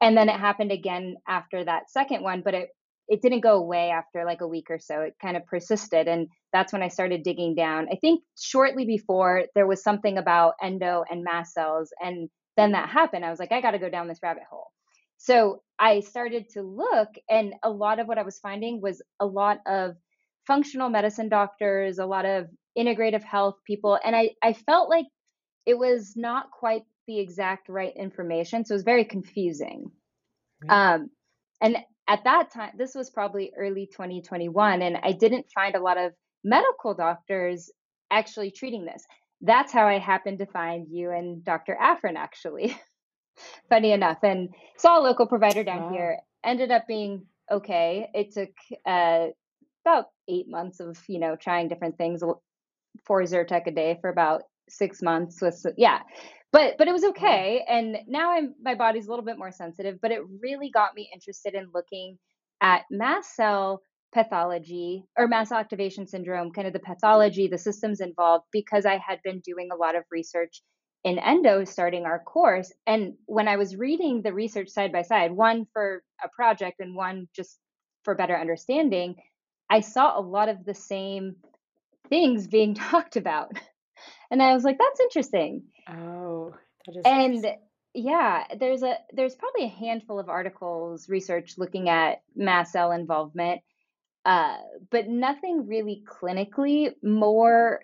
and 0.00 0.16
then 0.16 0.30
it 0.30 0.40
happened 0.40 0.72
again 0.72 1.16
after 1.28 1.62
that 1.62 1.90
second 1.90 2.22
one 2.22 2.40
but 2.40 2.54
it 2.54 2.70
it 3.10 3.20
didn't 3.22 3.40
go 3.40 3.56
away 3.56 3.90
after 3.90 4.24
like 4.24 4.40
a 4.40 4.48
week 4.48 4.70
or 4.70 4.78
so 4.78 5.00
it 5.00 5.14
kind 5.20 5.36
of 5.36 5.44
persisted 5.46 6.08
and 6.08 6.28
that's 6.52 6.72
when 6.72 6.82
i 6.82 6.88
started 6.88 7.22
digging 7.22 7.54
down 7.54 7.86
i 7.92 7.96
think 7.96 8.22
shortly 8.38 8.84
before 8.84 9.44
there 9.54 9.66
was 9.66 9.82
something 9.82 10.18
about 10.18 10.54
endo 10.62 11.04
and 11.10 11.24
mast 11.24 11.52
cells 11.52 11.92
and 12.00 12.28
then 12.56 12.72
that 12.72 12.88
happened 12.88 13.24
i 13.24 13.30
was 13.30 13.38
like 13.38 13.52
i 13.52 13.60
got 13.60 13.72
to 13.72 13.78
go 13.78 13.90
down 13.90 14.08
this 14.08 14.22
rabbit 14.22 14.44
hole 14.48 14.68
so 15.18 15.62
i 15.78 16.00
started 16.00 16.48
to 16.48 16.62
look 16.62 17.08
and 17.28 17.54
a 17.62 17.70
lot 17.70 17.98
of 17.98 18.06
what 18.06 18.18
i 18.18 18.22
was 18.22 18.38
finding 18.38 18.80
was 18.80 19.02
a 19.20 19.26
lot 19.26 19.58
of 19.66 19.96
functional 20.46 20.88
medicine 20.88 21.28
doctors 21.28 21.98
a 21.98 22.06
lot 22.06 22.24
of 22.24 22.46
integrative 22.78 23.22
health 23.22 23.56
people 23.66 23.98
and 24.04 24.16
i 24.16 24.30
i 24.42 24.52
felt 24.52 24.88
like 24.88 25.06
it 25.66 25.78
was 25.78 26.14
not 26.16 26.50
quite 26.50 26.82
the 27.06 27.18
exact 27.18 27.68
right 27.68 27.92
information. 27.96 28.64
So 28.64 28.72
it 28.72 28.76
was 28.76 28.82
very 28.84 29.04
confusing. 29.04 29.90
Um, 30.68 31.10
and 31.60 31.78
at 32.10 32.24
that 32.24 32.50
time, 32.52 32.72
this 32.76 32.96
was 32.96 33.08
probably 33.08 33.52
early 33.56 33.86
2021, 33.86 34.82
and 34.82 34.98
I 35.00 35.12
didn't 35.12 35.46
find 35.54 35.76
a 35.76 35.80
lot 35.80 35.96
of 35.96 36.12
medical 36.42 36.92
doctors 36.92 37.70
actually 38.10 38.50
treating 38.50 38.84
this. 38.84 39.04
That's 39.40 39.72
how 39.72 39.86
I 39.86 39.98
happened 39.98 40.40
to 40.40 40.46
find 40.46 40.88
you 40.90 41.12
and 41.12 41.44
Dr. 41.44 41.78
Afrin, 41.80 42.16
actually. 42.16 42.76
Funny 43.68 43.92
enough, 43.92 44.18
and 44.24 44.48
saw 44.76 44.98
a 44.98 45.00
local 45.00 45.26
provider 45.26 45.62
down 45.62 45.84
wow. 45.84 45.92
here. 45.92 46.18
Ended 46.44 46.72
up 46.72 46.88
being 46.88 47.26
okay. 47.48 48.10
It 48.12 48.32
took 48.32 48.50
uh, 48.84 49.28
about 49.86 50.06
eight 50.28 50.48
months 50.48 50.80
of 50.80 50.98
you 51.08 51.20
know 51.20 51.36
trying 51.36 51.68
different 51.68 51.96
things, 51.96 52.22
four 53.06 53.22
Zyrtec 53.22 53.68
a 53.68 53.70
day 53.70 53.98
for 54.00 54.10
about 54.10 54.42
six 54.70 55.02
months. 55.02 55.40
With 55.40 55.64
yeah, 55.76 56.00
but 56.52 56.76
but 56.78 56.88
it 56.88 56.92
was 56.92 57.02
mm-hmm. 57.02 57.10
okay 57.10 57.64
and 57.68 57.96
now 58.06 58.32
i'm 58.32 58.54
my 58.62 58.74
body's 58.74 59.06
a 59.06 59.10
little 59.10 59.24
bit 59.24 59.38
more 59.38 59.52
sensitive 59.52 59.98
but 60.00 60.10
it 60.10 60.20
really 60.40 60.70
got 60.70 60.94
me 60.94 61.08
interested 61.12 61.54
in 61.54 61.70
looking 61.74 62.18
at 62.60 62.82
mast 62.90 63.34
cell 63.34 63.80
pathology 64.12 65.04
or 65.16 65.28
mast 65.28 65.50
cell 65.50 65.58
activation 65.58 66.06
syndrome 66.06 66.52
kind 66.52 66.66
of 66.66 66.72
the 66.72 66.80
pathology 66.80 67.46
the 67.46 67.58
systems 67.58 68.00
involved 68.00 68.44
because 68.52 68.86
i 68.86 68.98
had 68.98 69.20
been 69.22 69.40
doing 69.40 69.68
a 69.72 69.76
lot 69.76 69.94
of 69.94 70.04
research 70.10 70.62
in 71.04 71.18
endo 71.18 71.64
starting 71.64 72.04
our 72.04 72.18
course 72.18 72.72
and 72.86 73.14
when 73.26 73.48
i 73.48 73.56
was 73.56 73.76
reading 73.76 74.20
the 74.22 74.32
research 74.32 74.68
side 74.68 74.92
by 74.92 75.02
side 75.02 75.32
one 75.32 75.66
for 75.72 76.02
a 76.24 76.28
project 76.28 76.80
and 76.80 76.94
one 76.94 77.28
just 77.34 77.58
for 78.04 78.14
better 78.14 78.36
understanding 78.36 79.14
i 79.70 79.80
saw 79.80 80.18
a 80.18 80.20
lot 80.20 80.48
of 80.48 80.64
the 80.64 80.74
same 80.74 81.36
things 82.08 82.48
being 82.48 82.74
talked 82.90 83.16
about 83.16 83.52
and 84.30 84.42
i 84.42 84.52
was 84.54 84.64
like 84.64 84.78
that's 84.78 85.00
interesting. 85.00 85.62
Oh, 85.88 86.54
that 86.86 86.96
is 86.96 87.02
and 87.04 87.46
yeah 87.94 88.44
there's 88.58 88.82
a 88.82 88.96
there's 89.12 89.34
probably 89.34 89.64
a 89.64 89.68
handful 89.68 90.18
of 90.18 90.28
articles 90.28 91.08
research 91.08 91.54
looking 91.58 91.88
at 91.88 92.22
mast 92.36 92.72
cell 92.72 92.92
involvement 92.92 93.60
uh, 94.24 94.58
but 94.90 95.08
nothing 95.08 95.66
really 95.66 96.04
clinically 96.06 96.92
more 97.02 97.80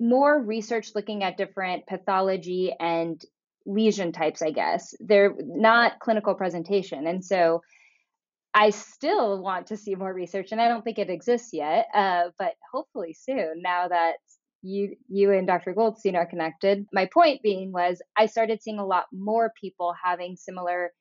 more 0.00 0.42
research 0.42 0.90
looking 0.94 1.22
at 1.22 1.36
different 1.36 1.86
pathology 1.86 2.74
and 2.78 3.24
lesion 3.66 4.12
types 4.12 4.42
i 4.42 4.50
guess. 4.50 4.94
They're 5.00 5.34
not 5.38 6.00
clinical 6.00 6.34
presentation 6.34 7.06
and 7.06 7.24
so 7.24 7.62
i 8.52 8.70
still 8.70 9.40
want 9.40 9.68
to 9.68 9.76
see 9.76 9.94
more 9.94 10.12
research 10.12 10.52
and 10.52 10.60
i 10.60 10.68
don't 10.68 10.82
think 10.82 10.98
it 10.98 11.10
exists 11.10 11.52
yet 11.52 11.86
uh, 11.94 12.24
but 12.38 12.54
hopefully 12.72 13.14
soon 13.14 13.62
now 13.62 13.88
that 13.88 14.16
you 14.64 14.96
you 15.08 15.30
and 15.32 15.46
Dr. 15.46 15.74
Goldstein 15.74 16.16
are 16.16 16.26
connected. 16.26 16.86
My 16.92 17.06
point 17.12 17.42
being 17.42 17.70
was 17.70 18.00
I 18.16 18.26
started 18.26 18.62
seeing 18.62 18.78
a 18.78 18.86
lot 18.86 19.04
more 19.12 19.52
people 19.60 19.94
having 20.02 20.36
similar 20.36 20.92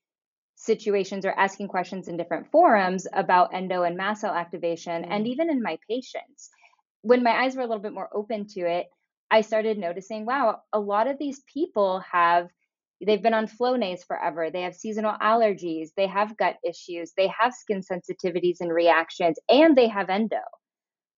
situations 0.55 1.25
or 1.25 1.31
asking 1.31 1.69
questions 1.69 2.07
in 2.07 2.17
different 2.17 2.51
forums 2.51 3.07
about 3.13 3.53
endo 3.53 3.83
and 3.83 3.97
mast 3.97 4.21
cell 4.21 4.33
activation 4.33 5.03
mm. 5.03 5.07
and 5.09 5.27
even 5.27 5.49
in 5.49 5.61
my 5.61 5.77
patients. 5.89 6.49
When 7.01 7.23
my 7.23 7.31
eyes 7.31 7.55
were 7.55 7.63
a 7.63 7.67
little 7.67 7.81
bit 7.81 7.93
more 7.93 8.09
open 8.13 8.47
to 8.49 8.61
it, 8.61 8.87
I 9.31 9.41
started 9.41 9.77
noticing, 9.77 10.25
wow, 10.25 10.61
a 10.73 10.79
lot 10.79 11.07
of 11.07 11.17
these 11.17 11.41
people 11.51 11.99
have 12.11 12.49
they've 13.05 13.21
been 13.21 13.33
on 13.33 13.47
Flonase 13.47 14.05
forever. 14.05 14.49
They 14.49 14.61
have 14.61 14.75
seasonal 14.75 15.15
allergies, 15.21 15.89
they 15.97 16.07
have 16.07 16.37
gut 16.37 16.57
issues, 16.63 17.13
they 17.17 17.27
have 17.27 17.53
skin 17.53 17.81
sensitivities 17.81 18.57
and 18.59 18.71
reactions, 18.71 19.37
and 19.49 19.75
they 19.75 19.87
have 19.87 20.09
endo. 20.09 20.37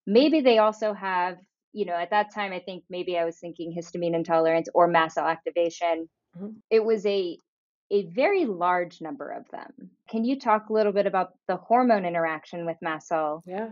Maybe 0.07 0.41
they 0.41 0.59
also 0.59 0.93
have 0.93 1.37
you 1.75 1.83
know, 1.83 1.93
at 1.93 2.09
that 2.11 2.33
time, 2.33 2.53
I 2.53 2.59
think 2.59 2.85
maybe 2.89 3.17
I 3.17 3.25
was 3.25 3.37
thinking 3.37 3.75
histamine 3.77 4.15
intolerance 4.15 4.69
or 4.73 4.87
mast 4.87 5.15
cell 5.15 5.27
activation. 5.27 6.07
Mm-hmm. 6.37 6.51
It 6.71 6.83
was 6.83 7.05
a 7.05 7.37
a 7.91 8.05
very 8.05 8.45
large 8.45 9.01
number 9.01 9.29
of 9.29 9.47
them. 9.51 9.91
Can 10.09 10.23
you 10.23 10.39
talk 10.39 10.69
a 10.69 10.73
little 10.73 10.93
bit 10.93 11.05
about 11.05 11.33
the 11.47 11.57
hormone 11.57 12.05
interaction 12.05 12.65
with 12.65 12.77
mast 12.81 13.09
cell? 13.09 13.43
Yeah. 13.45 13.71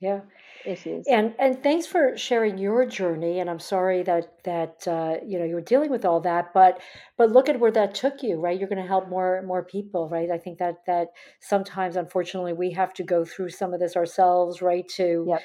Yeah. 0.00 0.20
Issues. 0.64 1.04
And 1.10 1.34
and 1.40 1.60
thanks 1.64 1.86
for 1.86 2.16
sharing 2.16 2.58
your 2.58 2.86
journey. 2.86 3.40
And 3.40 3.50
I'm 3.50 3.58
sorry 3.58 4.04
that 4.04 4.44
that 4.44 4.86
uh, 4.86 5.16
you 5.26 5.40
know 5.40 5.44
you 5.44 5.56
were 5.56 5.60
dealing 5.60 5.90
with 5.90 6.04
all 6.04 6.20
that, 6.20 6.54
but 6.54 6.80
but 7.18 7.32
look 7.32 7.48
at 7.48 7.58
where 7.58 7.72
that 7.72 7.96
took 7.96 8.22
you, 8.22 8.40
right? 8.40 8.56
You're 8.56 8.68
going 8.68 8.80
to 8.82 8.86
help 8.86 9.08
more 9.08 9.42
more 9.42 9.64
people, 9.64 10.08
right? 10.08 10.30
I 10.30 10.38
think 10.38 10.58
that 10.58 10.76
that 10.86 11.08
sometimes, 11.40 11.96
unfortunately, 11.96 12.52
we 12.52 12.70
have 12.70 12.94
to 12.94 13.02
go 13.02 13.24
through 13.24 13.50
some 13.50 13.74
of 13.74 13.80
this 13.80 13.96
ourselves, 13.96 14.62
right? 14.62 14.86
To 14.96 15.26
yep 15.28 15.42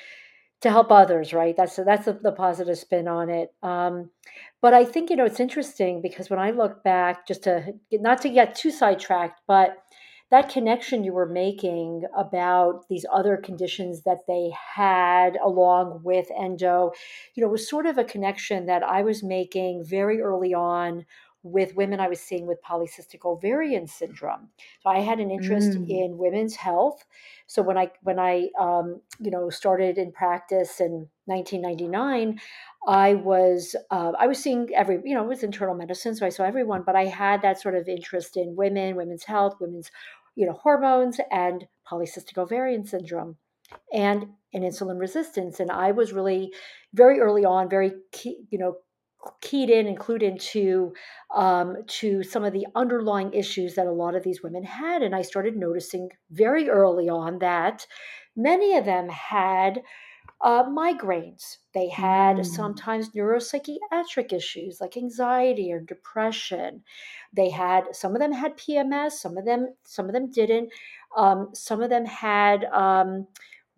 to 0.62 0.72
help 0.72 0.91
others, 0.91 1.34
right? 1.34 1.56
That's 1.56 1.76
that's 1.76 2.06
the, 2.06 2.13
the 2.13 2.32
positive 2.32 2.78
spin 2.78 3.08
on 3.08 3.30
it. 3.30 3.54
Um, 3.62 4.10
but 4.62 4.74
I 4.74 4.86
think 4.86 5.10
you 5.10 5.15
know 5.15 5.26
it's 5.26 5.39
interesting 5.39 6.02
because 6.02 6.30
when 6.30 6.39
I 6.39 6.52
look 6.52 6.84
back, 6.84 7.28
just 7.28 7.43
to 7.43 7.74
not 7.91 8.22
to 8.24 8.30
get 8.30 8.56
too 8.56 8.72
sidetracked, 8.72 9.41
but 9.48 9.78
that 10.30 10.50
connection 10.50 11.06
you 11.06 11.13
were 11.13 11.28
making 11.28 12.04
about 12.17 12.86
these 12.89 13.06
other 13.13 13.38
conditions 13.38 14.04
that 14.04 14.26
they 14.28 14.52
had 14.76 15.38
along 15.38 16.02
with 16.04 16.28
endo, 16.38 16.91
you 17.34 17.41
know, 17.43 17.50
was 17.50 17.70
sort 17.70 17.86
of 17.86 17.98
a 17.98 18.04
connection 18.04 18.65
that 18.65 18.84
I 18.84 19.04
was 19.04 19.24
making 19.24 19.86
very 19.86 20.20
early 20.22 20.54
on 20.54 21.06
with 21.51 21.75
women 21.75 21.99
I 21.99 22.07
was 22.07 22.19
seeing 22.19 22.45
with 22.45 22.62
polycystic 22.62 23.25
ovarian 23.25 23.88
syndrome. 23.88 24.49
So 24.81 24.89
I 24.89 24.99
had 24.99 25.19
an 25.19 25.31
interest 25.31 25.71
mm. 25.71 25.89
in 25.89 26.17
women's 26.17 26.55
health. 26.55 27.05
So 27.47 27.62
when 27.62 27.77
I 27.77 27.91
when 28.03 28.19
I 28.19 28.49
um, 28.60 29.01
you 29.19 29.31
know 29.31 29.49
started 29.49 29.97
in 29.97 30.12
practice 30.12 30.79
in 30.79 31.07
1999, 31.25 32.39
I 32.88 33.15
was 33.15 33.75
uh, 33.91 34.13
I 34.19 34.27
was 34.27 34.41
seeing 34.41 34.69
every 34.75 34.99
you 35.03 35.15
know 35.15 35.23
it 35.23 35.29
was 35.29 35.43
internal 35.43 35.75
medicine, 35.75 36.15
so 36.15 36.25
I 36.25 36.29
saw 36.29 36.43
everyone, 36.43 36.83
but 36.86 36.95
I 36.95 37.05
had 37.05 37.41
that 37.41 37.62
sort 37.62 37.75
of 37.75 37.88
interest 37.88 38.38
in 38.38 38.55
women, 38.55 38.95
women's 38.95 39.23
health, 39.23 39.55
women's 39.60 39.91
you 40.36 40.45
know 40.45 40.53
hormones, 40.53 41.19
and 41.31 41.67
polycystic 41.89 42.38
ovarian 42.38 42.86
syndrome, 42.86 43.38
and 43.93 44.27
in 44.53 44.63
insulin 44.63 44.99
resistance. 44.99 45.60
And 45.60 45.71
I 45.71 45.91
was 45.91 46.13
really 46.13 46.53
very 46.93 47.19
early 47.19 47.45
on, 47.45 47.69
very 47.69 47.91
key, 48.12 48.45
you 48.49 48.57
know, 48.57 48.77
keyed 49.41 49.69
in 49.69 49.87
and 49.87 49.99
clued 49.99 50.23
into 50.23 50.93
um, 51.35 51.77
to 51.87 52.23
some 52.23 52.43
of 52.43 52.53
the 52.53 52.67
underlying 52.75 53.33
issues 53.33 53.75
that 53.75 53.87
a 53.87 53.91
lot 53.91 54.15
of 54.15 54.23
these 54.23 54.43
women 54.43 54.63
had. 54.63 55.01
And 55.01 55.15
I 55.15 55.21
started 55.21 55.55
noticing 55.55 56.09
very 56.31 56.69
early 56.69 57.09
on 57.09 57.39
that 57.39 57.85
many 58.35 58.77
of 58.77 58.85
them 58.85 59.09
had 59.09 59.81
uh, 60.41 60.63
migraines. 60.65 61.57
They 61.73 61.89
had 61.89 62.37
mm. 62.37 62.45
sometimes 62.45 63.09
neuropsychiatric 63.09 64.31
issues 64.31 64.79
like 64.79 64.95
anxiety 64.95 65.71
or 65.71 65.79
depression. 65.79 66.83
They 67.33 67.49
had 67.49 67.95
some 67.95 68.13
of 68.13 68.19
them 68.19 68.31
had 68.31 68.57
PMS, 68.57 69.13
some 69.13 69.37
of 69.37 69.45
them 69.45 69.69
some 69.83 70.07
of 70.07 70.13
them 70.13 70.29
didn't. 70.31 70.71
Um, 71.15 71.49
some 71.53 71.81
of 71.81 71.89
them 71.89 72.05
had 72.05 72.65
um, 72.65 73.27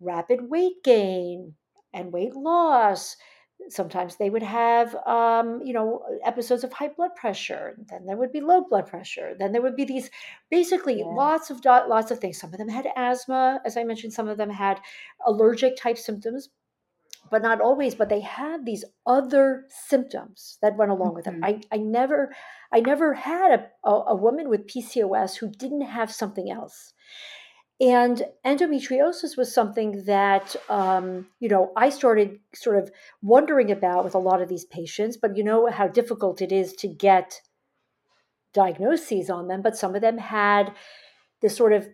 rapid 0.00 0.50
weight 0.50 0.82
gain 0.84 1.54
and 1.94 2.12
weight 2.12 2.34
loss 2.34 3.16
sometimes 3.72 4.16
they 4.16 4.30
would 4.30 4.42
have 4.42 4.94
um, 5.06 5.60
you 5.62 5.72
know 5.72 6.02
episodes 6.24 6.64
of 6.64 6.72
high 6.72 6.88
blood 6.88 7.14
pressure 7.14 7.76
then 7.88 8.06
there 8.06 8.16
would 8.16 8.32
be 8.32 8.40
low 8.40 8.62
blood 8.68 8.86
pressure 8.86 9.34
then 9.38 9.52
there 9.52 9.62
would 9.62 9.76
be 9.76 9.84
these 9.84 10.10
basically 10.50 11.00
yeah. 11.00 11.04
lots 11.06 11.50
of 11.50 11.64
lots 11.64 12.10
of 12.10 12.18
things 12.18 12.38
some 12.38 12.52
of 12.52 12.58
them 12.58 12.68
had 12.68 12.86
asthma 12.96 13.60
as 13.64 13.76
i 13.76 13.84
mentioned 13.84 14.12
some 14.12 14.28
of 14.28 14.38
them 14.38 14.50
had 14.50 14.80
allergic 15.26 15.76
type 15.76 15.98
symptoms 15.98 16.48
but 17.30 17.42
not 17.42 17.60
always 17.60 17.94
but 17.94 18.08
they 18.08 18.20
had 18.20 18.64
these 18.64 18.84
other 19.06 19.66
symptoms 19.68 20.58
that 20.62 20.76
went 20.76 20.90
along 20.90 21.14
mm-hmm. 21.14 21.16
with 21.16 21.26
it 21.26 21.34
I, 21.42 21.60
I 21.72 21.78
never 21.78 22.34
i 22.72 22.80
never 22.80 23.14
had 23.14 23.52
a, 23.52 23.88
a, 23.88 24.02
a 24.08 24.14
woman 24.16 24.48
with 24.48 24.66
pcos 24.66 25.36
who 25.36 25.50
didn't 25.50 25.82
have 25.82 26.12
something 26.12 26.50
else 26.50 26.92
and 27.80 28.22
endometriosis 28.44 29.38
was 29.38 29.54
something 29.54 30.04
that, 30.04 30.54
um, 30.68 31.28
you 31.38 31.48
know, 31.48 31.72
I 31.76 31.88
started 31.88 32.38
sort 32.54 32.76
of 32.76 32.90
wondering 33.22 33.70
about 33.70 34.04
with 34.04 34.14
a 34.14 34.18
lot 34.18 34.42
of 34.42 34.50
these 34.50 34.66
patients, 34.66 35.16
but 35.16 35.34
you 35.36 35.42
know 35.42 35.70
how 35.70 35.88
difficult 35.88 36.42
it 36.42 36.52
is 36.52 36.74
to 36.74 36.88
get 36.88 37.40
diagnoses 38.52 39.30
on 39.30 39.48
them. 39.48 39.62
But 39.62 39.78
some 39.78 39.94
of 39.94 40.02
them 40.02 40.18
had 40.18 40.74
this 41.40 41.56
sort 41.56 41.72
of, 41.72 41.88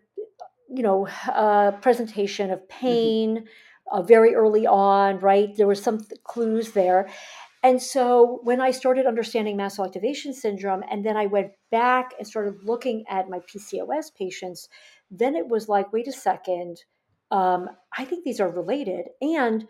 you 0.69 0.83
know, 0.83 1.07
uh, 1.29 1.71
presentation 1.81 2.51
of 2.51 2.59
mm-hmm. 2.61 2.81
pain 2.81 3.37
mm-hmm. 3.37 3.97
uh, 3.97 4.03
very 4.03 4.35
early 4.35 4.67
on, 4.67 5.21
right? 5.21 5.57
There 5.57 5.69
were 5.69 5.77
some 5.77 5.99
th- 5.99 6.21
clues 6.25 6.73
there. 6.73 7.09
And 7.63 7.83
so 7.83 8.41
when 8.43 8.61
I 8.61 8.71
started 8.71 9.07
understanding 9.07 9.57
mast 9.57 9.77
cell 9.77 9.87
activation 9.87 10.33
syndrome, 10.33 10.83
and 10.91 11.05
then 11.05 11.17
I 11.17 11.27
went 11.27 11.53
back 11.71 12.13
and 12.19 12.27
started 12.27 12.65
looking 12.65 13.05
at 13.09 13.29
my 13.29 13.41
PCOS 13.41 14.15
patients, 14.17 14.69
then 15.11 15.37
it 15.37 15.49
was 15.49 15.69
like, 15.69 15.93
wait 15.93 16.09
a 16.09 16.13
second, 16.13 16.79
um, 17.31 17.69
I 17.97 18.05
think 18.05 18.25
these 18.25 18.41
are 18.41 18.49
related. 18.49 19.07
And 19.21 19.67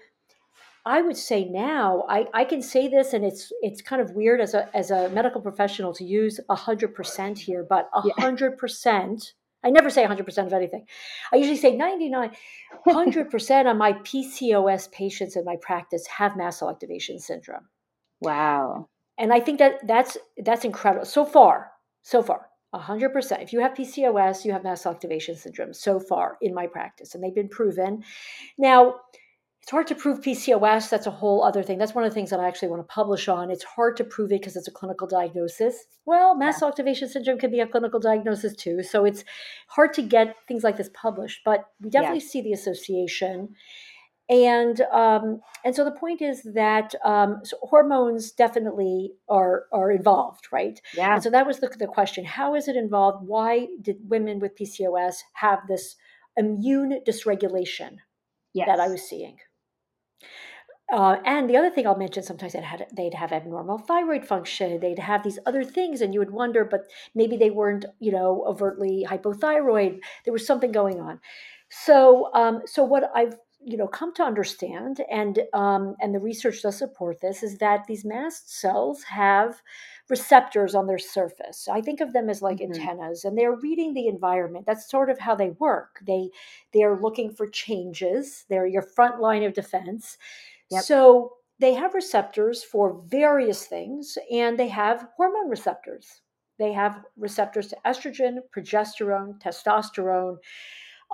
I 0.85 1.03
would 1.03 1.16
say 1.16 1.44
now, 1.44 2.05
I, 2.09 2.27
I 2.33 2.44
can 2.44 2.62
say 2.62 2.87
this, 2.87 3.12
and 3.12 3.25
it's 3.25 3.51
it's 3.61 3.83
kind 3.83 4.01
of 4.01 4.12
weird 4.12 4.40
as 4.40 4.55
a 4.55 4.75
as 4.75 4.92
a 4.92 5.09
medical 5.09 5.40
professional 5.40 5.92
to 5.94 6.05
use 6.05 6.38
hundred 6.49 6.94
percent 6.94 7.38
here, 7.40 7.66
but 7.68 7.90
hundred 7.92 8.57
percent. 8.57 9.35
I 9.64 9.70
never 9.70 9.90
say 9.90 10.05
100% 10.05 10.46
of 10.46 10.53
anything. 10.53 10.87
I 11.33 11.37
usually 11.37 11.57
say 11.57 11.75
99, 11.75 12.31
100% 12.87 13.70
of 13.70 13.77
my 13.77 13.94
PCOS 13.94 14.92
patients 14.92 15.35
in 15.35 15.44
my 15.44 15.57
practice 15.61 16.07
have 16.07 16.37
mast 16.37 16.61
cell 16.61 16.70
activation 16.70 17.18
syndrome. 17.18 17.66
Wow. 18.20 18.88
And 19.18 19.33
I 19.33 19.40
think 19.40 19.59
that 19.59 19.85
that's 19.85 20.16
that's 20.37 20.64
incredible 20.64 21.05
so 21.05 21.25
far. 21.25 21.72
So 22.03 22.22
far. 22.22 22.46
100%. 22.79 23.43
If 23.43 23.53
you 23.53 23.61
have 23.61 23.75
PCOS, 23.75 24.45
you 24.45 24.53
have 24.53 24.65
mast 24.65 24.87
activation 24.87 25.37
syndrome 25.37 25.73
so 25.75 25.99
far 26.01 26.39
in 26.41 26.55
my 26.55 26.67
practice, 26.67 27.15
and 27.15 27.23
they've 27.23 27.35
been 27.35 27.49
proven. 27.49 28.05
Now, 28.59 28.97
it's 29.67 29.73
hard 29.73 29.89
to 29.89 29.97
prove 29.97 30.21
PCOS. 30.21 30.91
That's 30.91 31.09
a 31.09 31.11
whole 31.11 31.43
other 31.43 31.65
thing. 31.65 31.77
That's 31.77 31.93
one 31.93 32.05
of 32.05 32.11
the 32.11 32.15
things 32.15 32.31
that 32.31 32.39
I 32.39 32.47
actually 32.47 32.69
want 32.69 32.83
to 32.83 32.95
publish 32.95 33.27
on. 33.27 33.51
It's 33.51 33.65
hard 33.65 33.97
to 33.97 34.05
prove 34.05 34.31
it 34.31 34.41
because 34.41 34.55
it's 34.55 34.69
a 34.69 34.71
clinical 34.71 35.09
diagnosis. 35.09 35.87
Well, 36.05 36.37
mast 36.37 36.61
cell 36.61 36.69
activation 36.69 37.09
syndrome 37.09 37.41
can 37.41 37.51
be 37.51 37.59
a 37.59 37.67
clinical 37.67 37.99
diagnosis 37.99 38.55
too. 38.55 38.85
So 38.85 39.05
it's 39.05 39.25
hard 39.67 39.93
to 39.95 40.03
get 40.03 40.37
things 40.47 40.62
like 40.62 40.77
this 40.77 40.91
published, 40.95 41.41
but 41.45 41.65
we 41.81 41.91
definitely 41.91 42.21
yeah. 42.21 42.29
see 42.29 42.43
the 42.43 42.53
association 42.53 43.57
and 44.29 44.81
um, 44.93 45.41
and 45.65 45.75
so 45.75 45.85
the 45.85 45.93
point 45.93 46.21
is 46.21 46.43
that 46.55 46.95
um, 47.05 47.41
so 47.45 47.57
hormones 47.62 48.33
definitely 48.33 49.12
are 49.29 49.67
are 49.73 49.91
involved, 49.91 50.49
right? 50.51 50.81
Yeah. 50.97 51.15
And 51.15 51.23
so 51.23 51.31
that 51.31 51.47
was 51.47 51.61
the, 51.61 51.69
the 51.79 51.87
question: 51.87 52.25
How 52.25 52.55
is 52.55 52.67
it 52.67 52.77
involved? 52.77 53.27
Why 53.27 53.69
did 53.81 54.09
women 54.09 54.41
with 54.41 54.57
PCOS 54.57 55.19
have 55.35 55.61
this 55.69 55.97
immune 56.37 57.01
dysregulation 57.07 57.99
yes. 58.53 58.67
that 58.67 58.81
I 58.81 58.89
was 58.89 59.03
seeing? 59.03 59.37
Uh, 60.93 61.17
and 61.25 61.51
the 61.51 61.57
other 61.57 61.71
thing 61.71 61.87
I'll 61.87 61.97
mention, 61.97 62.23
sometimes 62.23 62.53
they'd, 62.53 62.62
had, 62.62 62.87
they'd 62.97 63.15
have 63.15 63.33
abnormal 63.33 63.79
thyroid 63.79 64.25
function. 64.25 64.79
They'd 64.79 65.01
have 65.01 65.25
these 65.25 65.39
other 65.45 65.65
things, 65.65 66.01
and 66.01 66.15
you 66.15 66.21
would 66.21 66.31
wonder, 66.31 66.65
but 66.65 66.83
maybe 67.12 67.37
they 67.37 67.51
weren't, 67.51 67.87
you 67.99 68.12
know, 68.12 68.45
overtly 68.47 69.05
hypothyroid. 69.09 69.99
There 70.25 70.33
was 70.33 70.47
something 70.47 70.71
going 70.71 71.01
on. 71.01 71.19
So, 71.71 72.31
um, 72.35 72.62
so 72.67 72.85
what 72.85 73.11
I've 73.15 73.35
you 73.67 73.77
know 73.77 73.89
come 73.89 74.15
to 74.15 74.23
understand 74.23 75.01
and 75.11 75.41
um, 75.53 75.97
and 76.01 76.15
the 76.15 76.21
research 76.21 76.63
does 76.63 76.79
support 76.79 77.21
this 77.21 77.43
is 77.43 77.59
that 77.59 77.85
these 77.89 78.05
mast 78.05 78.59
cells 78.59 79.03
have 79.03 79.61
receptors 80.09 80.77
on 80.77 80.87
their 80.87 80.99
surface. 80.99 81.69
I 81.69 81.81
think 81.81 82.01
of 82.01 82.13
them 82.13 82.31
as 82.31 82.41
like 82.41 82.59
mm-hmm. 82.59 82.73
antennas 82.73 83.25
and 83.25 83.37
they're 83.37 83.57
reading 83.57 83.93
the 83.93 84.07
environment. 84.07 84.67
That's 84.67 84.89
sort 84.89 85.11
of 85.11 85.19
how 85.19 85.35
they 85.35 85.51
work. 85.59 85.99
They 86.07 86.31
they're 86.73 87.01
looking 87.01 87.33
for 87.33 87.49
changes. 87.49 88.45
They're 88.49 88.69
your 88.69 88.83
front 88.83 89.21
line 89.21 89.43
of 89.43 89.53
defense. 89.55 90.17
Yep. 90.71 90.83
so 90.83 91.33
they 91.61 91.75
have 91.75 91.95
receptors 91.95 92.65
for 92.65 93.01
various 93.07 93.67
things 93.67 94.19
and 94.33 94.59
they 94.59 94.69
have 94.69 95.09
hormone 95.17 95.49
receptors. 95.49 96.23
They 96.59 96.73
have 96.73 97.05
receptors 97.17 97.69
to 97.69 97.77
estrogen 97.87 98.39
progesterone 98.57 99.41
testosterone 99.41 100.37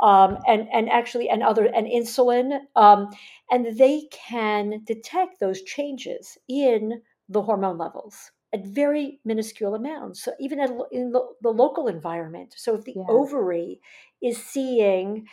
um, 0.00 0.38
and 0.46 0.68
and 0.72 0.88
actually 0.90 1.28
and 1.28 1.42
other 1.42 1.66
and 1.66 1.86
insulin, 1.86 2.60
um, 2.76 3.08
and 3.50 3.76
they 3.78 4.02
can 4.10 4.82
detect 4.84 5.40
those 5.40 5.62
changes 5.62 6.38
in 6.48 7.02
the 7.28 7.42
hormone 7.42 7.78
levels 7.78 8.30
at 8.52 8.66
very 8.66 9.20
minuscule 9.24 9.74
amounts. 9.74 10.22
So 10.22 10.32
even 10.38 10.60
at, 10.60 10.70
in 10.90 11.12
the, 11.12 11.26
the 11.40 11.50
local 11.50 11.88
environment. 11.88 12.54
So 12.56 12.74
if 12.74 12.84
the 12.84 12.94
yeah. 12.96 13.04
ovary 13.08 13.80
is 14.22 14.36
seeing 14.36 15.26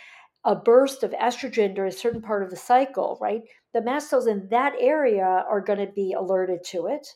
a 0.45 0.55
burst 0.55 1.03
of 1.03 1.11
estrogen 1.11 1.75
during 1.75 1.91
a 1.91 1.95
certain 1.95 2.21
part 2.21 2.43
of 2.43 2.49
the 2.49 2.55
cycle, 2.55 3.17
right? 3.21 3.41
The 3.73 3.81
mast 3.81 4.09
cells 4.09 4.27
in 4.27 4.47
that 4.49 4.73
area 4.79 5.45
are 5.49 5.61
going 5.61 5.79
to 5.79 5.91
be 5.91 6.13
alerted 6.13 6.63
to 6.67 6.87
it 6.87 7.07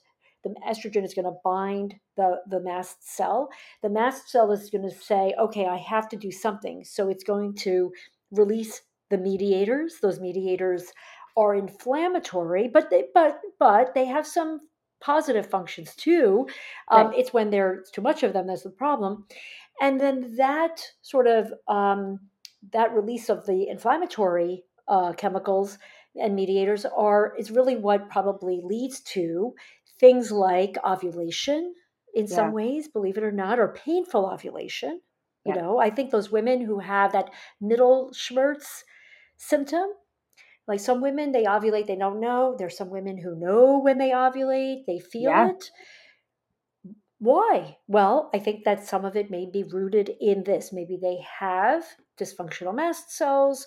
the 0.43 0.53
estrogen 0.67 1.03
is 1.05 1.13
going 1.13 1.25
to 1.25 1.37
bind 1.43 1.95
the, 2.17 2.41
the 2.49 2.59
mast 2.59 2.97
cell. 3.15 3.49
The 3.81 3.89
mast 3.89 4.29
cell 4.29 4.51
is 4.51 4.69
going 4.69 4.87
to 4.87 4.95
say, 4.95 5.33
okay, 5.39 5.65
I 5.65 5.77
have 5.77 6.09
to 6.09 6.17
do 6.17 6.31
something. 6.31 6.83
So 6.83 7.09
it's 7.09 7.23
going 7.23 7.55
to 7.57 7.91
release 8.31 8.81
the 9.09 9.17
mediators. 9.17 9.99
Those 10.01 10.19
mediators 10.19 10.91
are 11.37 11.55
inflammatory, 11.55 12.67
but 12.67 12.89
they, 12.89 13.05
but 13.13 13.39
but 13.59 13.93
they 13.93 14.05
have 14.05 14.27
some 14.27 14.61
positive 15.01 15.49
functions 15.49 15.95
too. 15.95 16.47
Um, 16.89 17.07
right. 17.07 17.17
It's 17.19 17.33
when 17.33 17.49
there's 17.49 17.89
too 17.91 18.01
much 18.01 18.23
of 18.23 18.33
them 18.33 18.47
that's 18.47 18.63
the 18.63 18.69
problem, 18.69 19.25
and 19.81 19.99
then 19.99 20.35
that 20.37 20.81
sort 21.01 21.27
of 21.27 21.51
um, 21.67 22.19
that 22.71 22.93
release 22.93 23.29
of 23.29 23.45
the 23.45 23.67
inflammatory 23.67 24.63
uh, 24.87 25.13
chemicals 25.13 25.77
and 26.15 26.35
mediators 26.35 26.85
are 26.85 27.33
is 27.37 27.51
really 27.51 27.75
what 27.75 28.09
probably 28.09 28.61
leads 28.63 29.01
to 29.01 29.53
things 30.03 30.33
like 30.33 30.75
ovulation 30.83 31.73
in 32.13 32.25
yeah. 32.25 32.35
some 32.35 32.51
ways, 32.51 32.89
believe 32.89 33.17
it 33.17 33.23
or 33.23 33.31
not, 33.31 33.57
or 33.57 33.69
painful 33.69 34.29
ovulation. 34.29 34.99
You 35.45 35.53
yeah. 35.55 35.61
know, 35.61 35.79
I 35.79 35.91
think 35.91 36.11
those 36.11 36.29
women 36.29 36.59
who 36.59 36.79
have 36.79 37.13
that 37.13 37.29
mittelschmerz 37.61 38.83
symptom, 39.37 39.85
like 40.67 40.81
some 40.81 41.01
women, 41.01 41.31
they 41.31 41.45
ovulate, 41.45 41.87
they 41.87 41.95
don't 41.95 42.19
know. 42.19 42.53
There's 42.59 42.77
some 42.77 42.89
women 42.89 43.17
who 43.17 43.39
know 43.39 43.79
when 43.79 43.97
they 43.97 44.09
ovulate, 44.09 44.85
they 44.87 44.99
feel 44.99 45.31
yeah. 45.31 45.51
it. 45.51 45.71
Why? 47.19 47.77
Well, 47.87 48.29
I 48.33 48.39
think 48.39 48.65
that 48.65 48.85
some 48.85 49.05
of 49.05 49.15
it 49.15 49.31
may 49.31 49.49
be 49.49 49.63
rooted 49.63 50.11
in 50.19 50.43
this. 50.43 50.73
Maybe 50.73 50.99
they 51.01 51.19
have 51.39 51.85
dysfunctional 52.19 52.75
mast 52.75 53.09
cells. 53.15 53.65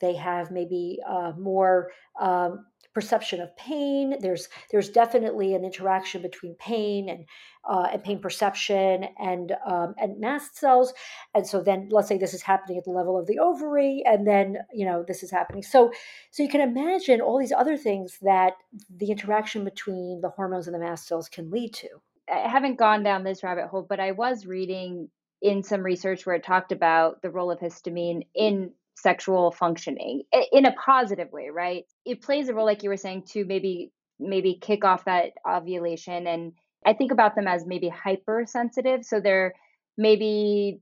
They 0.00 0.16
have 0.16 0.50
maybe 0.50 0.98
uh, 1.08 1.32
more 1.38 1.92
um, 2.20 2.66
perception 2.96 3.42
of 3.42 3.54
pain. 3.58 4.14
There's 4.20 4.48
there's 4.70 4.88
definitely 4.88 5.54
an 5.54 5.66
interaction 5.66 6.22
between 6.22 6.54
pain 6.54 7.10
and 7.10 7.26
uh, 7.68 7.88
and 7.92 8.02
pain 8.02 8.20
perception 8.20 9.04
and 9.18 9.52
um, 9.66 9.94
and 9.98 10.18
mast 10.18 10.56
cells. 10.56 10.94
And 11.34 11.46
so 11.46 11.62
then 11.62 11.90
let's 11.92 12.08
say 12.08 12.16
this 12.16 12.32
is 12.32 12.40
happening 12.40 12.78
at 12.78 12.84
the 12.84 12.92
level 12.92 13.18
of 13.18 13.26
the 13.26 13.38
ovary, 13.38 14.02
and 14.06 14.26
then 14.26 14.56
you 14.72 14.86
know 14.86 15.04
this 15.06 15.22
is 15.22 15.30
happening. 15.30 15.62
So 15.62 15.92
so 16.30 16.42
you 16.42 16.48
can 16.48 16.62
imagine 16.62 17.20
all 17.20 17.38
these 17.38 17.52
other 17.52 17.76
things 17.76 18.16
that 18.22 18.54
the 18.88 19.10
interaction 19.10 19.62
between 19.62 20.22
the 20.22 20.30
hormones 20.30 20.66
and 20.66 20.74
the 20.74 20.80
mast 20.80 21.06
cells 21.06 21.28
can 21.28 21.50
lead 21.50 21.74
to. 21.74 21.88
I 22.32 22.48
haven't 22.48 22.78
gone 22.78 23.02
down 23.02 23.24
this 23.24 23.42
rabbit 23.42 23.66
hole, 23.66 23.86
but 23.86 24.00
I 24.00 24.12
was 24.12 24.46
reading 24.46 25.10
in 25.42 25.62
some 25.62 25.82
research 25.82 26.24
where 26.24 26.36
it 26.36 26.44
talked 26.44 26.72
about 26.72 27.20
the 27.20 27.30
role 27.30 27.50
of 27.50 27.60
histamine 27.60 28.22
in 28.34 28.72
sexual 28.96 29.52
functioning 29.52 30.22
in 30.52 30.66
a 30.66 30.72
positive 30.72 31.30
way, 31.32 31.50
right? 31.52 31.84
It 32.04 32.22
plays 32.22 32.48
a 32.48 32.54
role, 32.54 32.66
like 32.66 32.82
you 32.82 32.90
were 32.90 32.96
saying, 32.96 33.24
to 33.32 33.44
maybe 33.44 33.92
maybe 34.18 34.58
kick 34.60 34.84
off 34.84 35.04
that 35.04 35.32
ovulation. 35.48 36.26
And 36.26 36.52
I 36.84 36.94
think 36.94 37.12
about 37.12 37.34
them 37.34 37.46
as 37.46 37.66
maybe 37.66 37.88
hypersensitive. 37.88 39.04
So 39.04 39.20
they're 39.20 39.52
maybe 39.98 40.80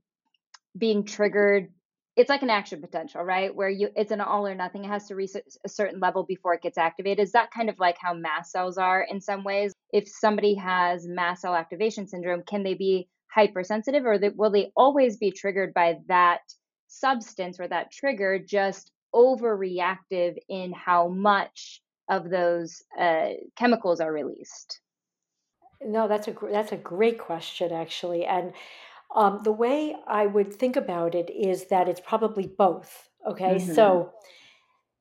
being 0.77 1.05
triggered 1.05 1.69
it's 2.15 2.29
like 2.29 2.43
an 2.43 2.49
action 2.49 2.81
potential, 2.81 3.21
right? 3.23 3.53
Where 3.53 3.69
you 3.69 3.89
it's 3.95 4.11
an 4.11 4.21
all 4.21 4.47
or 4.47 4.55
nothing. 4.55 4.85
It 4.85 4.87
has 4.87 5.07
to 5.07 5.15
reach 5.15 5.31
a 5.35 5.69
certain 5.69 5.99
level 5.99 6.23
before 6.23 6.53
it 6.53 6.61
gets 6.61 6.77
activated. 6.77 7.21
Is 7.21 7.33
that 7.33 7.51
kind 7.51 7.69
of 7.69 7.77
like 7.77 7.97
how 7.99 8.13
mast 8.13 8.51
cells 8.51 8.77
are 8.77 9.05
in 9.09 9.19
some 9.19 9.43
ways? 9.43 9.73
If 9.91 10.07
somebody 10.07 10.55
has 10.55 11.05
mast 11.07 11.41
cell 11.41 11.55
activation 11.55 12.07
syndrome, 12.07 12.43
can 12.47 12.63
they 12.63 12.73
be 12.73 13.09
hypersensitive, 13.33 14.05
or 14.05 14.17
will 14.35 14.51
they 14.51 14.71
always 14.77 15.17
be 15.17 15.31
triggered 15.31 15.73
by 15.73 15.97
that 16.07 16.39
substance 16.99 17.59
or 17.59 17.67
that 17.67 17.91
trigger? 17.91 18.39
Just 18.39 18.91
overreactive 19.13 20.35
in 20.49 20.73
how 20.73 21.07
much 21.07 21.81
of 22.09 22.29
those 22.29 22.83
uh, 22.99 23.29
chemicals 23.55 23.99
are 23.99 24.11
released. 24.11 24.81
No, 25.81 26.07
that's 26.07 26.27
a 26.27 26.35
that's 26.51 26.71
a 26.71 26.77
great 26.77 27.19
question 27.19 27.71
actually, 27.71 28.25
and 28.25 28.53
um, 29.15 29.41
the 29.43 29.51
way 29.51 29.95
I 30.07 30.25
would 30.25 30.53
think 30.53 30.75
about 30.75 31.15
it 31.15 31.29
is 31.29 31.67
that 31.67 31.87
it's 31.87 31.99
probably 31.99 32.47
both. 32.47 33.09
Okay, 33.27 33.55
mm-hmm. 33.55 33.73
so 33.73 34.11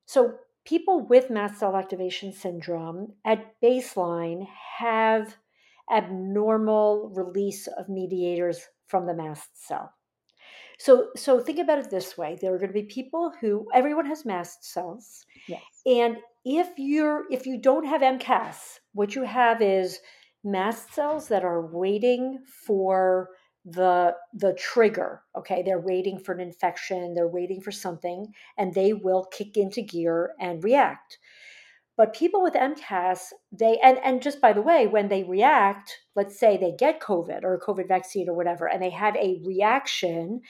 so 0.06 0.34
people 0.64 1.06
with 1.06 1.30
mast 1.30 1.60
cell 1.60 1.76
activation 1.76 2.32
syndrome 2.32 3.14
at 3.24 3.60
baseline 3.62 4.46
have 4.78 5.36
abnormal 5.92 7.12
release 7.14 7.66
of 7.66 7.88
mediators 7.88 8.62
from 8.88 9.06
the 9.06 9.14
mast 9.14 9.48
cell. 9.54 9.93
So 10.84 11.08
so 11.16 11.40
think 11.40 11.58
about 11.58 11.78
it 11.78 11.88
this 11.90 12.18
way: 12.18 12.36
there 12.38 12.52
are 12.52 12.58
going 12.58 12.68
to 12.68 12.80
be 12.82 12.82
people 12.82 13.32
who 13.40 13.66
everyone 13.72 14.04
has 14.04 14.26
mast 14.26 14.70
cells, 14.70 15.24
yes. 15.48 15.62
and 15.86 16.18
if 16.44 16.68
you're 16.76 17.24
if 17.30 17.46
you 17.46 17.58
don't 17.58 17.86
have 17.86 18.02
MCAS, 18.02 18.80
what 18.92 19.14
you 19.14 19.22
have 19.22 19.62
is 19.62 20.00
mast 20.44 20.92
cells 20.92 21.28
that 21.28 21.42
are 21.42 21.64
waiting 21.66 22.40
for 22.66 23.30
the 23.64 24.14
the 24.34 24.52
trigger 24.58 25.22
okay 25.34 25.62
they're 25.62 25.80
waiting 25.80 26.18
for 26.18 26.34
an 26.34 26.40
infection 26.40 27.14
they're 27.14 27.26
waiting 27.26 27.62
for 27.62 27.72
something 27.72 28.26
and 28.58 28.74
they 28.74 28.92
will 28.92 29.24
kick 29.32 29.56
into 29.56 29.80
gear 29.80 30.34
and 30.38 30.62
react 30.62 31.16
but 31.96 32.14
people 32.14 32.42
with 32.42 32.54
mcas 32.54 33.32
they 33.52 33.78
and 33.82 33.98
and 34.04 34.22
just 34.22 34.40
by 34.40 34.52
the 34.52 34.62
way 34.62 34.86
when 34.86 35.08
they 35.08 35.24
react 35.24 35.98
let's 36.16 36.38
say 36.38 36.56
they 36.56 36.72
get 36.78 37.00
covid 37.00 37.42
or 37.42 37.54
a 37.54 37.60
covid 37.60 37.88
vaccine 37.88 38.28
or 38.28 38.34
whatever 38.34 38.68
and 38.68 38.82
they 38.82 38.90
have 38.90 39.16
a 39.16 39.40
reaction 39.44 40.40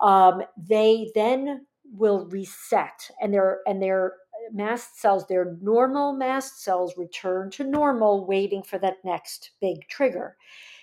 um, 0.00 0.42
they 0.56 1.10
then 1.14 1.66
will 1.92 2.26
reset 2.26 3.10
and 3.20 3.34
their 3.34 3.58
and 3.66 3.82
their 3.82 4.14
mast 4.52 5.00
cells 5.00 5.26
their 5.28 5.56
normal 5.60 6.12
mast 6.12 6.62
cells 6.62 6.94
return 6.96 7.50
to 7.50 7.64
normal 7.64 8.26
waiting 8.26 8.62
for 8.62 8.78
that 8.78 8.96
next 9.04 9.50
big 9.60 9.86
trigger 9.88 10.36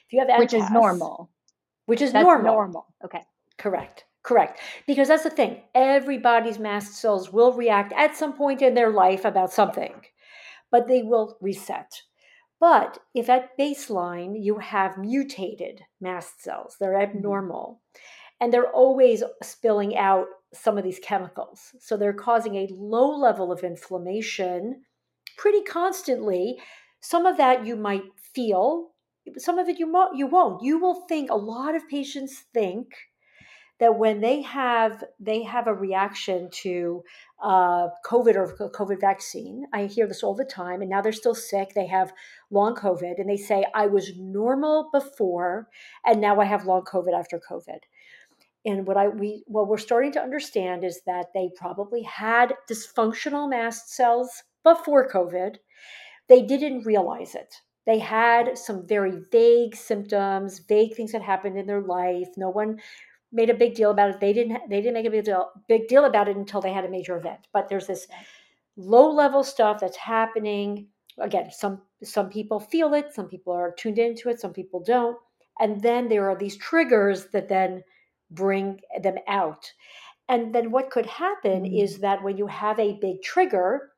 if 0.05 0.13
you 0.13 0.19
have 0.19 0.29
MCAS, 0.29 0.39
which 0.39 0.53
is 0.53 0.69
normal 0.69 1.29
which 1.87 2.01
is 2.01 2.11
that's 2.11 2.23
normal. 2.23 2.53
Normal. 2.53 2.85
Okay. 3.03 3.23
Correct. 3.57 4.05
Correct. 4.27 4.59
Because 4.85 5.07
that's 5.07 5.23
the 5.23 5.29
thing. 5.29 5.61
Everybody's 5.73 6.59
mast 6.59 6.95
cells 6.95 7.31
will 7.31 7.53
react 7.53 7.93
at 7.95 8.17
some 8.17 8.33
point 8.33 8.61
in 8.61 8.73
their 8.73 8.91
life 8.91 9.23
about 9.23 9.53
something, 9.53 9.93
but 10.69 10.85
they 10.85 11.01
will 11.01 11.37
reset. 11.39 12.01
But 12.59 12.99
if 13.15 13.29
at 13.29 13.57
baseline 13.57 14.35
you 14.37 14.57
have 14.57 14.97
mutated 14.97 15.79
mast 16.01 16.43
cells, 16.43 16.75
they're 16.77 16.91
mm-hmm. 16.91 17.15
abnormal, 17.15 17.79
and 18.41 18.51
they're 18.51 18.69
always 18.69 19.23
spilling 19.41 19.95
out 19.95 20.27
some 20.53 20.77
of 20.77 20.83
these 20.83 20.99
chemicals. 20.99 21.73
So 21.79 21.95
they're 21.95 22.11
causing 22.11 22.55
a 22.55 22.67
low 22.69 23.17
level 23.17 23.49
of 23.49 23.63
inflammation 23.63 24.81
pretty 25.37 25.61
constantly. 25.61 26.57
Some 26.99 27.25
of 27.25 27.37
that 27.37 27.65
you 27.65 27.77
might 27.77 28.03
feel 28.35 28.89
some 29.37 29.57
of 29.57 29.67
it 29.67 29.77
you 29.77 29.91
won't 29.91 30.17
you 30.17 30.25
won't 30.25 30.63
you 30.63 30.79
will 30.79 31.05
think 31.07 31.29
a 31.29 31.35
lot 31.35 31.75
of 31.75 31.87
patients 31.89 32.45
think 32.53 32.93
that 33.79 33.97
when 33.97 34.21
they 34.21 34.41
have 34.41 35.03
they 35.19 35.43
have 35.43 35.67
a 35.67 35.73
reaction 35.73 36.49
to 36.51 37.03
uh, 37.43 37.87
covid 38.05 38.35
or 38.35 38.71
covid 38.73 38.99
vaccine 38.99 39.65
i 39.73 39.85
hear 39.85 40.07
this 40.07 40.23
all 40.23 40.35
the 40.35 40.45
time 40.45 40.81
and 40.81 40.89
now 40.89 41.01
they're 41.01 41.11
still 41.11 41.35
sick 41.35 41.69
they 41.75 41.87
have 41.87 42.11
long 42.49 42.75
covid 42.75 43.19
and 43.19 43.29
they 43.29 43.37
say 43.37 43.65
i 43.73 43.85
was 43.85 44.17
normal 44.17 44.89
before 44.91 45.67
and 46.05 46.21
now 46.21 46.39
i 46.39 46.45
have 46.45 46.65
long 46.65 46.81
covid 46.81 47.17
after 47.17 47.39
covid. 47.39 47.79
And 48.65 48.85
what 48.87 48.97
i 48.97 49.07
we 49.07 49.43
what 49.47 49.67
we're 49.67 49.77
starting 49.77 50.11
to 50.13 50.21
understand 50.21 50.83
is 50.83 51.01
that 51.05 51.27
they 51.33 51.49
probably 51.55 52.01
had 52.03 52.55
dysfunctional 52.69 53.49
mast 53.49 53.93
cells 53.93 54.43
before 54.63 55.09
covid. 55.09 55.57
They 56.27 56.41
didn't 56.41 56.85
realize 56.85 57.35
it. 57.35 57.61
They 57.85 57.99
had 57.99 58.57
some 58.57 58.85
very 58.85 59.13
vague 59.31 59.73
symptoms, 59.73 60.59
vague 60.59 60.95
things 60.95 61.13
that 61.13 61.21
happened 61.21 61.57
in 61.57 61.67
their 61.67 61.81
life. 61.81 62.27
No 62.35 62.49
one 62.49 62.79
made 63.31 63.49
a 63.49 63.53
big 63.53 63.75
deal 63.75 63.91
about 63.91 64.09
it. 64.09 64.19
They 64.19 64.33
didn't 64.33 64.69
they 64.69 64.81
didn't 64.81 64.93
make 64.93 65.05
a 65.05 65.11
big 65.11 65.25
deal 65.25 65.49
big 65.67 65.87
deal 65.87 66.05
about 66.05 66.27
it 66.27 66.37
until 66.37 66.61
they 66.61 66.73
had 66.73 66.85
a 66.85 66.89
major 66.89 67.17
event. 67.17 67.47
But 67.53 67.69
there's 67.69 67.87
this 67.87 68.07
low 68.75 69.11
level 69.11 69.43
stuff 69.43 69.79
that's 69.79 69.97
happening. 69.97 70.87
Again, 71.19 71.49
some 71.51 71.81
some 72.03 72.29
people 72.29 72.59
feel 72.59 72.93
it, 72.93 73.13
some 73.13 73.27
people 73.27 73.53
are 73.53 73.73
tuned 73.77 73.99
into 73.99 74.29
it, 74.29 74.39
some 74.39 74.53
people 74.53 74.83
don't. 74.83 75.17
And 75.59 75.81
then 75.81 76.07
there 76.07 76.29
are 76.29 76.37
these 76.37 76.57
triggers 76.57 77.27
that 77.33 77.49
then 77.49 77.83
bring 78.29 78.79
them 79.01 79.15
out. 79.27 79.71
And 80.29 80.53
then 80.53 80.71
what 80.71 80.91
could 80.91 81.05
happen 81.05 81.63
mm-hmm. 81.63 81.75
is 81.75 81.99
that 81.99 82.23
when 82.23 82.37
you 82.37 82.47
have 82.47 82.79
a 82.79 82.99
big 83.01 83.21
trigger, 83.23 83.91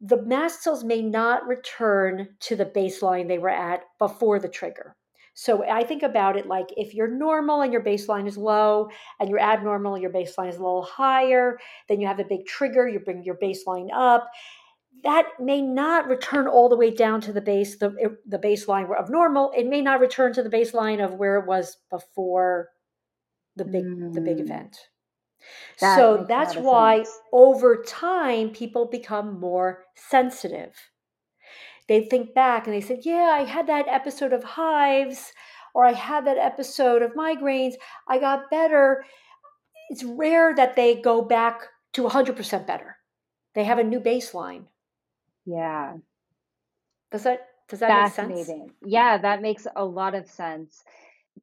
the 0.00 0.22
mast 0.22 0.62
cells 0.62 0.84
may 0.84 1.02
not 1.02 1.46
return 1.46 2.28
to 2.40 2.56
the 2.56 2.66
baseline 2.66 3.28
they 3.28 3.38
were 3.38 3.48
at 3.48 3.82
before 3.98 4.38
the 4.38 4.48
trigger. 4.48 4.96
So 5.40 5.64
I 5.64 5.84
think 5.84 6.02
about 6.02 6.36
it 6.36 6.46
like 6.46 6.66
if 6.76 6.92
you're 6.92 7.08
normal 7.08 7.62
and 7.62 7.72
your 7.72 7.82
baseline 7.82 8.28
is 8.28 8.36
low, 8.36 8.90
and 9.18 9.30
you're 9.30 9.40
abnormal 9.40 9.96
your 9.96 10.10
baseline 10.10 10.50
is 10.50 10.56
a 10.56 10.62
little 10.62 10.82
higher, 10.82 11.58
then 11.88 11.98
you 11.98 12.06
have 12.06 12.20
a 12.20 12.24
big 12.24 12.44
trigger, 12.44 12.86
you 12.86 13.00
bring 13.00 13.24
your 13.24 13.38
baseline 13.42 13.88
up. 13.90 14.28
That 15.02 15.28
may 15.40 15.62
not 15.62 16.08
return 16.08 16.46
all 16.46 16.68
the 16.68 16.76
way 16.76 16.90
down 16.90 17.22
to 17.22 17.32
the 17.32 17.40
base, 17.40 17.78
the, 17.78 18.18
the 18.26 18.38
baseline 18.38 18.94
of 18.94 19.08
normal. 19.08 19.50
It 19.56 19.66
may 19.66 19.80
not 19.80 20.00
return 20.00 20.34
to 20.34 20.42
the 20.42 20.50
baseline 20.50 21.02
of 21.02 21.14
where 21.14 21.38
it 21.38 21.46
was 21.46 21.78
before 21.88 22.68
the 23.56 23.64
big 23.64 23.84
mm. 23.84 24.12
the 24.12 24.20
big 24.20 24.36
mm. 24.36 24.40
event. 24.42 24.76
That 25.80 25.96
so 25.96 26.26
that's 26.28 26.54
why 26.54 26.98
sense. 26.98 27.18
over 27.32 27.82
time 27.82 28.50
people 28.50 28.84
become 28.84 29.40
more 29.40 29.84
sensitive. 29.94 30.74
They 31.90 32.02
think 32.04 32.34
back 32.34 32.68
and 32.68 32.74
they 32.74 32.80
said, 32.80 33.00
Yeah, 33.02 33.32
I 33.34 33.42
had 33.42 33.66
that 33.66 33.88
episode 33.88 34.32
of 34.32 34.44
hives, 34.44 35.32
or 35.74 35.84
I 35.84 35.92
had 35.92 36.24
that 36.26 36.38
episode 36.38 37.02
of 37.02 37.14
migraines. 37.14 37.74
I 38.06 38.20
got 38.20 38.48
better. 38.48 39.04
It's 39.88 40.04
rare 40.04 40.54
that 40.54 40.76
they 40.76 41.00
go 41.00 41.20
back 41.20 41.62
to 41.94 42.06
100% 42.06 42.64
better. 42.64 42.96
They 43.56 43.64
have 43.64 43.80
a 43.80 43.82
new 43.82 43.98
baseline. 43.98 44.66
Yeah. 45.44 45.96
Does 47.10 47.24
that 47.24 47.48
does 47.68 47.80
that 47.80 48.28
make 48.28 48.46
sense? 48.46 48.70
Yeah, 48.86 49.18
that 49.18 49.42
makes 49.42 49.66
a 49.74 49.84
lot 49.84 50.14
of 50.14 50.28
sense. 50.28 50.84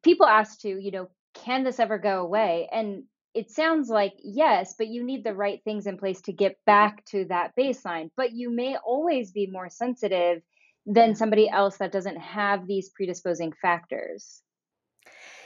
People 0.02 0.28
ask 0.28 0.62
to, 0.62 0.70
you 0.70 0.92
know, 0.92 1.10
can 1.34 1.66
this 1.66 1.78
ever 1.78 1.98
go 1.98 2.22
away? 2.22 2.70
And 2.72 3.04
it 3.38 3.52
sounds 3.52 3.90
like 3.90 4.14
yes, 4.24 4.76
but 4.78 4.88
you 4.88 5.04
need 5.04 5.24
the 5.24 5.36
right 5.36 5.62
things 5.64 5.88
in 5.88 5.98
place 5.98 6.22
to 6.22 6.34
get 6.34 6.58
back 6.66 7.06
to 7.06 7.26
that 7.26 7.54
baseline. 7.56 8.10
But 8.18 8.34
you 8.34 8.50
may 8.50 8.78
always 8.78 9.32
be 9.32 9.48
more 9.48 9.70
sensitive 9.70 10.42
than 10.86 11.16
somebody 11.16 11.50
else 11.50 11.78
that 11.78 11.92
doesn't 11.92 12.18
have 12.18 12.66
these 12.66 12.90
predisposing 12.90 13.54
factors. 13.62 14.42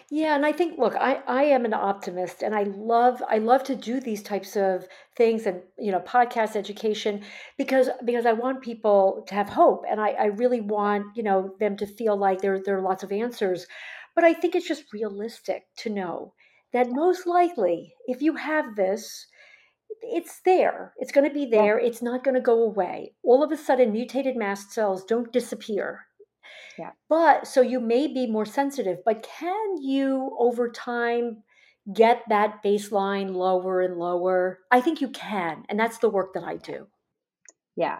Yeah, 0.09 0.35
and 0.35 0.45
I 0.45 0.51
think 0.51 0.77
look, 0.77 0.95
I 0.95 1.21
I 1.25 1.43
am 1.43 1.63
an 1.65 1.73
optimist 1.73 2.43
and 2.43 2.53
I 2.53 2.63
love 2.63 3.23
I 3.29 3.37
love 3.37 3.63
to 3.63 3.75
do 3.75 3.99
these 4.01 4.21
types 4.21 4.57
of 4.57 4.87
things 5.15 5.45
and 5.45 5.61
you 5.79 5.91
know 5.91 6.01
podcast 6.01 6.55
education 6.55 7.23
because 7.57 7.89
because 8.03 8.25
I 8.25 8.33
want 8.33 8.61
people 8.61 9.23
to 9.27 9.35
have 9.35 9.49
hope 9.49 9.85
and 9.89 10.01
I 10.01 10.09
I 10.11 10.25
really 10.25 10.61
want, 10.61 11.15
you 11.15 11.23
know, 11.23 11.55
them 11.59 11.77
to 11.77 11.87
feel 11.87 12.17
like 12.17 12.41
there 12.41 12.59
there 12.61 12.77
are 12.77 12.81
lots 12.81 13.03
of 13.03 13.11
answers. 13.11 13.65
But 14.15 14.25
I 14.25 14.33
think 14.33 14.55
it's 14.55 14.67
just 14.67 14.91
realistic 14.93 15.63
to 15.77 15.89
know 15.89 16.33
that 16.73 16.87
most 16.89 17.27
likely, 17.27 17.93
if 18.07 18.21
you 18.21 18.35
have 18.35 18.75
this, 18.75 19.27
it's 20.01 20.41
there. 20.45 20.93
It's 20.97 21.11
going 21.11 21.27
to 21.27 21.33
be 21.33 21.45
there. 21.45 21.79
Yeah. 21.79 21.87
It's 21.87 22.01
not 22.01 22.23
going 22.23 22.35
to 22.35 22.41
go 22.41 22.63
away. 22.63 23.13
All 23.23 23.43
of 23.43 23.51
a 23.51 23.57
sudden, 23.57 23.91
mutated 23.91 24.35
mast 24.35 24.71
cells 24.71 25.03
don't 25.03 25.31
disappear. 25.33 26.05
Yeah. 26.77 26.91
But 27.09 27.47
so 27.47 27.61
you 27.61 27.79
may 27.79 28.07
be 28.07 28.27
more 28.27 28.45
sensitive, 28.45 28.99
but 29.05 29.27
can 29.39 29.81
you 29.81 30.35
over 30.39 30.69
time 30.69 31.43
get 31.93 32.23
that 32.29 32.63
baseline 32.63 33.35
lower 33.35 33.81
and 33.81 33.97
lower? 33.97 34.59
I 34.71 34.81
think 34.81 35.01
you 35.01 35.09
can. 35.09 35.65
And 35.69 35.79
that's 35.79 35.99
the 35.99 36.09
work 36.09 36.33
that 36.33 36.43
I 36.43 36.57
do. 36.57 36.87
Yeah. 37.75 37.99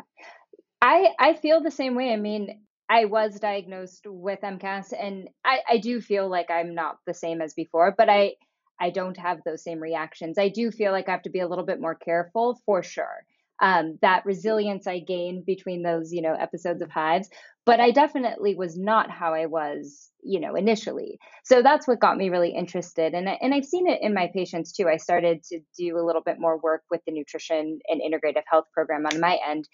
I 0.81 1.09
I 1.19 1.33
feel 1.33 1.61
the 1.61 1.71
same 1.71 1.95
way. 1.95 2.11
I 2.11 2.17
mean, 2.17 2.61
I 2.89 3.05
was 3.05 3.39
diagnosed 3.39 4.05
with 4.05 4.41
MCAS 4.41 4.93
and 4.99 5.29
I, 5.45 5.59
I 5.69 5.77
do 5.77 6.01
feel 6.01 6.27
like 6.29 6.49
I'm 6.49 6.75
not 6.75 6.97
the 7.05 7.13
same 7.13 7.41
as 7.41 7.53
before, 7.53 7.93
but 7.97 8.09
I 8.09 8.33
I 8.81 8.89
don't 8.89 9.17
have 9.17 9.39
those 9.45 9.63
same 9.63 9.79
reactions. 9.79 10.37
I 10.37 10.49
do 10.49 10.71
feel 10.71 10.91
like 10.91 11.07
I 11.07 11.11
have 11.11 11.21
to 11.21 11.29
be 11.29 11.39
a 11.39 11.47
little 11.47 11.65
bit 11.65 11.79
more 11.79 11.95
careful 11.95 12.59
for 12.65 12.83
sure. 12.83 13.23
Um, 13.61 13.99
that 14.01 14.25
resilience 14.25 14.87
I 14.87 14.99
gained 14.99 15.45
between 15.45 15.83
those, 15.83 16.11
you 16.11 16.23
know, 16.23 16.33
episodes 16.33 16.81
of 16.81 16.89
hives, 16.89 17.29
but 17.63 17.79
I 17.79 17.91
definitely 17.91 18.55
was 18.55 18.75
not 18.75 19.11
how 19.11 19.35
I 19.35 19.45
was, 19.45 20.09
you 20.23 20.39
know, 20.39 20.55
initially. 20.55 21.19
So 21.43 21.61
that's 21.61 21.87
what 21.87 21.99
got 21.99 22.17
me 22.17 22.31
really 22.31 22.55
interested, 22.55 23.13
and 23.13 23.29
and 23.29 23.53
I've 23.53 23.65
seen 23.65 23.87
it 23.87 24.01
in 24.01 24.15
my 24.15 24.31
patients 24.33 24.71
too. 24.71 24.89
I 24.89 24.97
started 24.97 25.43
to 25.43 25.59
do 25.77 25.99
a 25.99 26.05
little 26.05 26.23
bit 26.23 26.39
more 26.39 26.57
work 26.57 26.81
with 26.89 27.01
the 27.05 27.11
nutrition 27.11 27.77
and 27.87 28.01
integrative 28.01 28.43
health 28.49 28.65
program 28.73 29.05
on 29.05 29.19
my 29.19 29.37
end, 29.47 29.69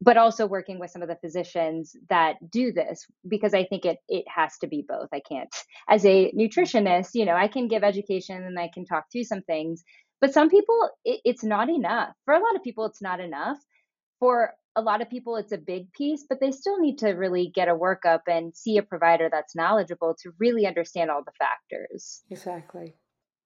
but 0.00 0.16
also 0.16 0.46
working 0.46 0.78
with 0.78 0.90
some 0.90 1.02
of 1.02 1.08
the 1.08 1.16
physicians 1.16 1.96
that 2.08 2.36
do 2.50 2.72
this 2.72 3.04
because 3.26 3.54
I 3.54 3.64
think 3.64 3.84
it 3.84 3.98
it 4.08 4.24
has 4.28 4.56
to 4.58 4.66
be 4.66 4.84
both. 4.86 5.08
I 5.12 5.20
can't 5.20 5.54
as 5.88 6.04
a 6.04 6.26
mm-hmm. 6.26 6.38
nutritionist, 6.38 7.10
you 7.14 7.24
know, 7.24 7.34
I 7.34 7.48
can 7.48 7.68
give 7.68 7.82
education 7.82 8.42
and 8.42 8.58
I 8.58 8.70
can 8.72 8.84
talk 8.84 9.06
through 9.10 9.24
some 9.24 9.42
things, 9.42 9.82
but 10.20 10.32
some 10.32 10.48
people 10.48 10.90
it, 11.04 11.20
it's 11.24 11.44
not 11.44 11.68
enough. 11.68 12.10
For 12.24 12.34
a 12.34 12.40
lot 12.40 12.56
of 12.56 12.62
people 12.62 12.86
it's 12.86 13.02
not 13.02 13.20
enough. 13.20 13.58
For 14.20 14.52
a 14.76 14.82
lot 14.82 15.02
of 15.02 15.10
people 15.10 15.36
it's 15.36 15.52
a 15.52 15.58
big 15.58 15.92
piece, 15.92 16.24
but 16.28 16.38
they 16.40 16.52
still 16.52 16.78
need 16.78 16.98
to 16.98 17.10
really 17.10 17.50
get 17.52 17.68
a 17.68 17.74
workup 17.74 18.20
and 18.28 18.54
see 18.56 18.78
a 18.78 18.82
provider 18.82 19.28
that's 19.30 19.56
knowledgeable 19.56 20.14
to 20.22 20.32
really 20.38 20.66
understand 20.66 21.10
all 21.10 21.22
the 21.24 21.32
factors. 21.38 22.22
Exactly. 22.30 22.94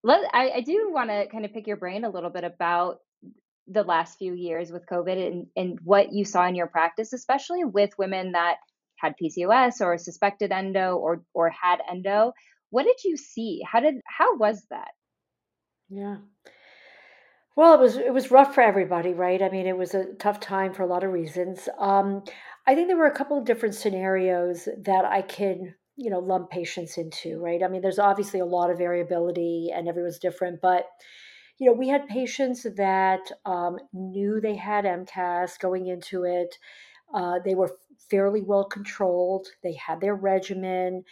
Let, 0.05 0.21
I, 0.35 0.51
I 0.51 0.61
do 0.63 0.91
want 0.93 1.11
to 1.11 1.29
kind 1.31 1.45
of 1.45 1.53
pick 1.53 1.67
your 1.67 1.77
brain 1.77 2.05
a 2.05 2.11
little 2.11 2.29
bit 2.29 2.43
about 2.43 2.99
the 3.69 3.83
last 3.83 4.19
few 4.19 4.35
years 4.35 4.73
with 4.73 4.87
COVID 4.87 5.27
and, 5.27 5.47
and 5.57 5.79
what 5.85 6.13
you 6.13 6.25
saw 6.25 6.47
in 6.47 6.55
your 6.55 6.67
practice, 6.67 7.13
especially 7.13 7.65
with 7.65 7.97
women 7.99 8.33
that 8.33 8.57
had 8.97 9.15
PCOS 9.23 9.81
or 9.81 9.99
suspected 9.99 10.53
endo 10.53 10.97
or 10.97 11.23
or 11.35 11.51
had 11.51 11.81
endo. 11.91 12.33
What 12.71 12.85
did 12.85 13.05
you 13.05 13.17
see? 13.17 13.63
How 13.71 13.81
did 13.81 13.97
how 14.07 14.37
was 14.37 14.65
that? 14.71 14.93
Yeah. 15.91 16.17
Well, 17.55 17.75
it 17.75 17.81
was 17.81 17.97
it 17.97 18.15
was 18.15 18.31
rough 18.31 18.55
for 18.55 18.63
everybody, 18.63 19.13
right? 19.13 19.43
I 19.43 19.51
mean, 19.51 19.67
it 19.67 19.77
was 19.77 19.95
a 19.95 20.15
tough 20.15 20.41
time 20.41 20.73
for 20.73 20.83
a 20.83 20.87
lot 20.87 21.05
of 21.05 21.13
reasons. 21.13 21.69
Um, 21.79 22.23
I 22.67 22.75
think 22.75 22.89
there 22.89 22.97
were 22.97 23.07
a 23.07 23.15
couple 23.15 23.37
of 23.37 23.45
different 23.45 23.75
scenarios 23.75 24.69
that 24.85 25.05
I 25.05 25.23
can, 25.23 25.75
you 25.97 26.11
know, 26.11 26.21
lump 26.21 26.51
patients 26.51 26.97
into, 26.97 27.39
right? 27.41 27.63
I 27.63 27.69
mean, 27.69 27.83
there's 27.83 27.99
obviously 27.99 28.41
a 28.41 28.47
lot 28.47 28.71
of 28.71 28.79
variability 28.79 29.71
and 29.75 29.89
everyone's 29.89 30.19
different, 30.19 30.61
but 30.63 30.87
you 31.63 31.69
know, 31.69 31.75
we 31.75 31.87
had 31.87 32.09
patients 32.09 32.67
that 32.77 33.31
um, 33.45 33.79
knew 33.93 34.41
they 34.41 34.57
had 34.57 34.85
MCAS 34.85 35.61
going 35.61 35.87
into 35.87 36.25
it. 36.25 36.59
Uh, 37.15 37.39
they 37.45 37.55
were 37.55 37.71
fairly 38.11 38.43
well 38.43 38.65
controlled. 38.65 39.47
They 39.63 39.75
had 39.75 40.01
their 40.01 40.17
regimen. 40.17 41.05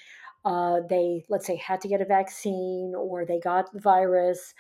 Uh, 0.45 0.81
they, 0.89 1.25
let's 1.29 1.47
say, 1.47 1.55
had 1.55 1.81
to 1.83 1.89
get 1.89 2.01
a 2.01 2.05
vaccine 2.05 2.95
or 2.97 3.25
they 3.25 3.39
got 3.39 3.73
the 3.73 3.79
virus. 3.79 4.53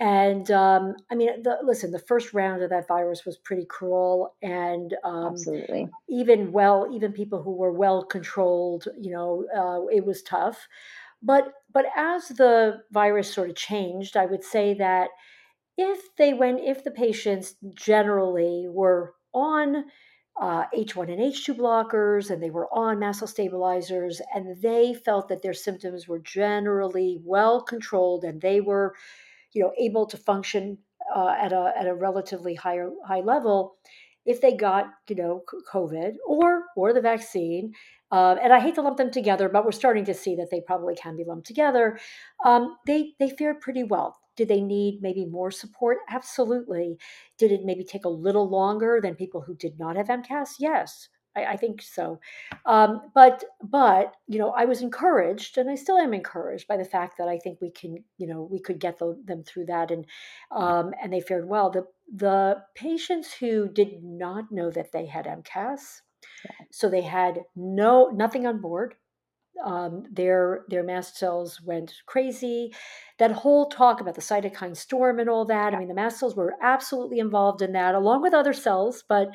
And 0.00 0.50
um, 0.50 0.96
I 1.08 1.14
mean, 1.14 1.40
the, 1.44 1.58
listen, 1.62 1.92
the 1.92 2.00
first 2.00 2.34
round 2.34 2.64
of 2.64 2.70
that 2.70 2.88
virus 2.88 3.24
was 3.24 3.36
pretty 3.36 3.64
cruel, 3.64 4.34
and 4.42 4.94
um, 5.02 5.26
absolutely, 5.26 5.88
even 6.08 6.52
well, 6.52 6.88
even 6.92 7.12
people 7.12 7.42
who 7.42 7.56
were 7.56 7.72
well 7.72 8.04
controlled, 8.04 8.86
you 8.96 9.10
know, 9.10 9.44
uh, 9.56 9.86
it 9.92 10.06
was 10.06 10.22
tough. 10.22 10.68
But 11.22 11.52
but 11.72 11.86
as 11.96 12.28
the 12.28 12.82
virus 12.92 13.32
sort 13.32 13.50
of 13.50 13.56
changed, 13.56 14.16
I 14.16 14.26
would 14.26 14.44
say 14.44 14.74
that 14.74 15.10
if 15.76 16.14
they 16.16 16.34
went, 16.34 16.60
if 16.60 16.84
the 16.84 16.90
patients 16.90 17.54
generally 17.74 18.66
were 18.68 19.14
on 19.32 19.84
uh, 20.40 20.64
H1 20.74 21.12
and 21.12 21.20
H2 21.20 21.56
blockers 21.56 22.30
and 22.30 22.42
they 22.42 22.50
were 22.50 22.68
on 22.72 22.98
mast 22.98 23.20
cell 23.20 23.28
stabilizers 23.28 24.20
and 24.34 24.60
they 24.62 24.94
felt 24.94 25.28
that 25.28 25.42
their 25.42 25.54
symptoms 25.54 26.06
were 26.06 26.20
generally 26.20 27.20
well 27.24 27.62
controlled 27.62 28.24
and 28.24 28.40
they 28.40 28.60
were, 28.60 28.94
you 29.52 29.62
know, 29.62 29.72
able 29.78 30.06
to 30.06 30.16
function 30.16 30.78
uh, 31.14 31.34
at 31.38 31.52
a 31.52 31.72
at 31.76 31.86
a 31.86 31.94
relatively 31.94 32.54
higher 32.54 32.90
high 33.06 33.20
level, 33.20 33.76
if 34.28 34.42
they 34.42 34.54
got 34.54 34.90
you 35.08 35.16
know 35.16 35.42
COVID 35.72 36.16
or 36.26 36.64
or 36.76 36.92
the 36.92 37.00
vaccine, 37.00 37.72
uh, 38.12 38.36
and 38.42 38.52
I 38.52 38.60
hate 38.60 38.74
to 38.74 38.82
lump 38.82 38.98
them 38.98 39.10
together, 39.10 39.48
but 39.48 39.64
we're 39.64 39.72
starting 39.72 40.04
to 40.04 40.14
see 40.14 40.36
that 40.36 40.48
they 40.50 40.60
probably 40.60 40.94
can 40.94 41.16
be 41.16 41.24
lumped 41.24 41.46
together. 41.46 41.98
Um, 42.44 42.76
they 42.86 43.14
they 43.18 43.30
fared 43.30 43.60
pretty 43.60 43.84
well. 43.84 44.18
Did 44.36 44.48
they 44.48 44.60
need 44.60 45.00
maybe 45.02 45.24
more 45.24 45.50
support? 45.50 45.98
Absolutely. 46.10 46.98
Did 47.38 47.52
it 47.52 47.64
maybe 47.64 47.84
take 47.84 48.04
a 48.04 48.10
little 48.10 48.48
longer 48.48 49.00
than 49.02 49.16
people 49.16 49.40
who 49.40 49.56
did 49.56 49.78
not 49.78 49.96
have 49.96 50.08
MCAS? 50.08 50.56
Yes. 50.60 51.08
I, 51.36 51.56
think 51.56 51.82
so, 51.82 52.18
um, 52.66 53.12
but 53.14 53.44
but 53.62 54.16
you 54.26 54.40
know 54.40 54.50
I 54.50 54.64
was 54.64 54.82
encouraged, 54.82 55.56
and 55.56 55.70
I 55.70 55.76
still 55.76 55.96
am 55.96 56.12
encouraged 56.12 56.66
by 56.66 56.76
the 56.76 56.84
fact 56.84 57.16
that 57.18 57.28
I 57.28 57.38
think 57.38 57.60
we 57.60 57.70
can 57.70 58.02
you 58.16 58.26
know 58.26 58.48
we 58.50 58.58
could 58.58 58.80
get 58.80 58.98
the, 58.98 59.16
them 59.24 59.44
through 59.44 59.66
that, 59.66 59.92
and 59.92 60.04
um, 60.50 60.92
and 61.00 61.12
they 61.12 61.20
fared 61.20 61.48
well. 61.48 61.70
The 61.70 61.86
the 62.14 62.62
patients 62.74 63.32
who 63.34 63.68
did 63.68 64.02
not 64.02 64.50
know 64.50 64.70
that 64.70 64.92
they 64.92 65.06
had 65.06 65.26
MCAS, 65.26 66.00
so 66.70 66.88
they 66.88 67.02
had 67.02 67.40
no 67.56 68.08
nothing 68.08 68.46
on 68.46 68.60
board. 68.60 68.94
Um, 69.64 70.04
their 70.10 70.64
their 70.68 70.84
mast 70.84 71.16
cells 71.16 71.60
went 71.60 71.92
crazy. 72.06 72.72
That 73.18 73.32
whole 73.32 73.68
talk 73.68 74.00
about 74.00 74.14
the 74.14 74.20
cytokine 74.20 74.76
storm 74.76 75.18
and 75.18 75.28
all 75.28 75.44
that. 75.46 75.74
I 75.74 75.78
mean, 75.78 75.88
the 75.88 75.94
mast 75.94 76.20
cells 76.20 76.36
were 76.36 76.54
absolutely 76.62 77.18
involved 77.18 77.62
in 77.62 77.72
that, 77.72 77.94
along 77.94 78.22
with 78.22 78.34
other 78.34 78.52
cells. 78.52 79.02
But 79.08 79.28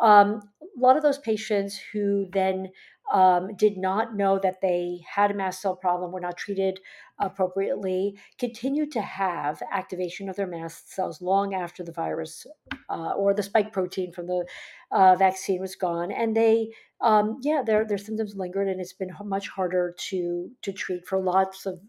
um, 0.00 0.40
a 0.62 0.80
lot 0.80 0.96
of 0.96 1.02
those 1.02 1.18
patients 1.18 1.78
who 1.92 2.26
then 2.32 2.68
um, 3.10 3.54
did 3.56 3.76
not 3.76 4.14
know 4.14 4.38
that 4.38 4.60
they 4.60 5.00
had 5.08 5.30
a 5.30 5.34
mast 5.34 5.60
cell 5.60 5.76
problem, 5.76 6.12
were 6.12 6.20
not 6.20 6.36
treated 6.36 6.80
appropriately, 7.18 8.18
continued 8.38 8.90
to 8.92 9.00
have 9.00 9.62
activation 9.72 10.28
of 10.28 10.36
their 10.36 10.46
mast 10.46 10.92
cells 10.92 11.20
long 11.20 11.54
after 11.54 11.82
the 11.82 11.92
virus 11.92 12.46
uh, 12.88 13.12
or 13.12 13.34
the 13.34 13.42
spike 13.42 13.72
protein 13.72 14.12
from 14.12 14.26
the 14.26 14.46
uh, 14.92 15.16
vaccine 15.16 15.60
was 15.60 15.76
gone, 15.76 16.10
and 16.12 16.36
they, 16.36 16.70
um, 17.00 17.38
yeah, 17.42 17.62
their 17.64 17.84
their 17.84 17.98
symptoms 17.98 18.36
lingered, 18.36 18.68
and 18.68 18.80
it's 18.80 18.92
been 18.92 19.10
much 19.24 19.48
harder 19.48 19.94
to 19.98 20.50
to 20.62 20.72
treat 20.72 21.06
for 21.06 21.20
lots 21.20 21.66
of 21.66 21.80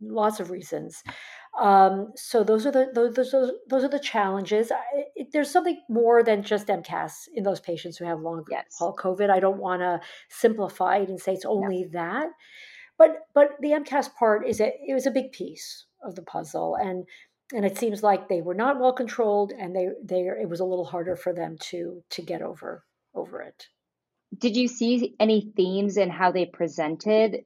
lots 0.00 0.40
of 0.40 0.50
reasons. 0.50 1.02
Um, 1.58 2.12
so 2.14 2.44
those 2.44 2.66
are 2.66 2.70
the 2.70 2.90
those 2.94 3.14
those, 3.14 3.52
those 3.68 3.84
are 3.84 3.88
the 3.88 3.98
challenges. 3.98 4.70
I, 4.70 4.78
it, 5.16 5.28
there's 5.32 5.50
something 5.50 5.80
more 5.88 6.22
than 6.22 6.42
just 6.42 6.68
MCAS 6.68 7.28
in 7.34 7.42
those 7.42 7.60
patients 7.60 7.96
who 7.96 8.04
have 8.04 8.20
long 8.20 8.44
yes. 8.48 8.76
haul 8.78 8.94
COVID. 8.96 9.28
I 9.28 9.40
don't 9.40 9.58
want 9.58 9.82
to 9.82 10.00
simplify 10.28 10.98
it 10.98 11.08
and 11.08 11.20
say 11.20 11.32
it's 11.32 11.44
only 11.44 11.82
no. 11.82 11.88
that, 11.92 12.28
but 12.96 13.26
but 13.34 13.50
the 13.60 13.70
MCAS 13.70 14.14
part 14.14 14.46
is 14.46 14.60
a 14.60 14.72
it 14.86 14.94
was 14.94 15.06
a 15.06 15.10
big 15.10 15.32
piece 15.32 15.86
of 16.02 16.14
the 16.14 16.22
puzzle, 16.22 16.76
and 16.76 17.04
and 17.52 17.64
it 17.64 17.76
seems 17.76 18.04
like 18.04 18.28
they 18.28 18.40
were 18.40 18.54
not 18.54 18.78
well 18.78 18.92
controlled, 18.92 19.52
and 19.52 19.74
they 19.74 19.88
they 20.04 20.28
it 20.40 20.48
was 20.48 20.60
a 20.60 20.64
little 20.64 20.84
harder 20.84 21.16
for 21.16 21.32
them 21.32 21.56
to 21.70 22.02
to 22.10 22.22
get 22.22 22.40
over 22.40 22.84
over 23.14 23.40
it. 23.42 23.66
Did 24.36 24.56
you 24.56 24.68
see 24.68 25.16
any 25.18 25.52
themes 25.56 25.96
in 25.96 26.10
how 26.10 26.30
they 26.30 26.46
presented 26.46 27.44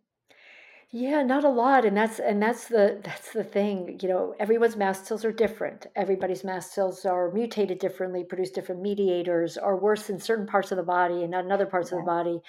yeah, 0.95 1.22
not 1.22 1.45
a 1.45 1.49
lot, 1.49 1.86
and 1.86 1.97
that's 1.97 2.18
and 2.18 2.43
that's 2.43 2.68
the 2.68 3.01
that's 3.03 3.32
the 3.32 3.45
thing. 3.45 3.99
You 4.03 4.09
know, 4.11 4.34
everyone's 4.38 4.76
mast 4.76 5.07
cells 5.07 5.24
are 5.24 5.32
different. 5.32 5.86
Everybody's 5.97 6.45
mast 6.45 6.74
cells 6.74 7.07
are 7.07 7.30
mutated 7.32 7.78
differently, 7.78 8.24
produce 8.24 8.51
different 8.51 8.82
mediators, 8.82 9.57
are 9.57 9.76
worse 9.78 10.11
in 10.11 10.20
certain 10.20 10.47
parts 10.47 10.70
of 10.70 10.76
the 10.76 10.82
body 10.82 11.22
and 11.22 11.30
not 11.30 11.47
in 11.47 11.53
other 11.53 11.64
parts 11.64 11.93
of 11.93 11.99
the 11.99 12.05
body. 12.05 12.40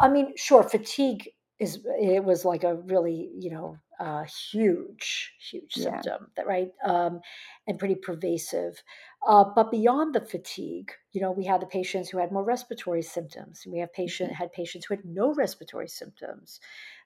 I 0.00 0.08
mean, 0.08 0.32
sure, 0.36 0.62
fatigue 0.62 1.28
is 1.58 1.86
it 2.00 2.24
was 2.24 2.46
like 2.46 2.64
a 2.64 2.76
really 2.76 3.30
you 3.38 3.50
know 3.50 3.76
uh, 4.00 4.24
huge 4.50 5.34
huge 5.50 5.76
Yeah. 5.76 6.00
symptom 6.00 6.30
that 6.36 6.46
right 6.46 6.70
um, 6.82 7.20
and 7.66 7.78
pretty 7.78 7.94
pervasive. 7.96 8.82
Uh, 9.26 9.44
but 9.54 9.70
beyond 9.70 10.14
the 10.14 10.20
fatigue, 10.20 10.92
you 11.12 11.20
know, 11.20 11.32
we 11.32 11.44
had 11.44 11.60
the 11.60 11.66
patients 11.66 12.08
who 12.08 12.18
had 12.18 12.30
more 12.30 12.44
respiratory 12.44 13.02
symptoms. 13.02 13.66
We 13.66 13.80
have 13.80 13.92
patient 13.92 14.30
mm-hmm. 14.30 14.42
had 14.42 14.52
patients 14.52 14.86
who 14.86 14.94
had 14.94 15.04
no 15.04 15.34
respiratory 15.34 15.88
symptoms. 15.88 16.60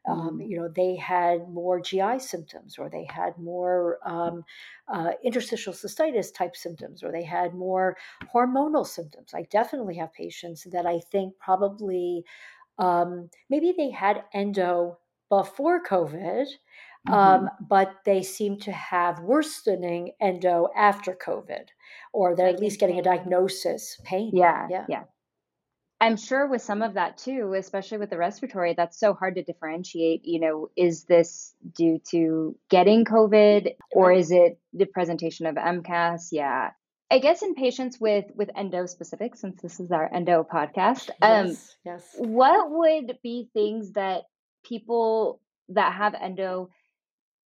Um, 0.09 0.41
you 0.41 0.59
know, 0.59 0.69
they 0.75 0.97
had 0.97 1.49
more 1.49 1.81
GI 1.81 2.21
symptoms, 2.21 2.79
or 2.79 2.89
they 2.89 3.05
had 3.05 3.37
more 3.37 3.99
um, 4.05 4.45
uh, 4.93 5.13
interstitial 5.23 5.73
cystitis 5.73 6.35
type 6.35 6.57
symptoms, 6.57 7.03
or 7.03 7.13
they 7.13 7.23
had 7.23 7.55
more 7.55 7.97
hormonal 8.35 8.87
symptoms. 8.87 9.33
I 9.35 9.43
definitely 9.51 9.97
have 9.97 10.13
patients 10.13 10.67
that 10.73 10.87
I 10.87 11.01
think 11.13 11.35
probably 11.39 12.25
um, 12.79 13.29
maybe 13.51 13.75
they 13.77 13.91
had 13.91 14.25
endo 14.33 14.99
before 15.29 15.83
COVID. 15.83 16.47
Um, 17.09 17.15
mm-hmm. 17.15 17.45
Um, 17.47 17.51
but 17.67 17.95
they 18.05 18.23
seem 18.23 18.59
to 18.61 18.73
have 18.73 19.21
worsening 19.21 20.13
endo 20.21 20.69
after 20.77 21.15
COVID, 21.15 21.69
or 22.13 22.37
they're 22.37 22.49
at 22.49 22.61
least 22.61 22.79
getting 22.79 22.99
a 22.99 23.03
diagnosis 23.03 23.99
pain. 24.05 24.33
Yeah, 24.35 24.67
yeah, 24.69 24.85
yeah. 24.87 25.03
I'm 26.01 26.17
sure 26.17 26.47
with 26.47 26.63
some 26.63 26.81
of 26.81 26.95
that 26.95 27.19
too, 27.19 27.55
especially 27.57 27.99
with 27.99 28.11
the 28.11 28.17
respiratory, 28.17 28.75
that's 28.75 28.99
so 28.99 29.13
hard 29.13 29.35
to 29.35 29.43
differentiate. 29.43 30.25
You 30.25 30.41
know, 30.41 30.71
is 30.77 31.05
this 31.05 31.55
due 31.75 32.01
to 32.11 32.57
getting 32.71 33.05
COVID 33.05 33.75
or 33.93 34.13
is 34.13 34.31
it 34.31 34.59
the 34.73 34.87
presentation 34.87 35.47
of 35.47 35.57
MCAS? 35.57 36.29
Yeah. 36.33 36.71
I 37.11 37.19
guess 37.19 37.43
in 37.43 37.55
patients 37.55 37.99
with 38.01 38.27
with 38.35 38.51
endo 38.57 38.87
specific, 38.87 39.35
since 39.35 39.61
this 39.61 39.81
is 39.81 39.91
our 39.91 40.13
endo 40.13 40.47
podcast, 40.51 41.11
um, 41.21 41.49
yes, 41.49 41.77
yes. 41.85 42.15
what 42.19 42.71
would 42.71 43.19
be 43.23 43.51
things 43.53 43.93
that 43.93 44.23
people 44.65 45.41
that 45.71 45.93
have 45.93 46.15
endo 46.15 46.71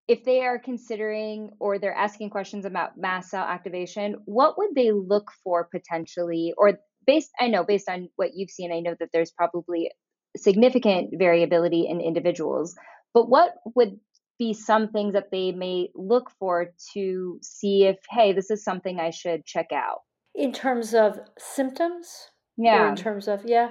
if 0.06 0.24
they 0.24 0.42
are 0.42 0.58
considering 0.58 1.50
or 1.58 1.78
they're 1.78 1.94
asking 1.94 2.28
questions 2.30 2.66
about 2.66 2.98
mast 2.98 3.30
cell 3.30 3.44
activation, 3.44 4.16
what 4.26 4.58
would 4.58 4.74
they 4.74 4.92
look 4.92 5.30
for 5.42 5.64
potentially? 5.64 6.52
Or 6.58 6.78
based, 7.06 7.30
I 7.40 7.48
know 7.48 7.64
based 7.64 7.88
on 7.88 8.08
what 8.16 8.30
you've 8.34 8.50
seen, 8.50 8.72
I 8.72 8.80
know 8.80 8.94
that 8.98 9.10
there's 9.12 9.30
probably 9.32 9.90
significant 10.36 11.14
variability 11.18 11.86
in 11.88 12.00
individuals, 12.00 12.74
but 13.12 13.28
what 13.28 13.54
would 13.74 13.98
be 14.38 14.52
some 14.52 14.88
things 14.88 15.12
that 15.12 15.30
they 15.30 15.52
may 15.52 15.90
look 15.94 16.30
for 16.38 16.72
to 16.94 17.38
see 17.42 17.84
if, 17.84 17.98
hey, 18.10 18.32
this 18.32 18.50
is 18.50 18.64
something 18.64 18.98
I 18.98 19.10
should 19.10 19.46
check 19.46 19.68
out? 19.72 20.00
In 20.34 20.52
terms 20.52 20.94
of 20.94 21.20
symptoms? 21.38 22.30
Yeah. 22.56 22.88
in 22.88 22.96
terms 22.96 23.28
of, 23.28 23.44
yeah. 23.44 23.70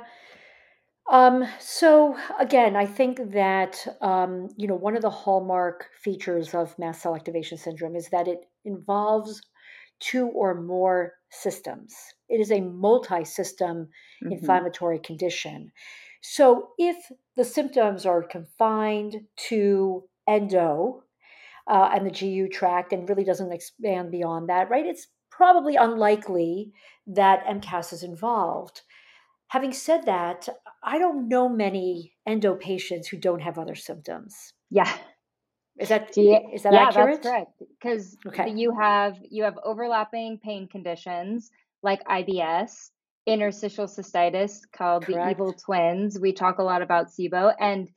Um, 1.11 1.45
so 1.59 2.17
again, 2.39 2.75
I 2.75 2.85
think 2.85 3.31
that 3.33 3.85
um, 4.01 4.47
you 4.57 4.67
know 4.67 4.75
one 4.75 4.95
of 4.95 5.01
the 5.01 5.09
hallmark 5.09 5.89
features 6.01 6.53
of 6.53 6.77
mast 6.79 7.01
cell 7.01 7.15
activation 7.15 7.57
syndrome 7.57 7.95
is 7.95 8.07
that 8.09 8.27
it 8.27 8.45
involves 8.63 9.41
two 9.99 10.27
or 10.27 10.61
more 10.61 11.13
systems. 11.31 11.93
It 12.29 12.39
is 12.39 12.51
a 12.51 12.61
multi-system 12.61 13.89
hmm 14.21 14.31
inflammatory 14.31 14.99
condition. 14.99 15.71
So 16.21 16.69
if 16.77 17.11
the 17.35 17.43
symptoms 17.43 18.05
are 18.05 18.23
confined 18.23 19.25
to 19.49 20.03
endo 20.27 21.03
uh, 21.67 21.89
and 21.93 22.05
the 22.05 22.11
GU 22.11 22.47
tract 22.49 22.93
and 22.93 23.07
really 23.07 23.25
doesn't 23.25 23.51
expand 23.51 24.11
beyond 24.11 24.49
that, 24.49 24.69
right? 24.69 24.85
It's 24.85 25.07
probably 25.29 25.75
unlikely 25.75 26.71
that 27.07 27.45
MCAS 27.45 27.91
is 27.91 28.03
involved. 28.03 28.81
Having 29.47 29.73
said 29.73 30.05
that, 30.05 30.47
I 30.83 30.97
don't 30.97 31.27
know 31.27 31.49
many 31.49 32.15
endo 32.25 32.55
patients 32.55 33.07
who 33.07 33.17
don't 33.17 33.41
have 33.41 33.59
other 33.59 33.75
symptoms. 33.75 34.53
Yeah. 34.69 34.91
Is 35.79 35.89
that 35.89 36.15
you, 36.17 36.37
is 36.53 36.63
that 36.63 36.71
yeah, 36.71 36.91
that's 36.91 37.17
correct. 37.19 37.51
Because 37.59 38.17
Okay, 38.27 38.47
you 38.57 38.73
have 38.79 39.15
you 39.29 39.43
have 39.43 39.57
overlapping 39.63 40.39
pain 40.39 40.67
conditions 40.67 41.51
like 41.83 42.03
IBS, 42.05 42.89
interstitial 43.27 43.87
cystitis 43.87 44.59
called 44.75 45.05
the 45.07 45.17
evil 45.29 45.53
twins. 45.53 46.19
We 46.19 46.33
talk 46.33 46.59
a 46.59 46.63
lot 46.63 46.81
about 46.81 47.07
SIBO 47.09 47.53
and 47.59 47.89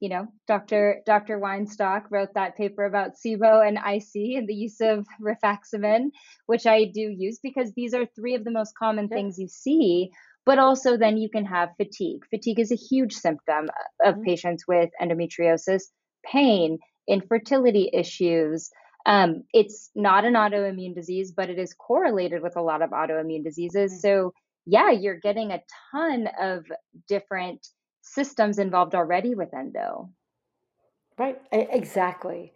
you 0.00 0.08
know, 0.08 0.26
Dr. 0.48 1.00
Dr. 1.06 1.38
Weinstock 1.38 2.04
wrote 2.10 2.34
that 2.34 2.56
paper 2.56 2.84
about 2.84 3.12
SIBO 3.24 3.66
and 3.66 3.78
IC 3.78 4.36
and 4.36 4.48
the 4.48 4.54
use 4.54 4.80
of 4.80 5.06
rifaximin, 5.20 6.10
which 6.46 6.66
I 6.66 6.84
do 6.86 7.00
use 7.16 7.38
because 7.42 7.72
these 7.74 7.94
are 7.94 8.06
three 8.06 8.34
of 8.34 8.44
the 8.44 8.50
most 8.50 8.74
common 8.76 9.08
Yeah. 9.10 9.20
things 9.20 9.38
you 9.38 9.48
see. 9.48 10.10
But 10.44 10.58
also, 10.58 10.96
then 10.96 11.18
you 11.18 11.30
can 11.30 11.44
have 11.46 11.70
fatigue. 11.76 12.22
Fatigue 12.30 12.58
is 12.58 12.72
a 12.72 12.76
huge 12.76 13.14
symptom 13.14 13.70
of 14.04 14.16
mhm, 14.16 14.22
patients 14.22 14.64
with 14.66 14.90
endometriosis, 15.00 15.84
pain, 16.26 16.78
infertility 17.08 17.90
issues. 17.92 18.70
Um, 19.06 19.44
it's 19.52 19.90
not 19.94 20.24
an 20.24 20.34
autoimmune 20.34 20.94
disease, 20.94 21.32
but 21.32 21.50
it 21.50 21.58
is 21.58 21.74
correlated 21.74 22.42
with 22.42 22.56
a 22.56 22.62
lot 22.62 22.82
of 22.82 22.90
autoimmune 22.90 23.44
diseases. 23.44 23.92
mm, 23.92 24.00
So, 24.00 24.32
yeah, 24.66 24.90
you're 24.90 25.18
getting 25.18 25.50
a 25.50 25.62
ton 25.90 26.28
of 26.40 26.64
different 27.08 27.66
systems 28.02 28.58
involved 28.58 28.94
already 28.94 29.34
with 29.34 29.52
endo. 29.54 30.10
Right, 31.18 31.40
exactly. 31.52 32.52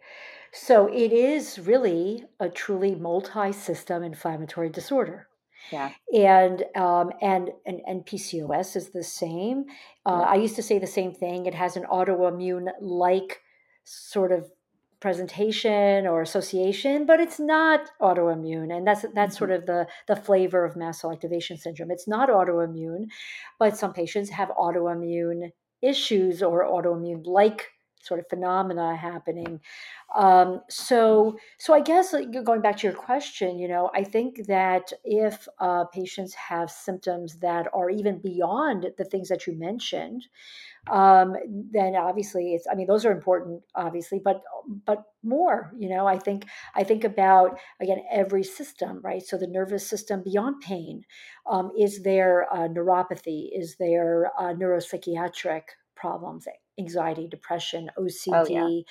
So 0.51 0.87
it 0.87 1.11
is 1.13 1.59
really 1.59 2.25
a 2.39 2.49
truly 2.49 2.95
multi-system 2.95 4.03
inflammatory 4.03 4.69
disorder. 4.69 5.27
Yeah. 5.71 5.91
And 6.13 6.63
um, 6.75 7.11
and 7.21 7.51
and 7.65 7.81
and 7.85 8.05
PCOS 8.05 8.75
is 8.75 8.89
the 8.91 9.03
same. 9.03 9.65
Uh, 10.05 10.21
Yep. 10.21 10.29
I 10.29 10.35
used 10.35 10.55
to 10.55 10.63
say 10.63 10.79
the 10.79 10.87
same 10.87 11.13
thing. 11.13 11.45
It 11.45 11.53
has 11.55 11.75
an 11.75 11.83
autoimmune 11.83 12.69
like 12.81 13.41
sort 13.87 14.31
of 14.31 14.51
presentation 14.99 16.07
or 16.07 16.21
association, 16.21 17.05
but 17.05 17.19
it's 17.19 17.39
not 17.39 17.91
autoimmune. 18.01 18.75
And 18.75 18.85
that's 18.87 19.05
that's 19.13 19.37
hmm 19.37 19.37
sort 19.37 19.51
of 19.51 19.65
the 19.65 19.87
the 20.07 20.15
flavor 20.15 20.65
of 20.65 20.75
mast 20.75 21.01
cell 21.01 21.11
activation 21.11 21.57
syndrome. 21.57 21.91
It's 21.91 22.07
not 22.07 22.29
autoimmune, 22.29 23.05
but 23.59 23.77
some 23.77 23.93
patients 23.93 24.29
have 24.31 24.49
autoimmune 24.49 25.51
issues 25.81 26.41
or 26.41 26.63
autoimmune 26.65 27.25
like 27.25 27.67
sort 28.07 28.19
of 28.19 28.25
phenomena 28.29 28.95
happening. 28.95 29.59
Um, 30.15 30.61
so 30.69 31.37
so 31.57 31.73
I 31.73 31.81
guess 31.81 32.15
going 32.43 32.61
back 32.61 32.77
to 32.77 32.87
your 32.87 32.95
question, 32.95 33.59
you 33.59 33.67
know, 33.67 33.91
I 33.93 34.03
think 34.03 34.47
that 34.47 34.93
if 35.03 35.47
uh, 35.59 35.85
patients 35.85 36.33
have 36.33 36.71
symptoms 36.71 37.37
that 37.39 37.67
are 37.73 37.89
even 37.89 38.19
beyond 38.19 38.87
the 38.97 39.05
things 39.05 39.29
that 39.29 39.45
you 39.45 39.53
mentioned, 39.53 40.27
um, 40.89 41.35
then 41.71 41.95
obviously 41.95 42.53
it's. 42.53 42.65
I 42.71 42.75
mean, 42.75 42.87
those 42.87 43.05
are 43.05 43.11
important, 43.11 43.61
obviously, 43.75 44.19
but 44.23 44.41
but 44.85 45.03
more. 45.23 45.73
You 45.77 45.89
know, 45.89 46.07
I 46.07 46.17
think 46.17 46.45
I 46.75 46.83
think 46.83 47.03
about 47.03 47.59
again 47.81 48.03
every 48.11 48.43
system, 48.43 49.01
right? 49.03 49.21
So 49.21 49.37
the 49.37 49.47
nervous 49.47 49.87
system 49.87 50.23
beyond 50.23 50.61
pain, 50.61 51.03
um, 51.49 51.71
is 51.77 52.03
there 52.03 52.47
uh, 52.53 52.67
neuropathy? 52.67 53.49
Is 53.53 53.75
there 53.77 54.31
uh, 54.39 54.53
neuropsychiatric 54.53 55.63
problems? 55.95 56.47
Anxiety, 56.79 57.27
depression, 57.27 57.89
Oh, 58.31 58.45
yeah. 58.45 58.69
OCD, 58.69 58.85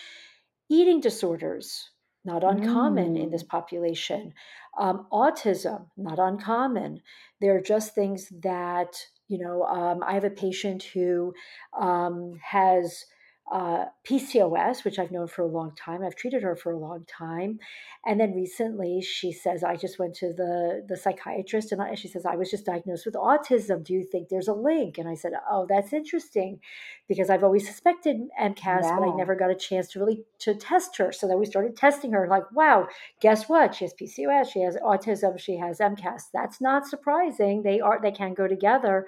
Eating 0.69 1.01
disorders, 1.01 1.91
not 2.25 2.43
uncommon 2.45 3.17
in 3.17 3.31
this 3.31 3.43
Mm. 3.43 3.49
population. 3.49 4.35
Um, 4.79 5.07
autism, 5.13 5.91
not 5.97 6.19
uncommon. 6.19 7.03
They're 7.41 7.63
just 7.63 7.95
things 7.95 8.29
that, 8.43 8.97
you 9.29 9.39
know, 9.39 9.63
um, 9.65 10.03
I 10.03 10.15
have 10.15 10.25
a 10.25 10.31
patient 10.31 10.83
who 10.83 11.35
um, 11.73 12.35
has 12.43 13.05
uh, 13.53 13.85
PCOS, 14.05 14.85
which 14.85 14.99
I've 14.99 15.13
known 15.13 15.29
for 15.29 15.43
a 15.43 15.47
long 15.47 15.73
time. 15.77 16.03
I've 16.03 16.17
treated 16.17 16.43
her 16.43 16.57
for 16.57 16.73
a 16.73 16.79
long 16.79 17.05
time. 17.07 17.61
And 18.05 18.19
then 18.19 18.33
recently 18.35 19.01
she 19.01 19.33
says, 19.33 19.63
I 19.63 19.77
just 19.77 19.99
went 19.99 20.15
to 20.17 20.33
the, 20.33 20.85
the 20.89 20.97
psychiatrist 20.97 21.71
and 21.71 21.81
I, 21.81 21.95
she 21.95 22.09
says, 22.09 22.27
I 22.27 22.35
was 22.37 22.51
just 22.51 22.67
diagnosed 22.67 23.07
with 23.07 23.15
autism. 23.15 23.85
Do 23.85 23.93
you 23.95 24.05
think 24.05 24.29
there's 24.29 24.49
a 24.49 24.53
link? 24.53 24.99
And 24.99 25.09
I 25.09 25.15
said, 25.15 25.33
Oh, 25.49 25.67
that's 25.69 25.93
interesting 25.93 26.61
because 27.09 27.31
I've 27.31 27.45
always 27.45 27.67
suspected 27.67 28.17
MCAS, 28.41 28.83
but 28.97 29.05
I 29.05 29.17
never 29.17 29.37
got 29.37 29.51
a 29.51 29.55
chance 29.55 29.89
to 29.89 30.01
really 30.01 30.25
to 30.41 30.55
test 30.55 30.97
her. 30.99 31.13
So 31.13 31.29
then 31.29 31.39
we 31.39 31.47
started 31.47 31.77
testing 31.77 32.13
her. 32.13 32.27
Like, 32.29 32.51
wow, 32.53 32.89
guess 33.21 33.49
what? 33.49 33.75
She 33.77 33.85
has 33.85 33.95
PCOS, 33.95 34.51
she 34.53 34.61
has 34.61 34.77
autism, 34.77 35.39
she 35.39 35.57
has 35.57 35.79
MCAS. 35.79 36.25
That's 36.33 36.61
not 36.61 36.87
surprising. 36.87 37.63
They 37.63 37.81
are 37.81 38.01
they 38.03 38.13
can 38.13 38.35
go 38.35 38.49
together. 38.49 39.07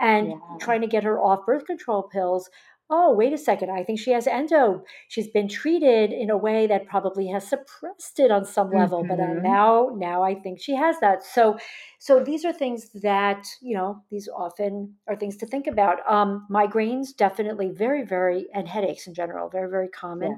And 0.00 0.28
Yeah. 0.28 0.58
trying 0.58 0.80
to 0.80 0.86
get 0.86 1.04
her 1.04 1.18
off 1.20 1.46
birth 1.46 1.66
control 1.66 2.02
pills. 2.04 2.50
Oh, 2.94 3.14
wait 3.14 3.32
a 3.32 3.38
second. 3.38 3.70
I 3.70 3.84
think 3.84 3.98
she 3.98 4.10
has 4.10 4.26
endo. 4.26 4.84
She's 5.08 5.28
been 5.28 5.48
treated 5.48 6.12
in 6.12 6.28
a 6.28 6.36
way 6.36 6.66
that 6.66 6.84
probably 6.86 7.26
has 7.28 7.48
suppressed 7.48 8.20
it 8.20 8.30
on 8.30 8.44
some 8.44 8.70
level, 8.70 9.02
but 9.08 9.18
uh, 9.18 9.32
hmm 9.32 9.38
now 9.38 9.88
now 9.96 10.22
I 10.22 10.34
think 10.34 10.60
she 10.60 10.74
has 10.74 11.00
that. 11.00 11.22
So 11.22 11.56
so 11.98 12.22
these 12.22 12.44
are 12.44 12.52
things 12.52 12.90
that, 13.00 13.46
you 13.62 13.74
know, 13.74 14.04
these 14.10 14.28
often 14.28 14.96
are 15.08 15.16
things 15.16 15.38
to 15.38 15.46
think 15.46 15.66
about. 15.66 16.06
Um, 16.06 16.46
migraines, 16.50 17.16
definitely 17.16 17.70
very, 17.70 18.02
very, 18.04 18.46
and 18.52 18.68
headaches 18.68 19.06
in 19.06 19.14
general, 19.14 19.48
very, 19.48 19.70
very 19.70 19.88
Yeah. 20.18 20.28
common. 20.28 20.36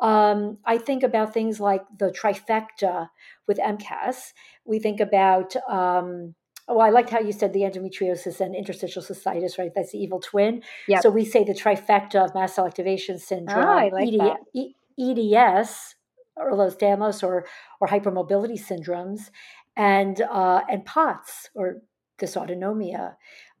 Um, 0.00 0.58
I 0.64 0.78
think 0.78 1.02
about 1.02 1.32
things 1.34 1.60
like 1.60 1.84
the 1.98 2.10
trifecta 2.10 3.10
with 3.46 3.58
MCAS. 3.58 4.32
We 4.64 4.78
think 4.78 5.00
about, 5.00 5.54
um, 5.68 6.34
oh, 6.72 6.80
I 6.80 6.90
liked 6.90 7.10
how 7.10 7.20
you 7.20 7.32
said 7.32 7.52
the 7.52 7.60
endometriosis 7.60 8.40
and 8.40 8.54
interstitial 8.54 9.02
cystitis, 9.02 9.58
right? 9.58 9.70
That's 9.74 9.92
the 9.92 9.98
evil 9.98 10.20
twin. 10.20 10.62
Yep. 10.88 11.02
So 11.02 11.10
we 11.10 11.24
say 11.24 11.44
the 11.44 11.54
trifecta 11.54 12.24
of 12.24 12.34
mast 12.34 12.56
cell 12.56 12.66
activation 12.66 13.18
syndrome, 13.18 13.90
like 13.92 14.08
ED. 14.08 14.36
E- 14.54 14.74
EDS, 14.98 15.94
Ehlers-Danlos, 16.38 17.22
or 17.22 17.46
or 17.80 17.88
hypermobility 17.88 18.58
syndromes, 18.60 19.30
and 19.76 20.20
uh, 20.20 20.60
and 20.70 20.84
POTS 20.84 21.50
or 21.54 21.76
dysautonomia. 22.20 23.14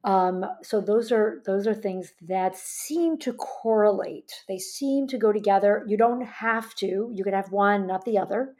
Um, 0.04 0.44
so 0.62 0.80
those 0.80 1.12
are 1.12 1.42
those 1.46 1.66
are 1.66 1.74
things 1.74 2.12
that 2.22 2.56
seem 2.56 3.18
to 3.18 3.32
correlate. 3.34 4.32
They 4.48 4.58
seem 4.58 5.06
to 5.08 5.18
go 5.18 5.32
together. 5.32 5.84
You 5.86 5.96
don't 5.96 6.22
have 6.26 6.74
to. 6.76 7.10
You 7.14 7.22
can 7.22 7.34
have 7.34 7.52
one, 7.52 7.86
not 7.86 8.04
the 8.04 8.18
other. 8.18 8.54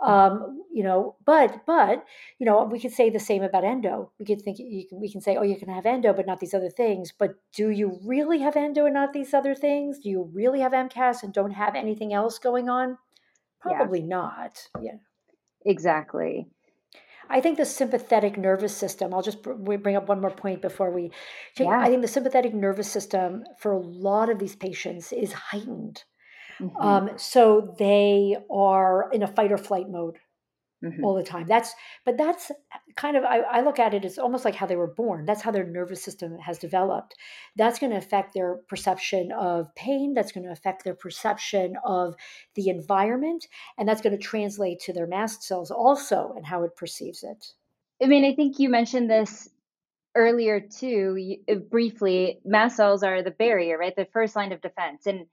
Um, 0.00 0.62
you 0.72 0.82
know, 0.82 1.16
but 1.26 1.66
but 1.66 2.04
you 2.38 2.46
know, 2.46 2.64
we 2.64 2.80
could 2.80 2.92
say 2.92 3.10
the 3.10 3.20
same 3.20 3.42
about 3.42 3.64
endo. 3.64 4.10
We 4.18 4.24
could 4.24 4.40
think 4.40 4.58
you 4.58 4.86
can, 4.88 5.00
we 5.00 5.12
can 5.12 5.20
say, 5.20 5.36
oh, 5.36 5.42
you 5.42 5.56
can 5.56 5.68
have 5.68 5.84
endo, 5.84 6.14
but 6.14 6.26
not 6.26 6.40
these 6.40 6.54
other 6.54 6.70
things. 6.70 7.12
But 7.16 7.34
do 7.54 7.68
you 7.68 7.98
really 8.02 8.38
have 8.38 8.56
endo 8.56 8.86
and 8.86 8.94
not 8.94 9.12
these 9.12 9.34
other 9.34 9.54
things? 9.54 9.98
Do 9.98 10.08
you 10.08 10.30
really 10.32 10.60
have 10.60 10.72
MCAS 10.72 11.22
and 11.22 11.32
don't 11.34 11.50
have 11.50 11.74
anything 11.74 12.14
else 12.14 12.38
going 12.38 12.70
on? 12.70 12.96
Yeah. 13.66 13.76
Probably 13.76 14.02
not. 14.02 14.68
Yeah. 14.80 14.96
Exactly. 15.66 16.46
I 17.30 17.40
think 17.40 17.56
the 17.58 17.64
sympathetic 17.66 18.36
nervous 18.36 18.76
system, 18.76 19.14
I'll 19.14 19.22
just 19.22 19.42
br- 19.42 19.52
bring 19.54 19.96
up 19.96 20.08
one 20.08 20.20
more 20.20 20.30
point 20.30 20.60
before 20.62 20.90
we 20.90 21.10
take. 21.56 21.76
I 21.80 21.88
think 21.88 22.02
the 22.02 22.08
sympathetic 22.08 22.54
nervous 22.54 22.90
system 22.90 23.44
for 23.58 23.72
a 23.72 23.80
lot 23.80 24.28
of 24.30 24.38
these 24.38 24.56
patients 24.56 25.12
is 25.12 25.32
heightened. 25.32 26.04
hmm 26.58 26.68
Um, 26.80 27.10
so 27.16 27.74
they 27.78 28.36
are 28.50 29.10
in 29.12 29.22
a 29.22 29.28
fight 29.28 29.52
or 29.52 29.58
flight 29.58 29.88
mode. 29.88 30.18
Mm-hmm. 30.82 31.04
all 31.04 31.14
the 31.14 31.22
time. 31.22 31.46
That's 31.48 31.74
but 32.04 32.16
that's 32.16 32.50
kind 32.96 33.16
of 33.16 33.24
I, 33.24 33.40
I, 33.40 33.60
look 33.60 33.78
at 33.78 33.94
it 33.94 34.04
as 34.04 34.18
almost 34.18 34.44
like 34.44 34.54
how 34.54 34.66
they 34.66 34.76
were 34.76 34.94
born. 34.94 35.24
That's 35.24 35.42
how 35.42 35.50
their 35.50 35.66
nervous 35.66 36.02
system 36.02 36.38
has 36.38 36.58
developed. 36.58 37.14
That's 37.56 37.78
going 37.78 37.90
to 37.90 37.98
affect 37.98 38.34
their 38.34 38.56
perception 38.68 39.32
of 39.32 39.74
pain. 39.74 40.14
That's 40.14 40.32
going 40.32 40.44
to 40.44 40.52
affect 40.52 40.84
their 40.84 40.94
perception 40.94 41.76
of 41.84 42.14
the 42.54 42.68
environment, 42.68 43.46
and 43.78 43.88
that's 43.88 44.00
going 44.00 44.16
to 44.16 44.22
translate 44.22 44.80
to 44.80 44.92
their 44.92 45.06
mast 45.06 45.42
cells 45.42 45.70
also 45.70 46.32
and 46.36 46.46
how 46.46 46.64
it 46.64 46.76
perceives 46.76 47.22
it. 47.22 47.52
I 48.02 48.06
mean, 48.06 48.24
I 48.24 48.34
think 48.34 48.58
you 48.58 48.68
mentioned 48.68 49.10
this 49.10 49.48
earlier 50.14 50.60
too, 50.60 51.16
you, 51.16 51.38
uh, 51.50 51.56
briefly. 51.56 52.40
Mast 52.44 52.76
cells 52.76 53.02
are 53.02 53.22
the 53.22 53.30
barrier, 53.30 53.78
right? 53.78 53.94
The 53.94 54.08
first 54.12 54.36
line 54.36 54.52
of 54.52 54.60
defense, 54.60 55.06
and 55.06 55.26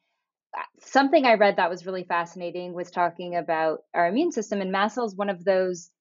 something 0.80 1.26
I 1.26 1.36
read 1.36 1.58
that 1.58 1.70
was 1.70 1.86
really 1.86 2.04
fascinating 2.04 2.74
was 2.74 2.92
talking 2.92 3.36
about 3.36 3.80
our 3.94 4.08
immune 4.08 4.32
system, 4.32 4.62
and 4.62 4.72
mast 4.72 4.96
cells, 4.96 5.16
one 5.16 5.30
of 5.30 5.44
those 5.44 5.92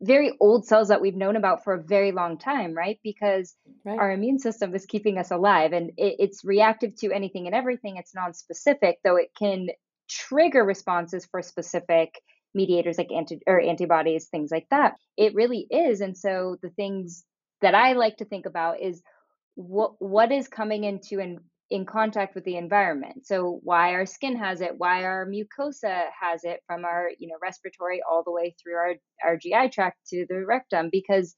very 0.00 0.32
old 0.40 0.66
cells 0.66 0.88
that 0.88 1.02
we've 1.02 1.16
known 1.16 1.36
about 1.36 1.62
for 1.64 1.74
a 1.74 1.82
very 1.82 2.12
long 2.12 2.38
time, 2.38 2.74
right? 2.74 2.98
Because 3.04 3.54
right. 3.84 3.98
our 3.98 4.10
immune 4.10 4.38
system 4.38 4.74
is 4.74 4.86
keeping 4.86 5.18
us 5.18 5.30
alive 5.30 5.72
and 5.72 5.90
it, 5.98 6.16
it's 6.18 6.44
reactive 6.44 6.96
to 6.96 7.12
anything 7.12 7.46
and 7.46 7.54
everything. 7.54 7.96
It's 7.96 8.14
non-specific, 8.14 8.98
though 9.04 9.16
it 9.16 9.30
can 9.38 9.68
trigger 10.08 10.64
responses 10.64 11.26
for 11.26 11.42
specific 11.42 12.20
mediators 12.54 12.98
like 12.98 13.12
anti 13.12 13.40
or 13.46 13.60
antibodies, 13.60 14.28
things 14.28 14.50
like 14.50 14.66
that. 14.70 14.94
It 15.16 15.34
really 15.34 15.66
is. 15.70 16.00
And 16.00 16.16
so 16.16 16.56
the 16.62 16.70
things 16.70 17.24
that 17.60 17.74
I 17.74 17.92
like 17.92 18.16
to 18.16 18.24
think 18.24 18.46
about 18.46 18.80
is 18.80 19.02
what 19.54 19.92
what 19.98 20.32
is 20.32 20.48
coming 20.48 20.84
into 20.84 21.20
and 21.20 21.40
in 21.70 21.86
contact 21.86 22.34
with 22.34 22.44
the 22.44 22.56
environment. 22.56 23.26
So 23.26 23.60
why 23.62 23.94
our 23.94 24.04
skin 24.04 24.36
has 24.36 24.60
it, 24.60 24.74
why 24.76 25.04
our 25.04 25.26
mucosa 25.26 26.06
has 26.20 26.42
it 26.42 26.60
from 26.66 26.84
our, 26.84 27.10
you 27.18 27.28
know, 27.28 27.36
respiratory 27.40 28.02
all 28.08 28.24
the 28.24 28.32
way 28.32 28.54
through 28.60 28.74
our, 28.74 28.94
our 29.24 29.36
GI 29.36 29.68
tract 29.72 29.98
to 30.08 30.26
the 30.28 30.44
rectum, 30.44 30.88
because 30.90 31.34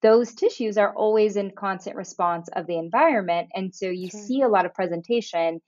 those 0.00 0.34
tissues 0.34 0.78
are 0.78 0.94
always 0.94 1.36
in 1.36 1.50
constant 1.50 1.96
response 1.96 2.48
of 2.54 2.66
the 2.66 2.78
environment. 2.78 3.48
And 3.54 3.74
so 3.74 3.86
you 3.86 4.08
sure. 4.08 4.20
see 4.20 4.42
a 4.42 4.48
lot 4.48 4.64
of 4.64 4.72
presentation 4.72 5.60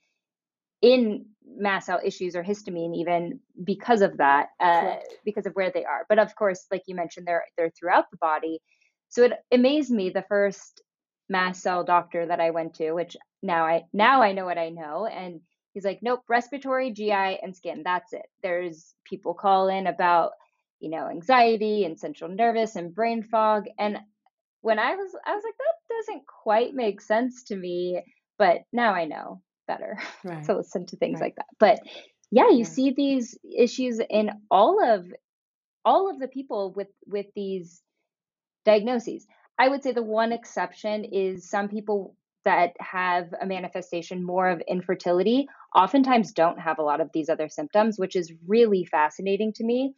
in 0.81 1.25
mast 1.45 1.85
cell 1.85 1.99
issues 2.03 2.35
or 2.35 2.43
histamine 2.43 2.95
even 2.95 3.39
because 3.63 4.01
of 4.01 4.17
that, 4.17 4.47
uh, 4.59 4.95
because 5.25 5.45
of 5.45 5.53
where 5.53 5.69
they 5.71 5.85
are. 5.85 6.05
But 6.09 6.17
of 6.17 6.33
course, 6.35 6.65
like 6.71 6.83
you 6.87 6.95
mentioned, 6.95 7.27
they're 7.27 7.43
they're 7.55 7.71
throughout 7.77 8.05
the 8.09 8.17
body. 8.17 8.59
So 9.09 9.23
it 9.23 9.33
amazed 9.51 9.91
me 9.91 10.09
the 10.09 10.25
first 10.27 10.81
mast 11.29 11.61
cell 11.61 11.83
doctor 11.83 12.25
that 12.25 12.39
I 12.39 12.51
went 12.51 12.75
to, 12.75 12.93
which 12.93 13.17
now 13.41 13.65
I 13.65 13.83
now 13.93 14.21
I 14.21 14.33
know 14.33 14.45
what 14.45 14.57
I 14.57 14.69
know. 14.69 15.05
And 15.05 15.41
he's 15.73 15.85
like, 15.85 15.99
nope, 16.01 16.21
respiratory, 16.27 16.91
GI, 16.91 17.11
and 17.11 17.55
skin. 17.55 17.81
That's 17.83 18.13
it. 18.13 18.25
There's 18.43 18.93
people 19.05 19.33
call 19.33 19.67
in 19.69 19.87
about, 19.87 20.31
you 20.79 20.89
know, 20.89 21.07
anxiety 21.07 21.85
and 21.85 21.99
central 21.99 22.29
nervous 22.29 22.75
and 22.75 22.93
brain 22.93 23.23
fog. 23.23 23.65
And 23.79 23.97
when 24.61 24.79
I 24.79 24.95
was 24.95 25.15
I 25.25 25.35
was 25.35 25.43
like, 25.43 25.57
that 25.57 25.95
doesn't 25.95 26.25
quite 26.27 26.73
make 26.73 27.01
sense 27.01 27.43
to 27.45 27.55
me. 27.55 28.01
But 28.37 28.59
now 28.71 28.93
I 28.93 29.05
know 29.05 29.41
better 29.67 29.97
right. 30.23 30.43
to 30.45 30.57
listen 30.57 30.85
to 30.87 30.97
things 30.97 31.19
right. 31.19 31.27
like 31.27 31.35
that. 31.35 31.47
But 31.59 31.79
yeah, 32.31 32.49
you 32.49 32.63
see 32.63 32.91
these 32.91 33.37
issues 33.43 33.99
in 34.09 34.31
all 34.49 34.83
of 34.83 35.05
all 35.83 36.09
of 36.09 36.19
the 36.19 36.27
people 36.27 36.71
with 36.73 36.87
with 37.05 37.27
these 37.35 37.81
diagnoses. 38.65 39.25
I 39.57 39.67
would 39.67 39.83
say 39.83 39.91
the 39.91 40.01
one 40.01 40.31
exception 40.31 41.03
is 41.05 41.49
some 41.49 41.67
people 41.67 42.15
that 42.45 42.71
have 42.79 43.33
a 43.39 43.45
manifestation 43.45 44.23
more 44.23 44.49
of 44.49 44.61
infertility 44.67 45.47
oftentimes 45.75 46.31
don't 46.31 46.59
have 46.59 46.79
a 46.79 46.83
lot 46.83 47.01
of 47.01 47.09
these 47.13 47.29
other 47.29 47.49
symptoms, 47.49 47.97
which 47.97 48.15
is 48.15 48.33
really 48.47 48.85
fascinating 48.85 49.53
to 49.53 49.63
me. 49.63 49.93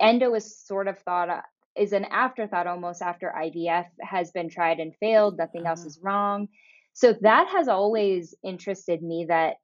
Endo 0.00 0.34
is 0.34 0.58
sort 0.58 0.88
of 0.88 0.98
thought 0.98 1.44
is 1.76 1.92
an 1.92 2.06
afterthought 2.06 2.66
almost 2.66 3.02
after 3.02 3.32
IVF 3.36 3.86
has 4.00 4.30
been 4.30 4.48
tried 4.48 4.80
and 4.80 4.94
failed, 4.96 5.36
nothing 5.36 5.62
uh-huh. 5.62 5.70
else 5.70 5.84
is 5.84 6.00
wrong. 6.02 6.48
So 6.94 7.14
that 7.20 7.48
has 7.48 7.68
always 7.68 8.34
interested 8.42 9.02
me 9.02 9.26
that 9.28 9.56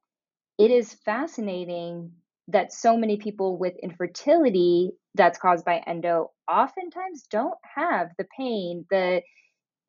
it 0.59 0.69
is 0.69 0.93
fascinating 1.05 2.11
that 2.49 2.71
so 2.71 2.97
many 2.97 3.17
people 3.17 3.57
with 3.57 3.73
infertility 3.81 4.91
that's 5.15 5.39
caused 5.39 5.65
by 5.65 5.81
endo 5.87 6.31
oftentimes 6.51 7.23
don't 7.31 7.57
have 7.75 8.09
the 8.17 8.27
pain, 8.37 8.85
the 8.89 9.21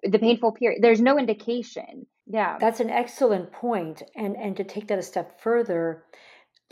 the 0.09 0.19
painful 0.19 0.53
period. 0.53 0.83
There's 0.83 1.01
no 1.01 1.19
indication. 1.19 2.07
Yeah. 2.27 2.57
That's 2.61 2.81
an 2.81 2.91
excellent 2.91 3.53
point. 3.53 4.03
And 4.17 4.37
and 4.37 4.57
to 4.57 4.65
take 4.65 4.89
that 4.89 4.99
a 4.99 5.03
step 5.03 5.41
further, 5.41 6.05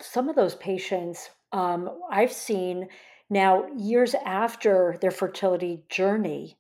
some 0.01 0.29
of 0.29 0.37
those 0.37 0.55
patients 0.57 1.31
um, 1.53 1.91
I've 2.11 2.33
seen 2.33 2.89
now 3.29 3.67
years 3.77 4.15
after 4.25 4.97
their 5.01 5.11
fertility 5.11 5.85
journey 5.89 6.57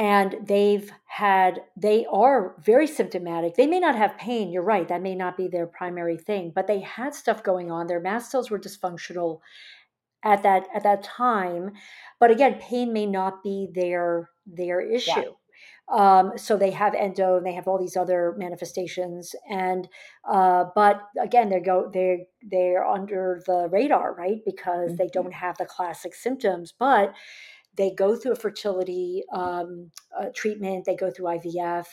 and 0.00 0.36
they've 0.42 0.90
had 1.06 1.60
they 1.76 2.06
are 2.10 2.54
very 2.64 2.86
symptomatic 2.86 3.54
they 3.54 3.66
may 3.66 3.78
not 3.78 3.96
have 3.96 4.16
pain 4.16 4.50
you're 4.50 4.62
right 4.62 4.88
that 4.88 5.02
may 5.02 5.14
not 5.14 5.36
be 5.36 5.46
their 5.46 5.66
primary 5.66 6.16
thing 6.16 6.52
but 6.54 6.66
they 6.66 6.80
had 6.80 7.14
stuff 7.14 7.42
going 7.42 7.70
on 7.70 7.86
their 7.86 8.00
mast 8.00 8.30
cells 8.30 8.50
were 8.50 8.58
dysfunctional 8.58 9.40
at 10.24 10.42
that 10.42 10.66
at 10.74 10.82
that 10.82 11.02
time 11.02 11.72
but 12.18 12.30
again 12.30 12.54
pain 12.60 12.92
may 12.92 13.06
not 13.06 13.42
be 13.42 13.68
their 13.74 14.30
their 14.46 14.80
issue 14.80 15.10
yeah. 15.16 15.24
Um, 15.90 16.32
so 16.36 16.56
they 16.56 16.70
have 16.70 16.94
endo 16.94 17.36
and 17.36 17.44
they 17.44 17.54
have 17.54 17.66
all 17.66 17.78
these 17.78 17.96
other 17.96 18.34
manifestations 18.38 19.34
and 19.50 19.88
uh, 20.30 20.66
but 20.74 21.02
again 21.20 21.48
they 21.48 21.58
go 21.58 21.90
they 21.92 22.28
they're 22.48 22.86
under 22.86 23.42
the 23.46 23.68
radar 23.72 24.14
right 24.14 24.38
because 24.44 24.90
mm-hmm. 24.90 24.96
they 24.96 25.08
don't 25.12 25.34
have 25.34 25.58
the 25.58 25.66
classic 25.66 26.14
symptoms 26.14 26.72
but 26.78 27.12
they 27.76 27.90
go 27.90 28.16
through 28.16 28.32
a 28.32 28.36
fertility 28.36 29.22
um, 29.32 29.90
uh, 30.18 30.26
treatment, 30.34 30.84
they 30.84 30.96
go 30.96 31.10
through 31.10 31.26
IVF. 31.26 31.86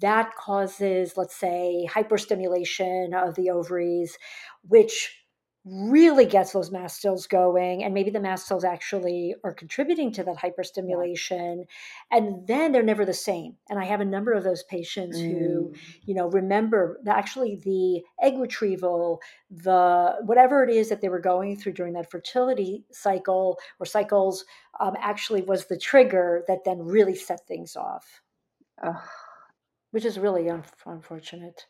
That 0.00 0.34
causes, 0.34 1.16
let's 1.16 1.36
say, 1.36 1.88
hyperstimulation 1.90 3.14
of 3.14 3.34
the 3.36 3.50
ovaries, 3.50 4.18
which 4.68 5.21
really 5.64 6.26
gets 6.26 6.52
those 6.52 6.72
mast 6.72 7.00
cells 7.00 7.28
going 7.28 7.84
and 7.84 7.94
maybe 7.94 8.10
the 8.10 8.18
mast 8.18 8.48
cells 8.48 8.64
actually 8.64 9.32
are 9.44 9.54
contributing 9.54 10.10
to 10.10 10.24
that 10.24 10.36
hyperstimulation 10.36 11.64
and 12.10 12.44
then 12.48 12.72
they're 12.72 12.82
never 12.82 13.04
the 13.04 13.14
same 13.14 13.54
and 13.68 13.78
i 13.78 13.84
have 13.84 14.00
a 14.00 14.04
number 14.04 14.32
of 14.32 14.42
those 14.42 14.64
patients 14.64 15.16
mm. 15.18 15.30
who 15.30 15.72
you 16.04 16.14
know 16.14 16.28
remember 16.30 16.98
actually 17.06 17.60
the 17.64 18.02
egg 18.24 18.40
retrieval 18.40 19.20
the 19.50 20.16
whatever 20.24 20.64
it 20.64 20.70
is 20.70 20.88
that 20.88 21.00
they 21.00 21.08
were 21.08 21.20
going 21.20 21.56
through 21.56 21.72
during 21.72 21.92
that 21.92 22.10
fertility 22.10 22.84
cycle 22.90 23.56
or 23.78 23.86
cycles 23.86 24.44
um, 24.80 24.96
actually 24.98 25.42
was 25.42 25.66
the 25.66 25.78
trigger 25.78 26.42
that 26.48 26.64
then 26.64 26.80
really 26.80 27.14
set 27.14 27.46
things 27.46 27.76
off 27.76 28.20
Ugh. 28.82 28.96
which 29.92 30.04
is 30.04 30.18
really 30.18 30.50
un- 30.50 30.64
unfortunate 30.86 31.66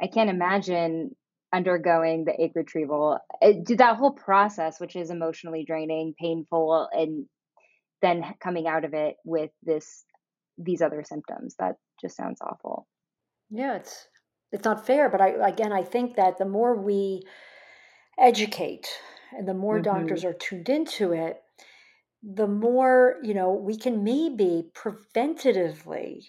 i 0.00 0.06
can't 0.06 0.30
imagine 0.30 1.16
undergoing 1.56 2.24
the 2.24 2.38
egg 2.38 2.52
retrieval 2.54 3.18
it, 3.40 3.78
that 3.78 3.96
whole 3.96 4.12
process 4.12 4.78
which 4.78 4.94
is 4.94 5.10
emotionally 5.10 5.64
draining 5.66 6.14
painful 6.20 6.88
and 6.92 7.24
then 8.02 8.22
coming 8.42 8.66
out 8.66 8.84
of 8.84 8.92
it 8.92 9.16
with 9.24 9.50
this 9.62 10.04
these 10.58 10.82
other 10.82 11.02
symptoms 11.02 11.54
that 11.58 11.76
just 12.00 12.14
sounds 12.14 12.40
awful 12.42 12.86
yeah 13.50 13.76
it's 13.76 14.06
it's 14.52 14.64
not 14.64 14.86
fair 14.86 15.08
but 15.08 15.20
i 15.20 15.28
again 15.48 15.72
i 15.72 15.82
think 15.82 16.16
that 16.16 16.36
the 16.36 16.44
more 16.44 16.76
we 16.76 17.22
educate 18.18 18.86
and 19.36 19.48
the 19.48 19.54
more 19.54 19.80
mm-hmm. 19.80 19.94
doctors 19.94 20.24
are 20.24 20.34
tuned 20.34 20.68
into 20.68 21.12
it 21.12 21.42
the 22.22 22.46
more 22.46 23.16
you 23.22 23.32
know 23.32 23.52
we 23.52 23.78
can 23.78 24.04
maybe 24.04 24.68
preventatively 24.74 26.20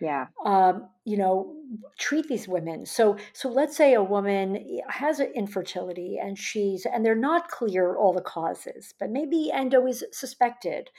yeah. 0.00 0.26
Um, 0.44 0.88
you 1.04 1.16
know 1.16 1.56
treat 1.98 2.28
these 2.28 2.48
women. 2.48 2.86
So 2.86 3.16
so 3.32 3.48
let's 3.48 3.76
say 3.76 3.94
a 3.94 4.02
woman 4.02 4.80
has 4.88 5.20
infertility 5.20 6.18
and 6.22 6.38
she's 6.38 6.86
and 6.86 7.04
they're 7.04 7.14
not 7.14 7.48
clear 7.48 7.96
all 7.96 8.12
the 8.12 8.20
causes 8.20 8.94
but 8.98 9.10
maybe 9.10 9.50
endo 9.52 9.86
is 9.86 10.04
suspected 10.12 10.90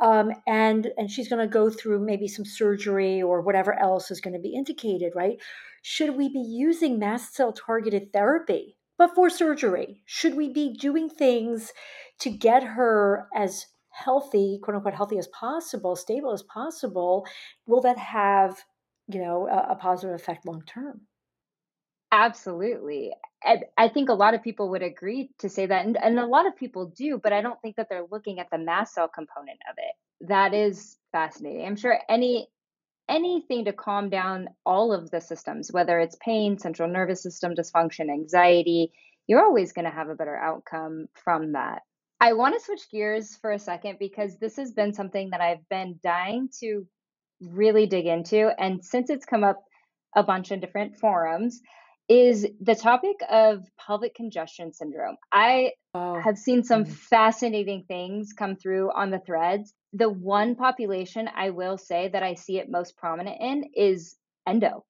um, 0.00 0.32
and 0.46 0.90
and 0.96 1.10
she's 1.10 1.28
going 1.28 1.46
to 1.46 1.52
go 1.52 1.70
through 1.70 2.00
maybe 2.00 2.28
some 2.28 2.44
surgery 2.44 3.22
or 3.22 3.40
whatever 3.40 3.78
else 3.78 4.10
is 4.10 4.20
going 4.20 4.34
to 4.34 4.40
be 4.40 4.54
indicated 4.54 5.12
right? 5.14 5.38
Should 5.82 6.16
we 6.16 6.28
be 6.28 6.40
using 6.40 6.98
mast 6.98 7.34
cell 7.34 7.52
targeted 7.52 8.12
therapy 8.12 8.76
before 8.98 9.30
surgery? 9.30 10.02
Should 10.04 10.34
we 10.34 10.52
be 10.52 10.74
doing 10.74 11.08
things 11.08 11.72
to 12.20 12.30
get 12.30 12.62
her 12.62 13.28
as 13.34 13.66
healthy, 13.96 14.58
quote 14.62 14.76
unquote, 14.76 14.94
healthy 14.94 15.18
as 15.18 15.28
possible, 15.28 15.96
stable 15.96 16.32
as 16.32 16.42
possible, 16.42 17.26
will 17.66 17.80
that 17.80 17.98
have, 17.98 18.56
you 19.08 19.20
know, 19.20 19.48
a, 19.48 19.72
a 19.72 19.76
positive 19.76 20.14
effect 20.14 20.46
long 20.46 20.62
term? 20.66 21.00
Absolutely. 22.12 23.12
I, 23.42 23.62
I 23.76 23.88
think 23.88 24.08
a 24.08 24.14
lot 24.14 24.34
of 24.34 24.42
people 24.42 24.70
would 24.70 24.82
agree 24.82 25.30
to 25.40 25.48
say 25.48 25.66
that, 25.66 25.84
and, 25.84 25.96
and 25.96 26.18
a 26.18 26.26
lot 26.26 26.46
of 26.46 26.56
people 26.56 26.92
do, 26.96 27.20
but 27.22 27.32
I 27.32 27.42
don't 27.42 27.60
think 27.60 27.76
that 27.76 27.88
they're 27.90 28.06
looking 28.10 28.38
at 28.38 28.48
the 28.50 28.58
mast 28.58 28.94
cell 28.94 29.08
component 29.08 29.58
of 29.68 29.76
it. 29.76 30.28
That 30.28 30.54
is 30.54 30.96
fascinating. 31.12 31.66
I'm 31.66 31.76
sure 31.76 31.98
any 32.08 32.48
anything 33.08 33.64
to 33.66 33.72
calm 33.72 34.10
down 34.10 34.48
all 34.64 34.92
of 34.92 35.10
the 35.10 35.20
systems, 35.20 35.70
whether 35.70 36.00
it's 36.00 36.16
pain, 36.20 36.58
central 36.58 36.88
nervous 36.88 37.22
system 37.22 37.54
dysfunction, 37.54 38.10
anxiety, 38.10 38.90
you're 39.28 39.44
always 39.44 39.72
going 39.72 39.84
to 39.84 39.90
have 39.92 40.08
a 40.08 40.14
better 40.14 40.36
outcome 40.36 41.06
from 41.14 41.52
that. 41.52 41.82
I 42.20 42.32
want 42.32 42.54
to 42.54 42.64
switch 42.64 42.90
gears 42.90 43.36
for 43.36 43.52
a 43.52 43.58
second 43.58 43.98
because 43.98 44.38
this 44.38 44.56
has 44.56 44.72
been 44.72 44.94
something 44.94 45.30
that 45.30 45.40
I've 45.40 45.68
been 45.68 45.98
dying 46.02 46.48
to 46.60 46.86
really 47.40 47.86
dig 47.86 48.06
into. 48.06 48.48
And 48.58 48.84
since 48.84 49.10
it's 49.10 49.26
come 49.26 49.44
up 49.44 49.62
a 50.14 50.22
bunch 50.22 50.50
in 50.50 50.60
different 50.60 50.96
forums, 50.96 51.60
is 52.08 52.46
the 52.60 52.74
topic 52.74 53.16
of 53.28 53.64
pelvic 53.78 54.14
congestion 54.14 54.72
syndrome. 54.72 55.16
I 55.32 55.72
Oh, 55.94 56.20
have 56.20 56.38
seen 56.38 56.62
some 56.62 56.84
mhm. 56.84 56.92
fascinating 56.92 57.84
things 57.88 58.32
come 58.32 58.56
through 58.56 58.92
on 58.92 59.10
the 59.10 59.18
threads. 59.18 59.74
The 59.94 60.08
one 60.10 60.54
population 60.54 61.28
I 61.34 61.50
will 61.50 61.78
say 61.78 62.08
that 62.08 62.22
I 62.22 62.34
see 62.34 62.58
it 62.58 62.70
most 62.70 62.96
prominent 62.96 63.40
in 63.40 63.64
is 63.74 64.16
endo. 64.46 64.84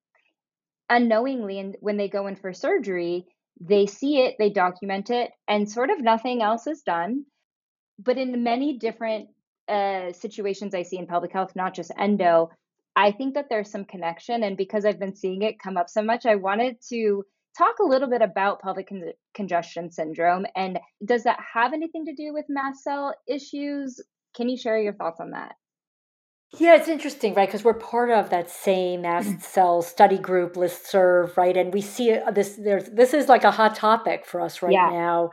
Unknowingly, 0.91 1.59
and 1.59 1.77
when 1.81 1.97
they 1.97 2.09
go 2.09 2.27
in 2.27 2.37
for 2.37 2.53
surgery, 2.53 3.27
they 3.61 3.86
see 3.86 4.18
it, 4.18 4.36
they 4.38 4.50
document 4.50 5.11
it, 5.11 5.30
and 5.48 5.70
sort 5.70 5.90
of 5.90 6.00
nothing 6.00 6.42
else 6.42 6.66
is 6.66 6.82
done. 6.82 7.24
But 7.98 8.18
in 8.18 8.42
many 8.42 8.78
different 8.78 9.28
uh, 9.68 10.12
situations 10.12 10.74
I 10.74 10.82
see 10.82 10.98
in 10.98 11.07
public 11.07 11.32
health, 11.32 11.52
not 11.57 11.74
just 11.74 11.92
endo, 11.98 12.50
I 12.94 13.12
think 13.12 13.34
that 13.34 13.46
there's 13.48 13.70
some 13.70 13.84
connection. 13.84 14.42
And 14.42 14.57
because 14.57 14.84
I've 14.84 14.98
been 14.98 15.16
seeing 15.16 15.42
it 15.42 15.59
come 15.59 15.76
up 15.76 15.88
so 15.88 16.02
much, 16.02 16.26
I 16.26 16.36
wanted 16.36 16.76
to 16.90 17.24
talk 17.57 17.78
a 17.80 17.84
little 17.86 18.09
bit 18.09 18.22
about 18.22 18.61
pelvic 18.61 18.88
con- 18.88 19.12
congestion 19.34 19.90
syndrome. 19.90 20.46
And 20.54 20.78
does 21.04 21.24
that 21.24 21.38
have 21.54 21.72
anything 21.72 22.07
to 22.07 22.14
do 22.14 22.32
with 22.32 22.44
mast 22.48 22.82
cell 22.82 23.14
issues? 23.26 24.00
Can 24.36 24.48
you 24.48 24.59
share 24.59 24.78
your 24.78 24.92
thoughts 24.92 25.20
on 25.20 25.30
that? 25.30 25.54
Yeah, 26.59 26.76
it's 26.76 26.88
interesting, 26.88 27.34
right? 27.34 27.48
Because 27.48 27.64
we're 27.64 27.74
part 27.74 28.11
of 28.11 28.30
that 28.30 28.50
same 28.50 29.02
mast 29.02 29.42
cell 29.42 29.82
study 29.82 30.18
group 30.18 30.54
listserv, 30.54 31.36
right? 31.36 31.57
And 31.57 31.72
we 31.72 31.80
see 31.82 32.16
this. 32.32 32.57
There's 32.57 32.84
this 32.84 33.12
is 33.12 33.28
like 33.28 33.44
a 33.44 33.50
hot 33.50 33.74
topic 33.74 34.24
for 34.24 34.40
us 34.40 34.62
right 34.62 34.72
Yeah. 34.72 34.88
now, 34.90 35.30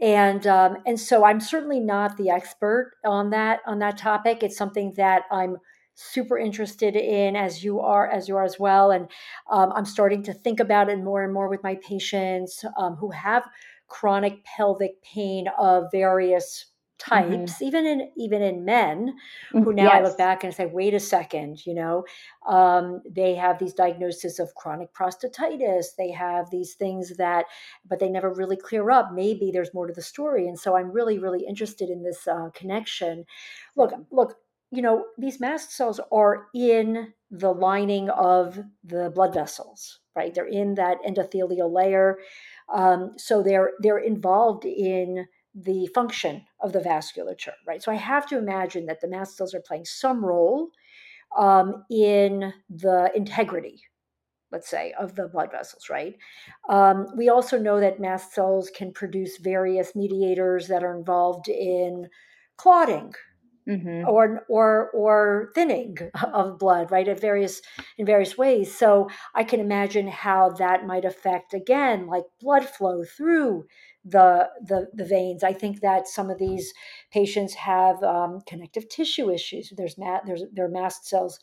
and 0.00 0.46
um, 0.46 0.76
and 0.86 1.00
so 1.00 1.24
I'm 1.24 1.40
certainly 1.40 1.80
not 1.80 2.16
the 2.16 2.30
expert 2.30 2.92
on 3.04 3.30
that 3.30 3.60
on 3.66 3.80
that 3.80 3.98
topic. 3.98 4.42
It's 4.42 4.56
something 4.56 4.92
that 4.96 5.22
I'm 5.32 5.56
super 5.94 6.38
interested 6.38 6.96
in, 6.96 7.36
as 7.36 7.64
you 7.64 7.80
are, 7.80 8.08
as 8.10 8.28
you 8.28 8.36
are 8.36 8.44
as 8.44 8.58
well. 8.58 8.90
And 8.90 9.10
um, 9.50 9.72
I'm 9.74 9.84
starting 9.84 10.22
to 10.24 10.32
think 10.32 10.60
about 10.60 10.88
it 10.88 10.98
more 10.98 11.22
and 11.24 11.32
more 11.32 11.48
with 11.48 11.62
my 11.62 11.76
patients 11.76 12.64
um, 12.78 12.96
who 12.96 13.10
have 13.10 13.48
chronic 13.88 14.44
pelvic 14.44 15.02
pain 15.02 15.48
of 15.58 15.84
various 15.92 16.66
hmm 17.10 17.52
types, 17.52 17.60
even 17.62 17.84
in 17.86 18.12
even 18.16 18.42
in 18.42 18.64
men 18.64 19.16
who 19.60 19.72
now 19.72 19.90
I 19.92 20.00
look 20.00 20.16
back 20.18 20.44
and 20.44 20.54
say, 20.54 20.66
wait 20.66 20.94
a 20.94 21.00
second, 21.00 21.66
you 21.66 21.74
know, 21.74 22.04
um, 22.46 23.02
they 23.08 23.34
have 23.34 23.58
these 23.58 23.74
diagnoses 23.74 24.38
of 24.38 24.54
chronic 24.54 24.92
prostatitis. 24.92 25.96
They 25.96 26.10
have 26.10 26.50
these 26.50 26.74
things 26.74 27.16
that, 27.16 27.46
but 27.84 27.98
they 27.98 28.08
never 28.08 28.32
really 28.32 28.56
clear 28.56 28.90
up. 28.90 29.12
Maybe 29.12 29.50
there's 29.50 29.74
more 29.74 29.86
to 29.86 29.92
the 29.92 30.02
story. 30.02 30.46
And 30.46 30.58
so 30.58 30.76
I'm 30.76 30.90
really, 30.92 31.18
really 31.18 31.44
interested 31.46 31.90
in 31.90 32.02
this 32.02 32.26
uh, 32.28 32.50
connection. 32.54 33.24
Look, 33.76 33.92
look, 34.10 34.36
you 34.70 34.82
know, 34.82 35.06
these 35.18 35.40
mast 35.40 35.72
cells 35.72 36.00
are 36.10 36.46
in 36.54 37.12
the 37.30 37.52
lining 37.52 38.10
of 38.10 38.58
the 38.82 39.10
blood 39.14 39.34
vessels, 39.34 40.00
right? 40.16 40.34
They're 40.34 40.46
in 40.46 40.74
that 40.74 40.98
endothelial 41.06 41.72
layer. 41.72 42.18
Um, 42.72 43.12
so 43.18 43.42
they're 43.42 43.72
they're 43.80 43.98
involved 43.98 44.64
in 44.64 45.26
the 45.54 45.86
function 45.88 46.44
of 46.60 46.72
the 46.72 46.80
vasculature, 46.80 47.54
right? 47.66 47.82
So 47.82 47.92
I 47.92 47.96
have 47.96 48.26
to 48.28 48.38
imagine 48.38 48.86
that 48.86 49.00
the 49.00 49.08
mast 49.08 49.36
cells 49.36 49.54
are 49.54 49.60
playing 49.60 49.84
some 49.84 50.24
role 50.24 50.70
um, 51.36 51.84
in 51.90 52.52
the 52.70 53.10
integrity, 53.14 53.82
let's 54.50 54.68
say, 54.68 54.92
of 54.98 55.14
the 55.14 55.28
blood 55.28 55.50
vessels, 55.50 55.88
right? 55.90 56.16
Um, 56.68 57.06
we 57.16 57.28
also 57.28 57.58
know 57.58 57.80
that 57.80 58.00
mast 58.00 58.32
cells 58.32 58.70
can 58.74 58.92
produce 58.92 59.38
various 59.38 59.94
mediators 59.94 60.68
that 60.68 60.84
are 60.84 60.96
involved 60.96 61.48
in 61.48 62.08
clotting, 62.56 63.12
hmm 63.66 64.02
or 64.08 64.44
or 64.48 64.90
or 64.90 65.52
thinning 65.54 65.96
of 66.32 66.58
blood 66.58 66.90
right 66.90 67.06
at 67.06 67.20
various 67.20 67.62
in 67.96 68.04
various 68.04 68.36
ways 68.36 68.76
so 68.76 69.08
i 69.36 69.44
can 69.44 69.60
imagine 69.60 70.08
how 70.08 70.50
that 70.50 70.84
might 70.84 71.04
affect 71.04 71.54
again 71.54 72.08
like 72.08 72.24
blood 72.40 72.64
flow 72.64 73.04
through 73.04 73.64
the 74.04 74.50
the, 74.60 74.88
the 74.92 75.04
veins. 75.04 75.42
I 75.44 75.52
think 75.52 75.80
that 75.80 76.08
some 76.08 76.30
of 76.30 76.38
these 76.38 76.72
patients 77.10 77.54
have 77.54 78.02
um, 78.02 78.40
connective 78.46 78.88
tissue 78.88 79.30
issues. 79.30 79.72
There's 79.76 79.98
ma- 79.98 80.20
there's 80.26 80.44
there 80.52 80.66
are 80.66 80.70
mast 80.70 81.06
cells 81.06 81.38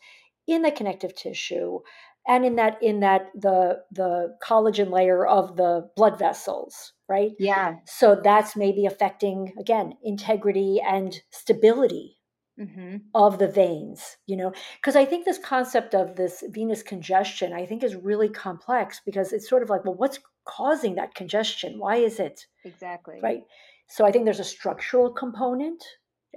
in 0.46 0.62
the 0.62 0.72
connective 0.72 1.14
tissue 1.14 1.80
and 2.26 2.44
in 2.44 2.56
that 2.56 2.82
in 2.82 3.00
that 3.00 3.30
the 3.34 3.82
the 3.90 4.36
collagen 4.42 4.90
layer 4.90 5.26
of 5.26 5.56
the 5.56 5.88
blood 5.96 6.18
vessels 6.18 6.92
right? 7.08 7.32
Yeah. 7.38 7.80
so 7.86 8.20
that's 8.22 8.54
maybe 8.56 8.86
affecting 8.86 9.52
again 9.58 9.94
integrity 10.02 10.80
and 10.80 11.20
stability 11.30 12.18
hmm 12.56 13.10
of 13.12 13.38
the 13.38 13.48
veins, 13.48 14.18
you 14.26 14.36
know, 14.36 14.52
because 14.76 14.94
I 14.94 15.04
think 15.04 15.24
this 15.24 15.38
concept 15.38 15.94
of 15.94 16.14
this 16.14 16.44
venous 16.50 16.82
congestion, 16.82 17.52
I 17.52 17.66
think 17.66 17.82
is 17.82 17.96
really 17.96 18.28
complex 18.28 19.00
because 19.04 19.32
it's 19.32 19.48
sort 19.48 19.62
of 19.64 19.70
like, 19.70 19.84
well, 19.84 19.94
what's 19.94 20.20
causing 20.44 20.94
that 20.96 21.14
congestion? 21.14 21.78
Why 21.78 21.96
is 21.96 22.18
it 22.18 22.46
Exactly. 22.64 23.20
right? 23.22 23.42
So 23.88 24.04
I 24.04 24.12
think 24.12 24.24
there's 24.24 24.40
a 24.40 24.44
structural 24.44 25.10
component, 25.12 25.82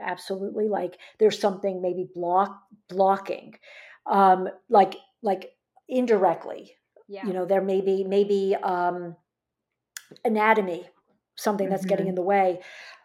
absolutely. 0.01 0.67
Like 0.67 0.97
there's 1.19 1.39
something 1.39 1.81
maybe 1.81 2.07
block 2.13 2.59
blocking, 2.89 3.53
um, 4.05 4.47
like 4.69 4.95
like 5.21 5.51
indirectly. 5.87 6.73
Yeah. 7.07 7.25
You 7.27 7.33
know, 7.33 7.45
there 7.45 7.61
may 7.61 7.81
be 7.81 8.03
maybe 8.03 8.55
um, 8.63 9.15
anatomy, 10.25 10.85
something 11.35 11.69
that's 11.69 11.85
getting 11.85 12.07
in 12.07 12.15
the 12.15 12.21
way. 12.21 12.59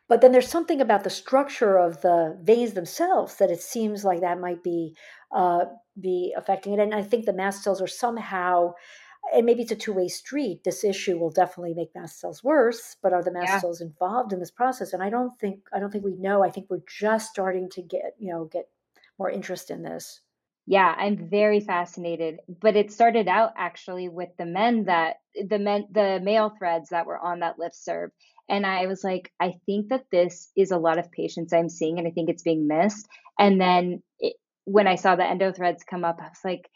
But 0.09 0.22
then 0.22 0.32
there's 0.32 0.49
something 0.49 0.80
about 0.80 1.05
the 1.05 1.11
structure 1.11 1.76
of 1.76 2.01
the 2.01 2.38
veins 2.42 2.72
themselves 2.72 3.36
that 3.36 3.51
it 3.51 3.61
seems 3.61 4.05
like 4.05 4.20
that 4.22 4.40
might 4.40 4.62
be 4.62 4.96
uh, 5.30 5.66
be 6.01 6.32
affecting 6.36 6.72
it. 6.72 6.80
And 6.80 6.94
I 6.94 7.03
think 7.03 7.26
the 7.26 7.34
mast 7.34 7.62
cells 7.62 7.82
are 7.82 7.86
somehow, 7.86 8.72
and 9.34 9.44
maybe 9.46 9.62
it's 9.62 9.72
a 9.72 9.76
two 9.76 9.92
way 9.92 10.08
street. 10.08 10.64
This 10.64 10.84
issue 10.84 11.18
will 11.18 11.30
definitely 11.30 11.74
make 11.74 11.94
mast 11.94 12.20
cells 12.20 12.42
worse, 12.44 12.96
but 13.02 13.12
are 13.12 13.22
the 13.22 13.32
mast 13.32 13.50
Yeah. 13.52 13.58
cells 13.60 13.80
involved 13.80 14.32
in 14.32 14.40
this 14.40 14.50
process? 14.50 14.92
And 14.92 15.02
I 15.02 15.10
don't 15.10 15.38
think 15.38 15.60
I 15.72 15.78
don't 15.80 15.90
think 15.90 16.04
we 16.04 16.16
know. 16.16 16.42
I 16.44 16.50
think 16.50 16.68
we're 16.70 16.82
just 16.88 17.30
starting 17.30 17.68
to 17.70 17.82
get 17.82 18.14
you 18.18 18.32
know 18.32 18.44
get 18.46 18.68
more 19.18 19.30
interest 19.30 19.70
in 19.70 19.82
this. 19.82 20.20
Yeah, 20.66 20.94
I'm 20.96 21.28
very 21.30 21.60
fascinated. 21.60 22.40
But 22.60 22.76
it 22.76 22.92
started 22.92 23.26
out 23.26 23.52
actually 23.56 24.08
with 24.08 24.28
the 24.36 24.44
men 24.46 24.84
that 24.84 25.16
the 25.34 25.58
men 25.58 25.86
the 25.90 26.20
male 26.22 26.50
threads 26.50 26.90
that 26.90 27.06
were 27.06 27.18
on 27.18 27.40
that 27.40 27.58
lift 27.58 27.74
listserv. 27.76 28.08
And 28.50 28.64
I 28.66 28.86
was 28.86 29.04
like, 29.04 29.32
I 29.40 29.54
think 29.66 29.88
that 29.88 30.06
this 30.10 30.50
is 30.56 30.70
a 30.70 30.78
lot 30.78 30.98
of 30.98 31.10
patients 31.12 31.52
I'm 31.52 31.68
seeing, 31.68 31.98
and 31.98 32.06
I 32.08 32.10
think 32.10 32.30
it's 32.30 32.42
being 32.42 32.66
missed. 32.66 33.06
And 33.38 33.60
then 33.60 34.02
it, 34.18 34.36
when 34.64 34.86
I 34.86 34.94
saw 34.96 35.16
the 35.16 35.24
endo 35.24 35.52
threads 35.52 35.84
come 35.84 36.04
up, 36.04 36.18
I 36.20 36.28
was 36.28 36.40
like, 36.44 36.68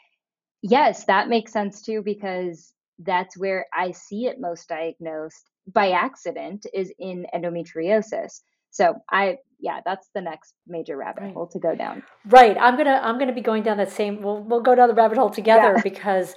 yes, 0.62 1.04
that 1.06 1.28
makes 1.28 1.52
sense 1.52 1.82
too, 1.82 2.02
because 2.02 2.72
that's 3.00 3.36
where 3.38 3.66
I 3.74 3.92
see 3.92 4.26
it 4.26 4.40
most 4.40 4.68
diagnosed 4.68 5.50
by 5.72 5.92
accident 5.92 6.66
is 6.74 6.92
in 6.98 7.26
endometriosis. 7.34 8.40
So 8.70 8.96
I, 9.10 9.38
yeah, 9.60 9.80
that's 9.84 10.08
the 10.14 10.22
next 10.22 10.54
major 10.66 10.96
rabbit 10.96 11.24
Right. 11.24 11.34
hole 11.34 11.48
to 11.48 11.58
go 11.60 11.74
down. 11.76 12.02
Right. 12.26 12.56
I'm 12.60 12.76
gonna 12.76 13.00
I'm 13.02 13.18
gonna 13.18 13.34
be 13.34 13.40
going 13.42 13.62
down 13.64 13.78
that 13.78 13.92
same. 13.92 14.22
We'll 14.22 14.42
we'll 14.42 14.62
go 14.62 14.74
down 14.74 14.88
the 14.88 14.94
rabbit 14.94 15.18
hole 15.18 15.30
together 15.30 15.76
Yeah. 15.76 15.82
because 15.82 16.34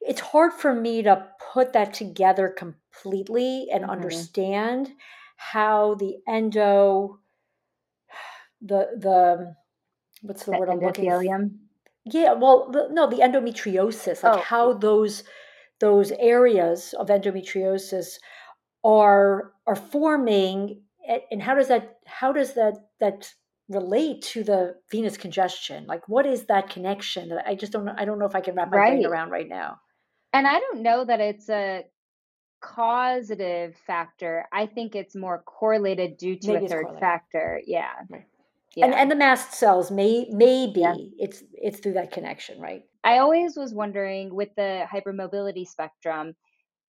it's 0.00 0.20
hard 0.20 0.52
for 0.52 0.74
me 0.74 1.02
to 1.02 1.28
put 1.52 1.72
that 1.74 1.94
together 1.94 2.48
completely 2.48 3.68
and 3.72 3.84
hmm 3.84 3.90
understand 3.90 4.92
how 5.36 5.94
the 5.96 6.16
endo 6.28 7.20
the 8.62 8.88
the 8.98 9.56
what's 10.22 10.44
the 10.44 10.52
The 10.52 10.58
word 10.58 10.68
I'm 10.70 10.80
looking 10.82 11.12
for? 11.12 11.40
Yeah, 12.04 12.34
well, 12.34 12.70
the, 12.70 12.88
no, 12.90 13.08
the 13.08 13.18
endometriosis, 13.18 14.22
like 14.22 14.34
Oh, 14.34 14.42
how 14.42 14.72
those 14.74 15.24
those 15.80 16.12
areas 16.12 16.94
of 16.98 17.08
endometriosis 17.08 18.18
are 18.84 19.52
are 19.66 19.76
forming 19.76 20.82
and 21.30 21.42
how 21.42 21.54
does 21.54 21.68
that 21.68 21.98
how 22.06 22.32
does 22.32 22.54
that 22.54 22.74
that 23.00 23.32
relate 23.68 24.22
to 24.22 24.44
the 24.44 24.74
venous 24.90 25.16
congestion 25.16 25.86
like 25.86 26.06
what 26.06 26.26
is 26.26 26.44
that 26.46 26.68
connection 26.68 27.30
that 27.30 27.46
i 27.46 27.54
just 27.54 27.72
don't 27.72 27.86
know 27.86 27.94
i 27.96 28.04
don't 28.04 28.18
know 28.18 28.26
if 28.26 28.34
i 28.34 28.40
can 28.40 28.54
wrap 28.54 28.70
my 28.70 28.76
brain 28.76 29.04
around 29.06 29.30
right 29.30 29.48
now 29.48 29.78
And 30.34 30.46
I 30.48 30.58
don't 30.58 30.82
know 30.82 31.04
that 31.04 31.20
it's 31.20 31.48
a 31.48 31.84
causative 32.60 33.76
factor. 33.86 34.46
I 34.52 34.66
think 34.66 34.96
it's 34.96 35.14
more 35.14 35.42
correlated 35.46 36.16
due 36.16 36.36
to 36.36 36.50
a 36.50 36.52
maybe 36.54 36.64
it's 36.64 36.72
third 36.74 36.98
factor. 36.98 37.60
Yeah. 37.66 37.92
right 38.10 38.26
Yeah. 38.76 38.88
and 38.94 39.10
the 39.10 39.16
mast 39.16 39.52
cells 39.54 39.90
may 39.90 40.26
Yeah. 40.82 40.94
maybe 40.94 41.12
it's 41.18 41.42
it's 41.52 41.80
through 41.80 41.94
that 41.94 42.12
connection 42.12 42.60
right 42.60 42.84
I 43.04 43.18
always 43.18 43.56
was 43.56 43.72
wondering 43.74 44.34
with 44.34 44.54
the 44.56 44.86
hypermobility 44.92 45.66
spectrum, 45.66 46.34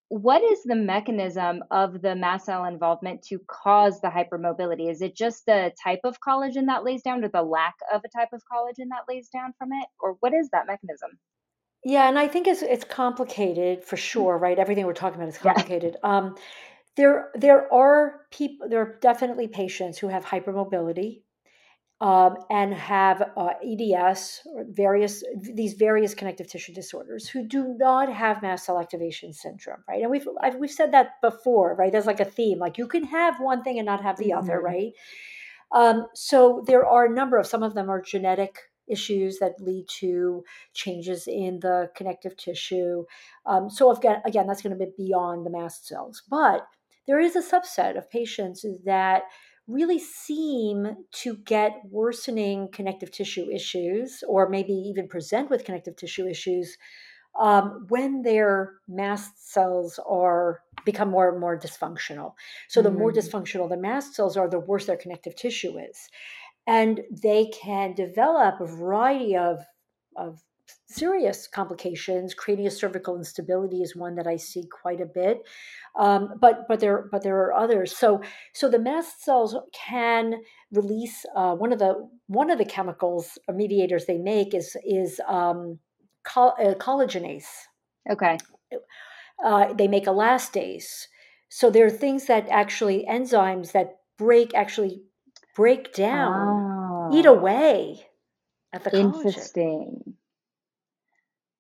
what 0.10 0.44
is 0.44 0.64
the 0.64 0.76
mechanism 0.76 1.64
of 1.72 2.02
the 2.02 2.16
mast 2.16 2.46
cell 2.48 2.66
involvement 2.66 3.24
to 3.24 3.40
cause 3.48 4.02
the 4.02 4.10
hypermobility? 4.10 4.90
Is 4.92 5.02
it 5.02 5.16
just 5.16 5.46
the 5.48 5.74
type 5.84 6.02
of 6.06 6.20
collagen 6.22 6.68
that 6.68 6.84
lays 6.86 7.04
down 7.04 7.24
or 7.24 7.30
the 7.30 7.44
lack 7.44 7.76
of 7.94 8.04
a 8.06 8.10
type 8.10 8.30
of 8.34 8.44
collagen 8.52 8.90
that 8.92 9.06
lays 9.10 9.30
down 9.30 9.54
from 9.58 9.74
it? 9.74 9.88
Or 10.00 10.14
what 10.22 10.34
is 10.34 10.50
that 10.52 10.68
mechanism? 10.68 11.20
yeah 11.84 12.08
and 12.08 12.18
i 12.18 12.28
think 12.28 12.48
it's 12.48 12.62
it's 12.62 12.84
complicated 12.84 13.84
for 13.84 13.98
Mm, 14.18 14.26
sure 14.26 14.38
right 14.38 14.60
everything 14.60 14.86
we're 14.86 14.94
talking 14.94 15.18
about 15.20 15.30
is 15.30 15.38
Yeah. 15.42 15.54
complicated 15.54 15.98
um 16.04 16.36
there 16.98 17.32
there 17.36 17.74
are 17.74 18.28
people 18.32 18.70
there 18.70 18.82
are 18.82 19.00
definitely 19.02 19.48
patients 19.50 20.00
who 20.00 20.10
have 20.10 20.26
hypermobility 20.26 21.24
um, 22.02 22.36
and 22.50 22.74
have 22.74 23.22
uh, 23.38 23.52
EDS 23.64 24.42
or 24.54 24.66
various 24.70 25.24
these 25.54 25.74
various 25.74 26.14
connective 26.14 26.48
tissue 26.48 26.74
disorders 26.74 27.30
who 27.30 27.48
do 27.48 27.76
not 27.78 28.12
have 28.12 28.42
mast 28.42 28.66
cell 28.66 28.80
activation 28.80 29.32
syndrome, 29.32 29.84
right? 29.88 30.02
And 30.02 30.12
we've 30.12 30.28
I've, 30.42 30.56
we've 30.56 30.72
said 30.72 30.92
that 30.92 31.22
before, 31.22 31.76
right? 31.76 31.92
That's 31.92 32.06
like 32.06 32.20
a 32.20 32.26
theme, 32.26 32.60
like 32.60 32.78
you 32.78 32.88
can 32.88 33.06
have 33.06 33.40
one 33.40 33.64
thing 33.64 33.80
and 33.80 33.86
not 33.86 34.04
have 34.04 34.18
the 34.18 34.32
mm-hmm. 34.32 34.40
other, 34.40 34.60
right? 34.60 34.92
Um, 35.72 36.08
so 36.14 36.64
there 36.68 36.86
are 36.86 37.06
a 37.06 37.14
number 37.14 37.38
of 37.38 37.48
some 37.48 37.64
of 37.64 37.74
them 37.74 37.90
are 37.90 38.02
genetic 38.02 38.60
issues 38.88 39.40
that 39.40 39.60
lead 39.60 39.86
to 39.88 40.44
changes 40.74 41.28
in 41.28 41.60
the 41.62 41.90
connective 41.96 42.38
tissue. 42.38 43.04
Um, 43.46 43.70
so 43.70 43.92
again, 43.92 44.22
again, 44.26 44.48
that's 44.48 44.62
going 44.62 44.78
to 44.78 44.86
be 44.86 44.92
beyond 44.98 45.46
the 45.46 45.50
mast 45.50 45.88
cells, 45.88 46.22
but 46.30 46.68
there 47.08 47.20
is 47.20 47.36
a 47.36 47.42
subset 47.42 47.98
of 47.98 48.10
patients 48.10 48.66
that 48.86 49.24
really 49.68 50.00
seem 50.00 50.96
to 51.12 51.38
get 51.38 51.82
worsening 51.90 52.70
connective 52.72 53.12
tissue 53.12 53.50
issues 53.52 54.24
or 54.28 54.50
maybe 54.50 54.74
even 54.74 55.08
present 55.08 55.50
with 55.50 55.66
connective 55.66 55.96
tissue 55.96 56.28
issues 56.28 56.78
um, 57.40 57.86
when 57.90 58.22
their 58.22 58.76
mast 58.88 59.52
cells 59.52 60.00
are 60.08 60.62
become 60.86 61.10
more 61.10 61.30
and 61.30 61.40
more 61.40 61.60
dysfunctional 61.60 62.34
so 62.70 62.82
the 62.82 62.90
mm. 62.90 63.00
more 63.00 63.12
dysfunctional 63.12 63.68
the 63.68 63.78
mast 63.78 64.14
cells 64.14 64.38
are 64.38 64.50
the 64.50 64.60
worse 64.60 64.86
their 64.86 64.98
connective 64.98 65.36
tissue 65.36 65.78
is 65.78 66.10
and 66.68 67.02
they 67.12 67.46
can 67.48 67.94
develop 67.94 68.60
a 68.60 68.66
variety 68.66 69.36
of, 69.36 69.60
of 70.16 70.42
serious 70.88 71.48
complications. 71.48 72.34
Cranial-cervical 72.34 73.18
instability 73.18 73.82
is 73.82 73.96
one 73.96 74.16
that 74.16 74.28
I 74.28 74.38
see 74.38 74.64
quite 74.82 75.02
a 75.02 75.06
bit, 75.06 75.42
um, 75.98 76.36
but 76.40 76.68
but 76.68 76.80
there 76.80 77.08
but 77.12 77.24
there 77.24 77.38
are 77.38 77.54
others. 77.54 77.96
So 77.96 78.22
so 78.54 78.70
the 78.70 78.80
mast 78.80 79.24
cells 79.24 79.56
can 79.74 80.42
release 80.72 81.26
uh, 81.36 81.56
one 81.56 81.74
of 81.74 81.80
the 81.80 82.08
one 82.28 82.50
of 82.50 82.58
the 82.58 82.66
chemicals 82.66 83.38
or 83.48 83.56
mediators 83.56 84.06
they 84.06 84.18
make 84.18 84.54
is 84.54 84.76
is 84.86 85.20
um, 85.28 85.80
coll- 86.24 86.56
uh, 86.60 86.76
collagenase. 86.76 87.48
Okay. 88.10 88.38
Uh, 89.44 89.74
they 89.74 89.88
make 89.88 90.06
elastase. 90.06 91.08
So 91.50 91.70
there 91.70 91.86
are 91.86 91.92
things 91.92 92.26
that 92.28 92.48
actually 92.50 93.06
enzymes 93.10 93.72
that 93.74 93.98
break 94.18 94.54
actually 94.54 95.02
break 95.56 95.94
down, 95.94 97.10
oh. 97.12 97.18
eat 97.18 97.26
away 97.26 98.06
at 98.74 98.84
the 98.84 98.92
collagen. 98.92 99.26
Interesting. 99.26 100.16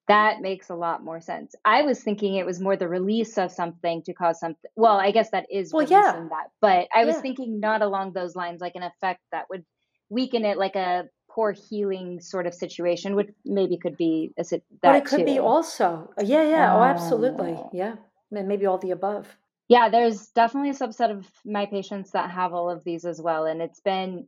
That 0.08 0.42
makes 0.42 0.70
a 0.70 0.76
lot 0.76 1.04
more 1.04 1.20
sense. 1.20 1.56
I 1.66 1.82
was 1.82 2.04
thinking 2.04 2.36
it 2.36 2.46
was 2.46 2.60
more 2.60 2.78
the 2.78 2.88
release 2.88 3.38
of 3.40 3.52
something 3.52 4.04
to 4.04 4.14
cause 4.14 4.40
something. 4.40 4.70
Well, 4.76 4.98
I 4.98 5.12
guess 5.12 5.32
that 5.32 5.48
is 5.52 5.74
well, 5.74 5.82
releasing 5.82 6.00
yeah. 6.00 6.28
that, 6.30 6.48
but 6.62 6.88
I 6.94 7.06
was 7.06 7.18
thinking 7.18 7.60
not 7.60 7.82
along 7.82 8.14
those 8.14 8.36
lines, 8.36 8.62
like 8.62 8.76
an 8.76 8.84
effect 8.84 9.22
that 9.32 9.46
would 9.50 9.66
weaken 10.10 10.46
it, 10.46 10.58
like 10.58 10.76
a 10.76 11.06
poor 11.36 11.54
healing 11.54 12.22
sort 12.22 12.48
of 12.48 12.54
situation, 12.54 13.16
which 13.16 13.30
maybe 13.44 13.78
could 13.78 13.98
be 13.98 14.32
a 14.38 14.44
that. 14.44 14.62
But 14.82 14.96
it 14.96 15.06
could 15.06 15.20
too. 15.20 15.26
be 15.26 15.40
also, 15.40 16.10
uh, 16.20 16.24
yeah, 16.24 16.44
yeah, 16.44 16.76
oh, 16.76 16.84
absolutely, 16.84 17.58
yeah, 17.74 17.96
and 18.32 18.48
maybe 18.48 18.66
all 18.66 18.78
the 18.78 18.92
above. 18.92 19.28
Yeah, 19.68 19.90
there's 19.90 20.28
definitely 20.28 20.70
a 20.70 20.74
subset 20.74 21.12
of 21.12 21.28
my 21.44 21.66
patients 21.66 22.12
that 22.12 22.30
have 22.30 22.54
all 22.54 22.70
of 22.70 22.84
these 22.84 23.06
as 23.06 23.20
well, 23.20 23.46
and 23.46 23.62
it's 23.62 23.80
been 23.80 24.28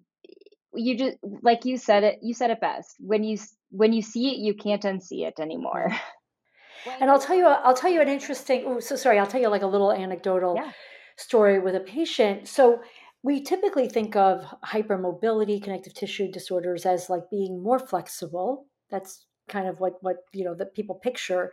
you 0.74 0.98
just 0.98 1.18
like 1.42 1.66
you 1.66 1.78
said 1.78 2.04
it 2.04 2.20
you 2.22 2.34
said 2.34 2.52
it 2.52 2.60
best 2.60 2.96
when 3.00 3.24
you 3.24 3.38
when 3.70 3.94
you 3.94 4.02
see 4.02 4.30
it 4.30 4.38
you 4.38 4.54
can't 4.54 4.84
unsee 4.84 5.28
it 5.28 5.40
anymore. 5.40 5.96
And 7.02 7.10
i'll 7.12 7.20
tell 7.20 7.36
you 7.36 7.46
i'll 7.48 7.74
tell 7.74 7.92
you 7.92 8.02
an 8.02 8.08
interesting 8.08 8.64
oh 8.66 8.80
so 8.80 8.96
sorry 8.96 9.20
i'll 9.20 9.28
tell 9.28 9.42
you 9.42 9.50
like 9.50 9.64
a 9.64 9.68
little 9.68 9.92
anecdotal 9.92 10.56
yeah. 10.56 10.72
story 11.18 11.60
with 11.60 11.76
a 11.76 11.82
patient. 11.82 12.48
So 12.48 12.80
we 13.24 13.42
typically 13.42 13.90
think 13.90 14.16
of 14.16 14.46
hypermobility 14.64 15.62
connective 15.62 15.96
tissue 15.96 16.32
disorders 16.32 16.86
as 16.86 17.10
like 17.10 17.30
being 17.30 17.62
more 17.62 17.80
flexible. 17.80 18.68
That's 18.90 19.26
kind 19.50 19.68
of 19.68 19.82
what 19.82 19.94
what 20.02 20.18
you 20.32 20.46
know 20.46 20.56
that 20.56 20.76
people 20.76 20.96
picture. 20.96 21.52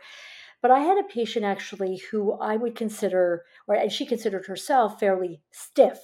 But 0.61 0.71
i 0.71 0.79
had 0.79 0.97
a 0.97 1.13
patient 1.13 1.43
actually 1.43 2.01
who 2.09 2.33
i 2.39 2.55
would 2.55 2.75
consider 2.75 3.43
or 3.67 3.75
and 3.75 3.91
she 3.91 4.05
considered 4.05 4.45
herself 4.45 4.99
fairly 4.99 5.41
stiff 5.51 5.99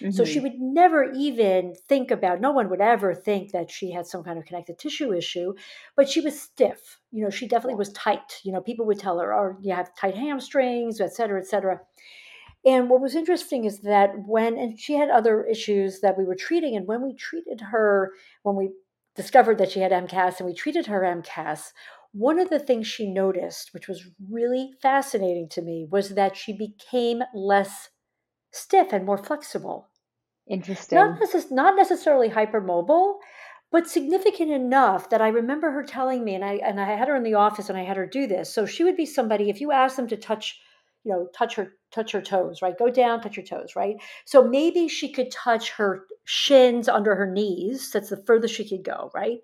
Mm-hmm. 0.00 0.10
So 0.10 0.24
she 0.24 0.36
mm-hmm. 0.36 0.42
would 0.42 0.60
never 0.60 1.12
even 1.12 1.74
think 1.88 2.10
about, 2.10 2.40
no 2.40 2.52
one 2.52 2.70
would 2.70 2.80
ever 2.80 3.14
think 3.14 3.52
that 3.52 3.70
she 3.70 3.90
had 3.90 4.06
some 4.06 4.24
kind 4.24 4.38
of 4.38 4.44
connective 4.44 4.78
tissue 4.78 5.12
issue, 5.12 5.54
but 5.96 6.08
she 6.08 6.20
was 6.20 6.40
stiff. 6.40 6.98
You 7.10 7.24
know, 7.24 7.30
she 7.30 7.48
definitely 7.48 7.76
was 7.76 7.92
tight. 7.92 8.40
You 8.44 8.52
know, 8.52 8.60
people 8.60 8.86
would 8.86 8.98
tell 8.98 9.18
her, 9.18 9.32
oh, 9.32 9.56
you 9.60 9.74
have 9.74 9.96
tight 9.96 10.16
hamstrings, 10.16 11.00
et 11.00 11.14
cetera, 11.14 11.40
et 11.40 11.46
cetera. 11.46 11.80
And 12.64 12.88
what 12.88 13.00
was 13.00 13.16
interesting 13.16 13.64
is 13.64 13.80
that 13.80 14.10
when, 14.26 14.56
and 14.56 14.78
she 14.78 14.94
had 14.94 15.10
other 15.10 15.44
issues 15.44 16.00
that 16.00 16.16
we 16.16 16.24
were 16.24 16.36
treating, 16.36 16.76
and 16.76 16.86
when 16.86 17.02
we 17.02 17.14
treated 17.14 17.60
her, 17.60 18.12
when 18.44 18.54
we 18.56 18.70
discovered 19.16 19.58
that 19.58 19.70
she 19.70 19.80
had 19.80 19.92
MCAS 19.92 20.38
and 20.38 20.46
we 20.46 20.54
treated 20.54 20.86
her 20.86 21.00
MCAS, 21.00 21.72
one 22.12 22.38
of 22.38 22.50
the 22.50 22.58
things 22.58 22.86
she 22.86 23.10
noticed, 23.10 23.72
which 23.72 23.88
was 23.88 24.04
really 24.30 24.72
fascinating 24.80 25.48
to 25.50 25.62
me, 25.62 25.86
was 25.90 26.10
that 26.10 26.36
she 26.36 26.52
became 26.52 27.22
less 27.34 27.88
stiff 28.52 28.92
and 28.92 29.04
more 29.04 29.18
flexible. 29.18 29.88
Interesting. 30.46 30.96
Not, 30.96 31.20
necess- 31.20 31.50
not 31.50 31.76
necessarily 31.76 32.28
hypermobile, 32.28 33.14
but 33.70 33.88
significant 33.88 34.50
enough 34.50 35.08
that 35.10 35.22
I 35.22 35.28
remember 35.28 35.70
her 35.70 35.82
telling 35.82 36.24
me, 36.24 36.34
and 36.34 36.44
I 36.44 36.54
and 36.56 36.78
I 36.78 36.94
had 36.94 37.08
her 37.08 37.16
in 37.16 37.22
the 37.22 37.34
office 37.34 37.68
and 37.70 37.78
I 37.78 37.84
had 37.84 37.96
her 37.96 38.06
do 38.06 38.26
this. 38.26 38.52
So 38.52 38.66
she 38.66 38.84
would 38.84 38.96
be 38.96 39.06
somebody 39.06 39.48
if 39.48 39.60
you 39.60 39.72
ask 39.72 39.96
them 39.96 40.08
to 40.08 40.16
touch, 40.16 40.60
you 41.04 41.12
know, 41.12 41.28
touch 41.34 41.54
her 41.54 41.72
touch 41.90 42.12
her 42.12 42.20
toes, 42.20 42.60
right? 42.60 42.78
Go 42.78 42.90
down, 42.90 43.22
touch 43.22 43.36
your 43.36 43.46
toes, 43.46 43.74
right? 43.74 43.96
So 44.26 44.46
maybe 44.46 44.88
she 44.88 45.10
could 45.10 45.30
touch 45.30 45.70
her 45.72 46.04
shins 46.24 46.88
under 46.88 47.14
her 47.14 47.30
knees. 47.30 47.90
That's 47.90 48.10
the 48.10 48.22
furthest 48.26 48.54
she 48.54 48.68
could 48.68 48.84
go, 48.84 49.10
right? 49.14 49.38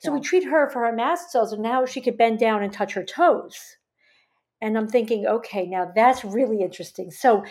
So 0.00 0.10
yeah. 0.10 0.14
we 0.14 0.20
treat 0.20 0.44
her 0.44 0.70
for 0.70 0.80
her 0.86 0.92
mast 0.92 1.30
cells, 1.30 1.52
and 1.52 1.62
now 1.62 1.84
she 1.84 2.00
could 2.00 2.16
bend 2.16 2.38
down 2.38 2.62
and 2.62 2.72
touch 2.72 2.94
her 2.94 3.04
toes. 3.04 3.76
And 4.62 4.78
I'm 4.78 4.88
thinking, 4.88 5.26
okay, 5.26 5.66
now 5.66 5.90
that's 5.94 6.24
really 6.24 6.62
interesting. 6.62 7.10
So 7.10 7.44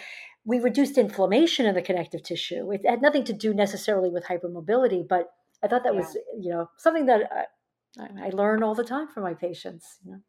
we 0.46 0.60
reduced 0.60 0.98
inflammation 0.98 1.66
in 1.66 1.74
the 1.74 1.82
connective 1.82 2.24
tissue. 2.24 2.72
It 2.72 2.82
had 2.88 3.02
nothing 3.02 3.24
to 3.26 3.34
do 3.34 3.54
necessarily 3.54 4.10
with 4.10 4.26
hypermobility, 4.26 5.06
but 5.08 5.32
I 5.64 5.68
thought 5.68 5.84
that 5.84 5.94
yeah. 5.94 6.00
was, 6.00 6.18
you 6.40 6.52
know, 6.52 6.70
something 6.78 7.08
that 7.08 7.22
uh, 7.24 8.02
I, 8.02 8.28
I, 8.28 8.30
learn 8.30 8.62
all 8.62 8.76
the 8.76 8.84
time 8.84 9.08
from 9.08 9.24
my 9.24 9.34
patients. 9.34 9.98
You 10.06 10.12
know? 10.12 10.20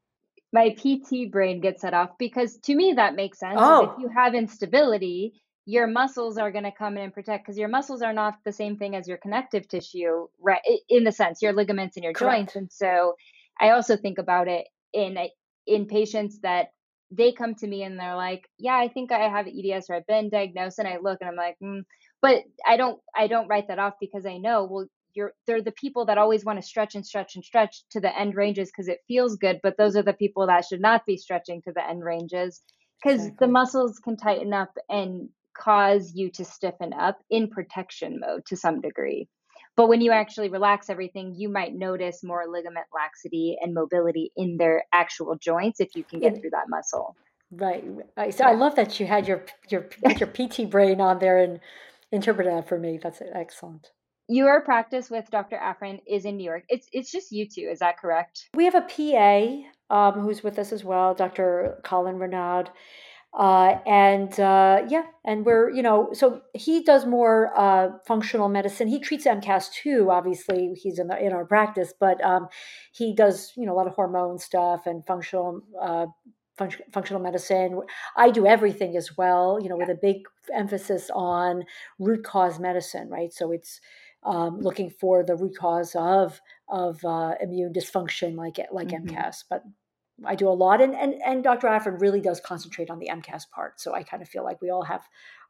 My 0.53 0.71
PT 0.71 1.31
brain 1.31 1.61
gets 1.61 1.83
set 1.83 1.93
off 1.93 2.11
because 2.19 2.59
to 2.61 2.75
me 2.75 2.95
that 2.97 3.15
makes 3.15 3.39
sense. 3.39 3.59
Oh. 3.59 3.91
If 3.91 3.99
you 4.01 4.09
have 4.09 4.35
instability, 4.35 5.35
your 5.67 5.87
muscles 5.87 6.39
are 6.39 6.51
going 6.51 6.65
to 6.65 6.73
come 6.73 6.97
in 6.97 7.05
and 7.05 7.13
protect 7.13 7.45
because 7.45 7.59
your 7.59 7.69
muscles 7.69 8.01
are 8.01 8.13
not 8.13 8.37
the 8.45 8.53
same 8.53 8.79
thing 8.79 8.95
as 8.97 9.07
your 9.07 9.19
connective 9.19 9.69
tissue, 9.69 10.29
right? 10.41 10.63
In 10.89 11.05
the 11.05 11.13
sense, 11.13 11.43
your 11.43 11.53
ligaments 11.53 11.97
and 11.97 12.05
your 12.05 12.15
Correct. 12.15 12.39
joints. 12.39 12.57
And 12.57 12.73
so 12.73 13.17
I 13.61 13.71
also 13.71 13.97
think 13.97 14.19
about 14.19 14.49
it 14.49 14.67
in 14.93 15.19
in 15.67 15.87
patients 15.87 16.41
that 16.41 16.69
they 17.11 17.33
come 17.33 17.55
to 17.57 17.67
me 17.67 17.83
and 17.83 17.99
they're 17.99 18.17
like, 18.17 18.49
"Yeah, 18.59 18.77
I 18.77 18.89
think 18.89 19.13
I 19.13 19.29
have 19.29 19.47
EDS 19.47 19.91
or 19.91 19.97
I've 19.97 20.07
been 20.07 20.29
diagnosed." 20.29 20.79
And 20.79 20.89
I 20.89 20.99
look 20.99 21.19
and 21.21 21.31
I'm 21.31 21.37
like, 21.37 21.57
mm. 21.63 21.85
"But 22.23 22.45
I 22.67 22.77
don't 22.77 23.01
I 23.15 23.27
don't 23.27 23.49
write 23.49 23.69
that 23.69 23.79
off 23.79 23.95
because 24.01 24.27
I 24.27 24.39
know 24.39 24.65
well 24.65 24.87
you're 25.15 25.33
they're 25.47 25.63
the 25.63 25.73
people 25.73 26.05
that 26.07 26.19
always 26.19 26.45
want 26.45 26.61
to 26.61 26.67
stretch 26.67 26.95
and 26.95 27.07
stretch 27.07 27.35
and 27.35 27.45
stretch 27.45 27.85
to 27.91 28.01
the 28.01 28.17
end 28.17 28.35
ranges 28.35 28.71
because 28.71 28.89
it 28.89 29.01
feels 29.09 29.37
good, 29.37 29.61
but 29.63 29.77
those 29.77 29.97
are 29.97 30.03
the 30.03 30.13
people 30.13 30.47
that 30.47 30.65
should 30.65 30.81
not 30.81 31.07
be 31.07 31.17
stretching 31.17 31.63
to 31.63 31.73
the 31.73 31.89
end 31.89 32.05
ranges 32.05 32.63
because 33.03 33.27
exactly. 33.27 33.47
the 33.47 33.53
muscles 33.53 33.99
can 33.99 34.17
tighten 34.17 34.53
up 34.53 34.73
and 34.89 35.29
cause 35.57 36.13
you 36.15 36.31
to 36.31 36.45
stiffen 36.45 36.93
up 36.93 37.19
in 37.31 37.49
protection 37.49 38.21
mode 38.21 38.45
to 38.47 38.57
some 38.57 38.81
degree. 38.81 39.29
But 39.77 39.89
when 39.89 40.01
you 40.01 40.11
actually 40.11 40.49
relax 40.49 40.89
everything, 40.89 41.35
you 41.37 41.51
might 41.51 41.75
notice 41.75 42.25
more 42.25 42.45
ligament 42.49 42.87
laxity 42.95 43.59
and 43.61 43.75
mobility 43.75 44.33
in 44.35 44.57
their 44.57 44.85
actual 44.93 45.37
joints 45.37 45.81
if 45.81 45.95
you 45.95 46.03
can 46.03 46.21
get 46.21 46.41
through 46.41 46.51
that 46.51 46.69
muscle. 46.69 47.15
Right. 47.51 47.85
So 48.31 48.45
I 48.45 48.55
love 48.55 48.75
that 48.77 48.99
you 48.99 49.07
had 49.07 49.29
your 49.29 49.45
your 49.69 49.89
your 50.19 50.29
PT 50.29 50.69
brain 50.69 51.01
on 51.01 51.19
there 51.19 51.39
and 51.39 51.61
interpret 52.11 52.49
that 52.49 52.69
for 52.69 52.79
me. 52.79 52.99
That's 53.01 53.23
excellent. 53.35 53.91
Your 54.29 54.63
practice 54.63 55.09
with 55.09 55.31
Dr. 55.31 55.57
Afrin 55.57 56.01
is 56.07 56.25
in 56.25 56.37
New 56.37 56.45
York. 56.45 56.65
It's 56.69 56.89
it's 56.93 57.13
just 57.13 57.31
you 57.31 57.47
two, 57.49 57.69
is 57.71 57.79
that 57.79 57.99
correct? 57.99 58.49
We 58.55 58.65
have 58.65 58.75
a 58.75 58.81
PA 58.81 60.09
um, 60.09 60.21
who's 60.21 60.43
with 60.43 60.59
us 60.59 60.73
as 60.73 60.83
well, 60.83 61.15
Dr. 61.15 61.79
Colin 61.85 62.19
Renaud. 62.19 62.71
Uh, 63.37 63.79
and 63.87 64.41
uh, 64.41 64.83
yeah, 64.89 65.05
and 65.25 65.45
we're, 65.45 65.71
you 65.71 65.83
know, 65.83 66.09
so 66.15 66.41
he 66.55 66.83
does 66.83 67.05
more 67.05 67.53
uh, 67.55 67.91
functional 68.07 68.49
medicine. 68.49 68.89
He 68.89 68.99
treats 68.99 69.27
MCAS 69.27 69.71
too, 69.73 70.11
obviously, 70.11 70.73
he's 70.75 70.99
in, 70.99 71.09
the, 71.09 71.23
in 71.23 71.35
our 71.35 71.45
practice, 71.45 71.93
but 72.01 72.23
um, 72.25 72.49
he 72.93 73.15
does, 73.15 73.53
you 73.55 73.67
know, 73.67 73.75
a 73.75 73.77
lot 73.77 73.87
of 73.87 73.95
hormone 73.95 74.39
stuff 74.39 74.87
and 74.87 75.07
functional. 75.07 75.61
Uh, 75.81 76.07
fun- 76.57 76.71
functional 76.93 77.21
medicine. 77.21 77.83
I 78.17 78.31
do 78.31 78.47
everything 78.47 78.97
as 78.97 79.17
well, 79.19 79.59
you 79.63 79.69
know, 79.69 79.77
with 79.77 79.91
a 79.91 79.99
big 80.01 80.23
emphasis 80.55 81.11
on 81.15 81.65
root 81.99 82.25
cause 82.25 82.59
medicine, 82.59 83.11
right? 83.11 83.33
So 83.35 83.53
it's 83.53 83.81
um, 84.23 84.61
looking 84.61 84.89
for 84.89 85.23
the 85.23 85.37
root 85.37 85.57
cause 85.59 85.95
of 85.95 86.41
of 86.69 87.05
uh, 87.05 87.35
immune 87.41 87.73
dysfunction, 87.73 88.37
like 88.37 88.59
like 88.73 88.89
mm-hmm. 88.89 89.09
MCAS. 89.09 89.45
But 89.49 89.63
I 90.25 90.35
do 90.35 90.49
a 90.49 90.51
lot, 90.51 90.81
and 90.81 90.95
and 90.95 91.15
and 91.25 91.45
Dr. 91.45 91.67
Afrin 91.69 92.01
really 92.01 92.21
does 92.21 92.41
concentrate 92.41 92.91
on 92.91 92.99
the 92.99 93.09
MCAS 93.09 93.51
part. 93.51 93.81
So 93.81 93.95
I 93.95 94.03
kind 94.03 94.23
of 94.23 94.29
feel 94.29 94.45
like 94.45 94.63
we 94.63 94.71
all 94.71 94.83
have 94.83 95.03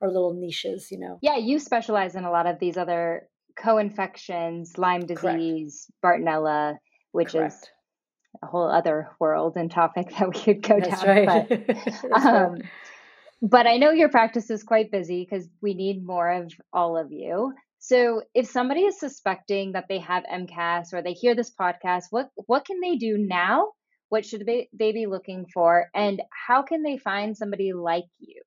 our 0.03 0.09
little 0.09 0.35
niches, 0.35 0.91
you 0.91 0.99
know. 0.99 1.19
Yeah, 1.23 1.37
you 1.37 1.59
specialize 1.59 2.17
in 2.17 2.25
a 2.25 2.31
lot 2.31 2.47
of 2.47 2.59
these 2.59 2.77
other 2.77 3.29
co-infections, 3.57 4.77
Lyme 4.77 5.07
disease, 5.07 5.91
Correct. 6.03 6.25
Bartonella, 6.25 6.77
which 7.13 7.33
Correct. 7.33 7.55
is 7.55 7.69
a 8.43 8.47
whole 8.47 8.69
other 8.69 9.09
world 9.21 9.57
and 9.57 9.71
topic 9.71 10.11
that 10.19 10.29
we 10.29 10.41
could 10.41 10.63
go 10.63 10.81
That's 10.81 11.03
down. 11.03 11.27
Right. 11.27 11.67
But, 11.67 12.13
um, 12.13 12.53
right. 12.55 12.63
but 13.43 13.67
I 13.67 13.77
know 13.77 13.91
your 13.91 14.09
practice 14.09 14.51
is 14.51 14.63
quite 14.63 14.91
busy 14.91 15.27
because 15.29 15.49
we 15.63 15.75
need 15.75 16.05
more 16.05 16.31
of 16.31 16.53
all 16.73 16.97
of 16.99 17.13
you. 17.13 17.55
So 17.79 18.23
if 18.35 18.49
somebody 18.49 18.81
is 18.81 18.99
suspecting 18.99 19.73
that 19.73 19.85
they 19.89 20.01
have 20.01 20.25
MCAS 20.25 20.93
or 20.93 21.03
they 21.03 21.13
hear 21.13 21.35
this 21.35 21.53
podcast, 21.55 22.05
what 22.11 22.31
what 22.47 22.65
can 22.65 22.81
they 22.81 22.97
do 22.97 23.17
now? 23.17 23.69
What 24.09 24.25
should 24.25 24.47
they, 24.47 24.69
be 24.77 25.07
looking 25.07 25.47
for? 25.53 25.91
And 25.95 26.23
how 26.31 26.63
can 26.63 26.83
they 26.83 26.97
find 26.97 27.37
somebody 27.37 27.73
like 27.73 28.05
you? 28.19 28.43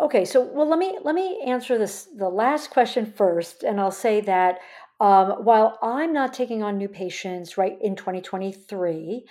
Okay, 0.00 0.24
so 0.24 0.42
well, 0.42 0.66
let 0.66 0.78
me 0.78 0.98
let 1.04 1.14
me 1.14 1.42
answer 1.46 1.76
this 1.76 2.08
the 2.16 2.28
last 2.28 2.70
question 2.70 3.04
first, 3.04 3.64
and 3.64 3.78
I'll 3.78 3.90
say 3.90 4.22
that 4.22 4.60
um, 4.98 5.44
while 5.44 5.78
I'm 5.82 6.14
not 6.14 6.32
taking 6.32 6.62
on 6.62 6.78
new 6.78 6.88
patients 6.88 7.58
right 7.58 7.76
in 7.82 7.96
2023, 7.96 9.26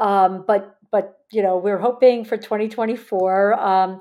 um, 0.00 0.44
but 0.46 0.78
but 0.90 1.18
you 1.30 1.42
know 1.42 1.58
we're 1.58 1.78
hoping 1.78 2.24
for 2.24 2.38
2024. 2.38 3.60
Um, 3.60 4.00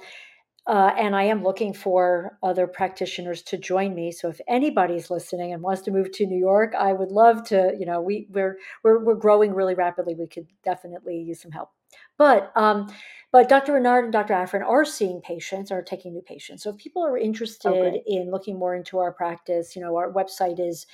uh, 0.66 0.94
and 0.98 1.16
I 1.16 1.24
am 1.24 1.44
looking 1.44 1.74
for 1.74 2.38
other 2.42 2.68
practitioners 2.68 3.42
to 3.44 3.58
join 3.58 3.94
me. 3.94 4.14
So 4.14 4.30
if 4.30 4.40
anybody's 4.48 5.12
listening 5.12 5.52
and 5.52 5.62
wants 5.62 5.82
to 5.84 5.92
move 5.92 6.14
to 6.14 6.26
New 6.26 6.40
York, 6.40 6.74
I 6.78 6.94
would 6.94 7.12
love 7.12 7.44
to. 7.50 7.74
You 7.78 7.86
know, 7.86 8.02
we 8.02 8.28
we're 8.30 8.58
we're 8.84 9.04
we're 9.04 9.16
growing 9.16 9.54
really 9.54 9.76
rapidly. 9.76 10.16
We 10.16 10.28
could 10.28 10.48
definitely 10.64 11.18
use 11.18 11.42
some 11.42 11.52
help. 11.52 11.72
But 12.18 12.54
um, 12.56 12.88
but 13.34 13.50
Dr. 13.50 13.74
Renard 13.74 14.06
and 14.06 14.14
Dr. 14.14 14.34
Afrin 14.36 14.64
are 14.64 14.86
seeing 14.86 15.20
patients, 15.20 15.70
are 15.72 15.82
taking 15.82 16.14
new 16.14 16.22
patients. 16.22 16.64
So 16.64 16.70
if 16.70 16.78
people 16.78 17.04
are 17.04 17.18
interested 17.18 17.70
okay. 17.70 18.02
in 18.06 18.32
looking 18.32 18.58
more 18.58 18.74
into 18.76 19.00
our 19.00 19.12
practice, 19.12 19.76
you 19.76 19.82
know, 19.82 19.98
our 19.98 20.14
website 20.14 20.60
is 20.60 20.86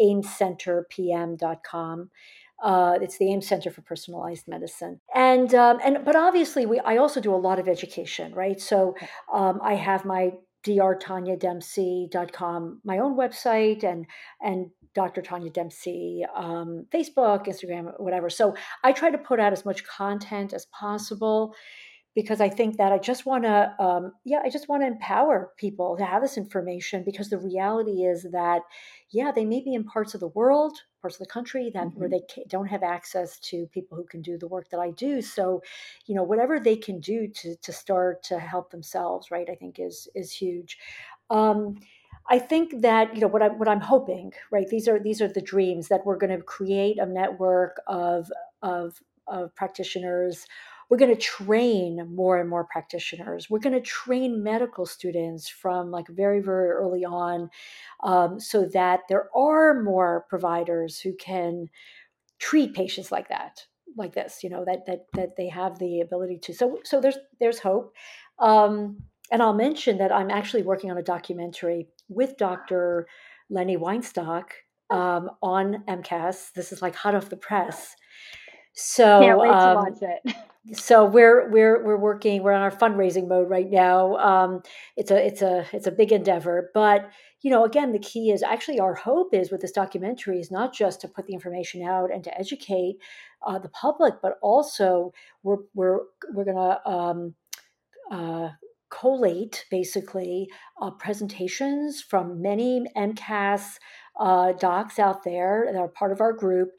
aimscenterpm.com. 0.00 2.10
Uh, 2.62 2.98
it's 3.00 3.16
the 3.18 3.32
AIM 3.32 3.42
Center 3.42 3.70
for 3.70 3.82
Personalized 3.82 4.48
Medicine, 4.48 5.00
and 5.14 5.54
um, 5.54 5.78
and 5.84 6.04
but 6.04 6.16
obviously 6.16 6.66
we 6.66 6.80
I 6.80 6.96
also 6.96 7.20
do 7.20 7.32
a 7.34 7.36
lot 7.36 7.58
of 7.58 7.68
education, 7.68 8.32
right? 8.34 8.60
So 8.60 8.94
um, 9.32 9.60
I 9.62 9.74
have 9.74 10.04
my 10.04 10.32
drtaniadempsey.com, 10.66 12.80
my 12.84 12.98
own 12.98 13.16
website, 13.16 13.84
and 13.84 14.06
and 14.40 14.70
Dr. 14.94 15.22
Tania 15.22 15.50
Dempsey, 15.50 16.24
um, 16.34 16.86
Facebook, 16.92 17.46
Instagram, 17.46 17.92
whatever. 18.00 18.28
So 18.28 18.56
I 18.82 18.90
try 18.92 19.10
to 19.10 19.18
put 19.18 19.38
out 19.38 19.52
as 19.52 19.64
much 19.64 19.84
content 19.84 20.52
as 20.52 20.66
possible 20.66 21.54
because 22.14 22.40
I 22.40 22.48
think 22.48 22.78
that 22.78 22.90
I 22.90 22.98
just 22.98 23.26
want 23.26 23.44
to, 23.44 23.72
um, 23.78 24.12
yeah, 24.24 24.40
I 24.44 24.50
just 24.50 24.68
want 24.68 24.82
to 24.82 24.88
empower 24.88 25.52
people 25.56 25.96
to 25.98 26.04
have 26.04 26.20
this 26.20 26.36
information 26.36 27.04
because 27.04 27.30
the 27.30 27.38
reality 27.38 28.02
is 28.02 28.26
that, 28.32 28.62
yeah, 29.12 29.30
they 29.30 29.44
may 29.44 29.62
be 29.62 29.72
in 29.72 29.84
parts 29.84 30.14
of 30.14 30.20
the 30.20 30.28
world, 30.28 30.76
parts 31.00 31.16
of 31.16 31.20
the 31.20 31.26
country 31.26 31.70
that 31.74 31.88
mm-hmm. 31.88 31.98
where 31.98 32.08
they 32.08 32.22
don't 32.48 32.66
have 32.66 32.82
access 32.82 33.38
to 33.40 33.66
people 33.66 33.96
who 33.96 34.04
can 34.04 34.22
do 34.22 34.38
the 34.38 34.48
work 34.48 34.68
that 34.70 34.80
I 34.80 34.90
do. 34.90 35.22
So, 35.22 35.62
you 36.06 36.14
know, 36.14 36.22
whatever 36.22 36.60
they 36.60 36.76
can 36.76 37.00
do 37.00 37.28
to 37.28 37.56
to 37.56 37.72
start 37.72 38.22
to 38.24 38.38
help 38.38 38.70
themselves, 38.70 39.30
right? 39.30 39.48
I 39.50 39.54
think 39.54 39.78
is 39.78 40.08
is 40.14 40.32
huge. 40.32 40.78
Um, 41.30 41.80
I 42.30 42.38
think 42.38 42.82
that 42.82 43.14
you 43.14 43.20
know 43.20 43.28
what 43.28 43.42
I'm 43.42 43.58
what 43.58 43.68
I'm 43.68 43.80
hoping, 43.80 44.32
right? 44.50 44.68
These 44.68 44.88
are 44.88 44.98
these 44.98 45.22
are 45.22 45.28
the 45.28 45.40
dreams 45.40 45.88
that 45.88 46.04
we're 46.04 46.18
going 46.18 46.36
to 46.36 46.42
create 46.42 46.98
a 46.98 47.06
network 47.06 47.80
of 47.86 48.30
of 48.62 49.00
of 49.26 49.54
practitioners 49.54 50.46
we're 50.88 50.96
going 50.96 51.14
to 51.14 51.20
train 51.20 52.14
more 52.14 52.38
and 52.38 52.48
more 52.48 52.64
practitioners. 52.64 53.50
We're 53.50 53.58
going 53.58 53.74
to 53.74 53.80
train 53.80 54.42
medical 54.42 54.86
students 54.86 55.48
from 55.48 55.90
like 55.90 56.08
very, 56.08 56.40
very 56.40 56.70
early 56.70 57.04
on 57.04 57.50
um, 58.02 58.40
so 58.40 58.64
that 58.72 59.00
there 59.08 59.28
are 59.36 59.82
more 59.82 60.24
providers 60.28 60.98
who 60.98 61.14
can 61.14 61.68
treat 62.38 62.74
patients 62.74 63.10
like 63.10 63.28
that 63.28 63.64
like 63.96 64.14
this 64.14 64.44
you 64.44 64.50
know 64.50 64.64
that 64.64 64.86
that 64.86 65.06
that 65.14 65.34
they 65.36 65.48
have 65.48 65.78
the 65.78 66.00
ability 66.00 66.38
to. 66.38 66.54
So 66.54 66.78
so 66.84 67.00
there's 67.00 67.18
there's 67.40 67.58
hope. 67.58 67.94
Um, 68.38 69.02
and 69.30 69.42
i'll 69.42 69.54
mention 69.54 69.98
that 69.98 70.12
i'm 70.12 70.30
actually 70.30 70.62
working 70.62 70.90
on 70.90 70.98
a 70.98 71.02
documentary 71.02 71.88
with 72.08 72.36
dr 72.36 73.06
Lenny 73.50 73.76
Weinstock 73.76 74.44
um, 74.90 75.30
on 75.42 75.84
mcas 75.88 76.52
this 76.52 76.72
is 76.72 76.82
like 76.82 76.94
hot 76.94 77.14
off 77.14 77.28
the 77.28 77.36
press. 77.36 77.94
So 78.74 79.20
can't 79.20 79.38
wait 79.38 79.50
um, 79.50 79.76
to 79.76 79.90
watch 79.90 80.02
it 80.02 80.36
so 80.72 81.04
we're 81.04 81.50
we're 81.50 81.82
we're 81.84 81.96
working 81.96 82.42
we're 82.42 82.52
on 82.52 82.62
our 82.62 82.70
fundraising 82.70 83.28
mode 83.28 83.48
right 83.48 83.70
now. 83.70 84.16
Um, 84.16 84.62
it's 84.96 85.10
a 85.10 85.26
it's 85.26 85.42
a 85.42 85.66
it's 85.72 85.86
a 85.86 85.92
big 85.92 86.12
endeavor 86.12 86.70
but 86.74 87.10
you 87.40 87.50
know 87.50 87.64
again 87.64 87.92
the 87.92 87.98
key 87.98 88.30
is 88.30 88.42
actually 88.42 88.80
our 88.80 88.94
hope 88.94 89.32
is 89.32 89.50
with 89.50 89.60
this 89.60 89.72
documentary 89.72 90.40
is 90.40 90.50
not 90.50 90.74
just 90.74 91.00
to 91.00 91.08
put 91.08 91.26
the 91.26 91.34
information 91.34 91.82
out 91.82 92.12
and 92.12 92.24
to 92.24 92.38
educate 92.38 92.96
uh, 93.46 93.58
the 93.58 93.68
public 93.70 94.14
but 94.22 94.38
also 94.42 95.12
we're 95.42 95.58
we're 95.74 96.00
we're 96.32 96.44
gonna 96.44 96.80
um, 96.84 97.34
uh, 98.10 98.50
collate 98.90 99.66
basically 99.70 100.48
uh, 100.80 100.90
presentations 100.92 102.00
from 102.00 102.40
many 102.40 102.84
MCAS 102.96 103.78
uh, 104.18 104.52
docs 104.52 104.98
out 104.98 105.22
there 105.24 105.68
that 105.70 105.78
are 105.78 105.88
part 105.88 106.10
of 106.10 106.20
our 106.20 106.32
group 106.32 106.70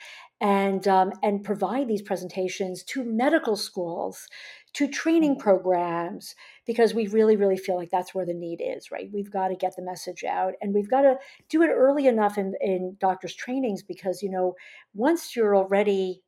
and 0.42 0.88
um, 0.88 1.12
and 1.22 1.44
provide 1.44 1.88
these 1.88 2.02
presentations 2.02 2.84
to 2.84 3.04
medical 3.04 3.56
schools 3.56 4.28
to 4.74 4.88
training 4.88 5.32
mm-hmm. 5.32 5.42
programs 5.42 6.36
because 6.66 6.94
we 6.94 7.08
really 7.08 7.36
really 7.36 7.58
feel 7.58 7.76
like 7.76 7.90
that's 7.92 8.14
where 8.14 8.26
the 8.26 8.34
need 8.34 8.62
is 8.64 8.92
right 8.92 9.10
we've 9.14 9.32
got 9.32 9.50
to 9.50 9.56
get 9.56 9.76
the 9.76 9.82
message 9.82 10.24
out 10.24 10.54
and 10.62 10.74
we've 10.74 10.90
got 10.90 11.02
to 11.02 11.16
do 11.50 11.62
it 11.62 11.70
early 11.70 12.08
enough 12.08 12.38
in, 12.38 12.54
in 12.62 12.96
doctors 13.00 13.36
trainings 13.36 13.84
because 13.84 14.22
you 14.24 14.30
know 14.30 14.56
once 14.94 15.36
you're 15.36 15.56
already 15.56 16.22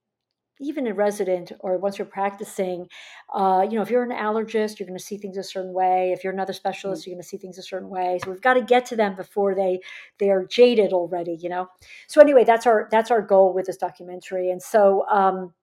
even 0.62 0.88
a 0.88 0.94
resident 0.94 1.52
or 1.60 1.78
once 1.78 1.98
you're 1.98 2.06
practicing, 2.06 2.88
uh, 3.34 3.66
you 3.70 3.76
know, 3.76 3.82
if 3.82 3.90
you're 3.90 4.04
an 4.04 4.12
allergist, 4.12 4.80
you're 4.80 4.88
going 4.88 4.98
to 4.98 5.04
see 5.04 5.18
things 5.18 5.38
a 5.38 5.44
certain 5.44 5.74
way. 5.74 6.12
If 6.16 6.24
you're 6.24 6.34
another 6.34 6.54
specialist, 6.54 7.02
mm-hmm. 7.02 7.12
you're 7.12 7.16
going 7.16 7.24
to 7.24 7.28
see 7.28 7.38
things 7.38 7.58
a 7.58 7.64
certain 7.64 7.90
way. 7.90 8.20
So 8.24 8.32
we've 8.32 8.42
got 8.42 8.54
to 8.54 8.62
get 8.62 8.86
to 8.88 8.96
them 8.96 9.16
before 9.16 9.56
they 9.56 9.80
they 10.20 10.30
are 10.30 10.46
jaded 10.46 10.94
already, 10.94 11.38
you 11.40 11.50
know. 11.50 11.68
So 12.08 12.22
anyway, 12.22 12.44
that's 12.44 12.66
our 12.66 12.88
that's 12.92 13.12
our 13.12 13.22
goal 13.22 13.54
with 13.54 13.66
this 13.66 13.78
documentary. 13.78 14.50
And 14.50 14.62
so 14.62 15.06
um, 15.10 15.54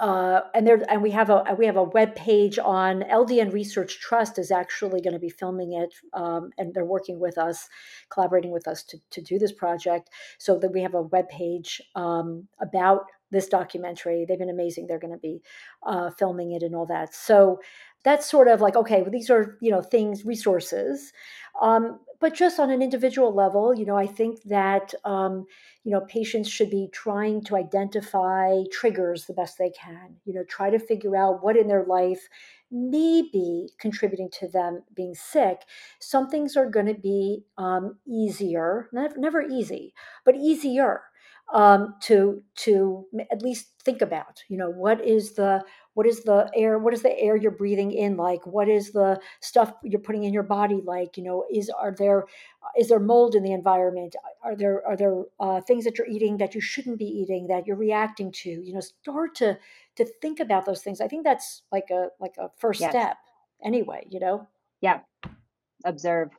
uh, 0.00 0.42
and 0.54 0.66
there 0.66 0.80
and 0.88 1.02
we 1.02 1.10
have 1.10 1.30
a 1.30 1.56
we 1.58 1.66
have 1.66 1.76
a 1.76 1.82
web 1.82 2.14
page 2.14 2.58
on 2.58 3.02
LDN 3.02 3.52
Research 3.52 4.00
Trust 4.00 4.38
is 4.38 4.50
actually 4.50 5.00
going 5.00 5.14
to 5.14 5.18
be 5.18 5.30
filming 5.30 5.72
it, 5.72 5.92
um, 6.12 6.50
and 6.56 6.72
they're 6.72 6.84
working 6.84 7.18
with 7.18 7.36
us, 7.38 7.68
collaborating 8.10 8.52
with 8.52 8.68
us 8.68 8.84
to 8.84 8.98
to 9.10 9.20
do 9.20 9.38
this 9.38 9.52
project. 9.52 10.10
So 10.38 10.58
that 10.58 10.72
we 10.72 10.82
have 10.82 10.94
a 10.94 11.02
web 11.02 11.28
page 11.28 11.80
um, 11.96 12.46
about 12.60 13.06
this 13.30 13.48
documentary. 13.48 14.24
They've 14.26 14.38
been 14.38 14.50
amazing. 14.50 14.86
They're 14.86 14.98
going 14.98 15.12
to 15.12 15.18
be 15.18 15.42
uh, 15.86 16.10
filming 16.10 16.52
it 16.52 16.62
and 16.62 16.74
all 16.74 16.86
that. 16.86 17.14
So 17.14 17.60
that's 18.04 18.30
sort 18.30 18.48
of 18.48 18.60
like 18.60 18.76
okay, 18.76 19.02
well, 19.02 19.10
these 19.10 19.30
are 19.30 19.58
you 19.60 19.70
know 19.70 19.82
things 19.82 20.24
resources. 20.24 21.12
Um, 21.60 21.98
but 22.20 22.34
just 22.34 22.58
on 22.58 22.70
an 22.70 22.82
individual 22.82 23.32
level, 23.34 23.74
you 23.74 23.86
know, 23.86 23.96
I 23.96 24.06
think 24.06 24.42
that 24.44 24.94
um, 25.04 25.46
you 25.84 25.92
know 25.92 26.02
patients 26.02 26.48
should 26.48 26.70
be 26.70 26.88
trying 26.92 27.42
to 27.44 27.56
identify 27.56 28.62
triggers 28.72 29.26
the 29.26 29.34
best 29.34 29.58
they 29.58 29.70
can. 29.70 30.16
You 30.24 30.34
know, 30.34 30.44
try 30.44 30.70
to 30.70 30.78
figure 30.78 31.16
out 31.16 31.42
what 31.42 31.56
in 31.56 31.68
their 31.68 31.84
life 31.84 32.28
may 32.70 33.22
be 33.32 33.70
contributing 33.78 34.28
to 34.40 34.48
them 34.48 34.82
being 34.94 35.14
sick. 35.14 35.62
Some 36.00 36.28
things 36.28 36.56
are 36.56 36.70
going 36.70 36.86
to 36.86 36.94
be 36.94 37.44
um, 37.56 37.96
easier, 38.06 38.88
never, 38.92 39.18
never 39.18 39.42
easy, 39.42 39.94
but 40.24 40.36
easier 40.36 41.02
um, 41.52 41.94
to 42.02 42.42
to 42.56 43.06
at 43.30 43.42
least 43.42 43.68
think 43.84 44.02
about. 44.02 44.42
You 44.48 44.58
know, 44.58 44.70
what 44.70 45.04
is 45.04 45.32
the 45.32 45.62
what 45.94 46.06
is 46.06 46.22
the 46.22 46.50
air 46.54 46.78
what 46.78 46.94
is 46.94 47.02
the 47.02 47.18
air 47.18 47.36
you're 47.36 47.50
breathing 47.50 47.92
in 47.92 48.16
like? 48.16 48.46
What 48.46 48.68
is 48.68 48.92
the 48.92 49.20
stuff 49.40 49.72
you're 49.82 50.00
putting 50.00 50.24
in 50.24 50.32
your 50.32 50.42
body 50.42 50.80
like? 50.84 51.16
You 51.16 51.24
know 51.24 51.44
is 51.50 51.70
are 51.70 51.94
there 51.96 52.24
is 52.76 52.88
there 52.88 53.00
mold 53.00 53.34
in 53.34 53.42
the 53.42 53.52
environment? 53.52 54.14
Are 54.42 54.56
there 54.56 54.86
are 54.86 54.96
there 54.96 55.22
uh, 55.40 55.60
things 55.62 55.84
that 55.84 55.98
you're 55.98 56.08
eating 56.08 56.36
that 56.38 56.54
you 56.54 56.60
shouldn't 56.60 56.98
be 56.98 57.06
eating 57.06 57.46
that 57.46 57.66
you're 57.66 57.76
reacting 57.76 58.32
to? 58.32 58.50
You 58.50 58.74
know 58.74 58.80
start 58.80 59.34
to 59.36 59.58
to 59.96 60.04
think 60.20 60.40
about 60.40 60.66
those 60.66 60.82
things. 60.82 61.00
I 61.00 61.08
think 61.08 61.24
that's 61.24 61.62
like 61.72 61.90
a 61.90 62.08
like 62.20 62.36
a 62.38 62.50
first 62.58 62.80
yes. 62.80 62.90
step 62.90 63.16
anyway 63.64 64.06
you 64.10 64.20
know? 64.20 64.46
Yeah. 64.80 65.00
Observe 65.84 66.30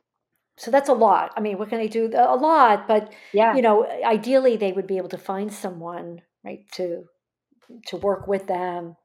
so 0.60 0.70
that's 0.70 0.88
a 0.88 0.92
lot 0.92 1.32
i 1.36 1.40
mean 1.40 1.58
what 1.58 1.68
can 1.68 1.78
they 1.78 1.88
do 1.88 2.10
a 2.14 2.36
lot 2.36 2.86
but 2.86 3.12
yeah 3.32 3.54
you 3.56 3.62
know 3.62 3.86
ideally 4.04 4.56
they 4.56 4.72
would 4.72 4.86
be 4.86 4.96
able 4.96 5.08
to 5.08 5.18
find 5.18 5.52
someone 5.52 6.20
right 6.44 6.64
to 6.72 7.04
to 7.86 7.96
work 7.96 8.26
with 8.26 8.46
them 8.46 8.96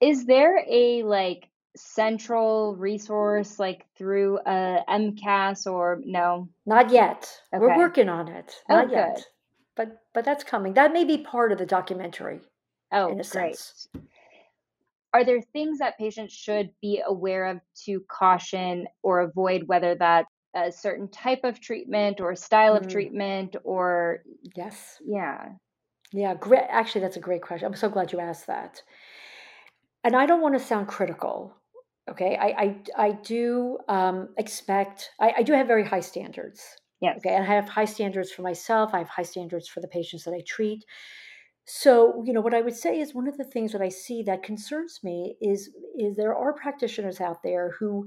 is 0.00 0.26
there 0.26 0.64
a 0.68 1.02
like 1.04 1.48
central 1.76 2.76
resource 2.76 3.58
like 3.58 3.86
through 3.96 4.38
uh, 4.38 4.82
a 4.86 4.92
MCAS 4.92 5.66
or 5.66 6.00
no? 6.04 6.48
Not 6.66 6.90
yet. 6.90 7.30
Okay. 7.52 7.60
We're 7.60 7.78
working 7.78 8.08
on 8.08 8.28
it. 8.28 8.54
Oh, 8.68 8.74
Not 8.74 8.88
oh, 8.88 8.92
yet. 8.92 9.24
But 9.76 9.98
but 10.12 10.24
that's 10.24 10.44
coming. 10.44 10.74
That 10.74 10.92
may 10.92 11.04
be 11.04 11.18
part 11.18 11.52
of 11.52 11.58
the 11.58 11.66
documentary. 11.66 12.40
Oh, 12.92 13.14
great. 13.14 13.24
Sense. 13.24 13.88
are 15.14 15.24
there 15.24 15.40
things 15.40 15.78
that 15.78 15.96
patients 15.96 16.34
should 16.34 16.70
be 16.82 17.02
aware 17.06 17.46
of 17.46 17.60
to 17.84 18.00
caution 18.08 18.86
or 19.02 19.20
avoid, 19.20 19.62
whether 19.66 19.94
that's 19.94 20.28
a 20.54 20.70
certain 20.72 21.08
type 21.08 21.40
of 21.44 21.60
treatment 21.60 22.20
or 22.20 22.34
style 22.34 22.76
of 22.76 22.86
Mm, 22.86 22.88
treatment 22.88 23.56
or, 23.64 24.22
yes. 24.54 25.00
yeah. 25.04 25.48
Yeah, 26.12 26.34
great. 26.34 26.64
Actually, 26.68 27.02
that's 27.02 27.16
a 27.16 27.20
great 27.20 27.42
question. 27.42 27.66
I'm 27.66 27.74
so 27.74 27.88
glad 27.88 28.12
you 28.12 28.20
asked 28.20 28.46
that. 28.46 28.82
And 30.04 30.16
I 30.16 30.26
don't 30.26 30.40
want 30.40 30.54
to 30.58 30.64
sound 30.64 30.88
critical. 30.88 31.54
Okay, 32.10 32.36
I 32.36 32.46
I, 32.46 32.82
I 33.08 33.12
do 33.12 33.78
um, 33.88 34.34
expect. 34.36 35.10
I, 35.20 35.34
I 35.38 35.42
do 35.42 35.52
have 35.52 35.66
very 35.68 35.84
high 35.84 36.00
standards. 36.00 36.60
Yes. 37.00 37.18
Okay, 37.18 37.34
and 37.34 37.44
I 37.44 37.54
have 37.54 37.68
high 37.68 37.84
standards 37.84 38.32
for 38.32 38.42
myself. 38.42 38.90
I 38.92 38.98
have 38.98 39.08
high 39.08 39.22
standards 39.22 39.68
for 39.68 39.80
the 39.80 39.88
patients 39.88 40.24
that 40.24 40.34
I 40.34 40.42
treat. 40.46 40.84
So, 41.66 42.22
you 42.26 42.32
know, 42.32 42.40
what 42.40 42.54
I 42.54 42.60
would 42.60 42.74
say 42.74 42.98
is 42.98 43.14
one 43.14 43.28
of 43.28 43.36
the 43.38 43.44
things 43.44 43.72
that 43.72 43.82
I 43.82 43.88
see 43.88 44.22
that 44.24 44.42
concerns 44.42 45.00
me 45.04 45.36
is 45.40 45.70
is 45.98 46.16
there 46.16 46.36
are 46.36 46.52
practitioners 46.54 47.20
out 47.20 47.42
there 47.44 47.76
who 47.78 48.06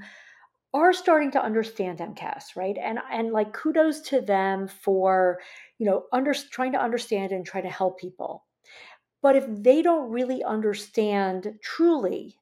are 0.76 0.92
starting 0.92 1.32
to 1.32 1.42
understand 1.42 2.00
MCAS, 2.00 2.58
right? 2.58 2.78
And 2.78 3.00
and 3.10 3.32
like 3.32 3.54
kudos 3.54 4.02
to 4.10 4.20
them 4.20 4.68
for, 4.68 5.40
you 5.80 5.86
know, 5.86 6.04
under 6.12 6.34
trying 6.34 6.74
to 6.74 6.82
understand 6.82 7.32
and 7.32 7.46
try 7.46 7.62
to 7.62 7.70
help 7.70 7.98
people. 7.98 8.46
But 9.22 9.38
if 9.38 9.46
they 9.48 9.82
don't 9.82 10.12
really 10.12 10.44
understand 10.44 11.58
truly 11.64 12.36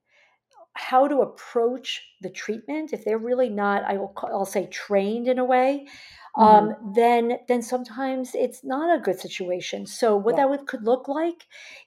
how 0.73 1.07
to 1.07 1.21
approach 1.21 2.01
the 2.21 2.31
treatment, 2.31 2.91
if 2.91 3.05
they're 3.05 3.19
really 3.19 3.49
not, 3.49 3.83
I 3.83 3.97
will 3.97 4.13
I'll 4.17 4.45
say 4.45 4.65
trained 4.65 5.27
in 5.27 5.37
a 5.37 5.45
way, 5.45 5.87
hmm 6.35 6.65
um, 6.65 6.73
then 6.95 7.37
then 7.47 7.61
sometimes 7.61 8.33
it's 8.33 8.63
not 8.63 8.95
a 8.97 9.01
good 9.01 9.19
situation. 9.19 9.85
So 9.85 10.15
what 10.17 10.35
Yeah. 10.35 10.37
that 10.37 10.49
would 10.49 10.65
could 10.65 10.83
look 10.83 11.07
like 11.07 11.45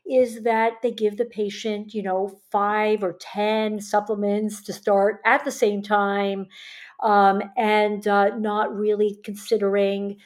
is 0.08 0.42
that 0.44 0.74
they 0.82 0.92
give 0.92 1.16
the 1.16 1.24
patient, 1.24 1.92
you 1.94 2.02
know, 2.02 2.40
five 2.52 3.02
or 3.02 3.14
ten 3.14 3.80
supplements 3.80 4.62
to 4.62 4.72
start 4.72 5.20
at 5.24 5.44
the 5.44 5.50
same 5.50 5.82
time, 5.82 6.46
um, 7.02 7.42
and 7.56 8.06
uh, 8.06 8.36
not 8.38 8.74
really 8.76 9.18
considering 9.24 10.18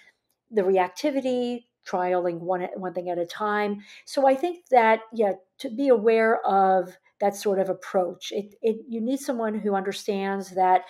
the 0.51 0.63
reactivity, 0.63 1.65
trialing 1.87 2.39
one 2.41 2.63
one 2.77 2.93
thing 2.95 3.09
at 3.11 3.19
a 3.19 3.27
time. 3.27 3.81
So 4.05 4.27
I 4.27 4.35
think 4.35 4.67
that 4.71 5.01
yeah, 5.13 5.33
to 5.59 5.71
be 5.71 5.89
aware 5.89 6.45
of 6.47 6.97
that 7.21 7.37
sort 7.37 7.59
of 7.59 7.69
approach, 7.69 8.33
it, 8.33 8.55
it 8.63 8.77
you 8.89 9.01
need 9.01 9.21
someone 9.21 9.55
who 9.59 9.75
understands 9.75 10.51
that 10.55 10.83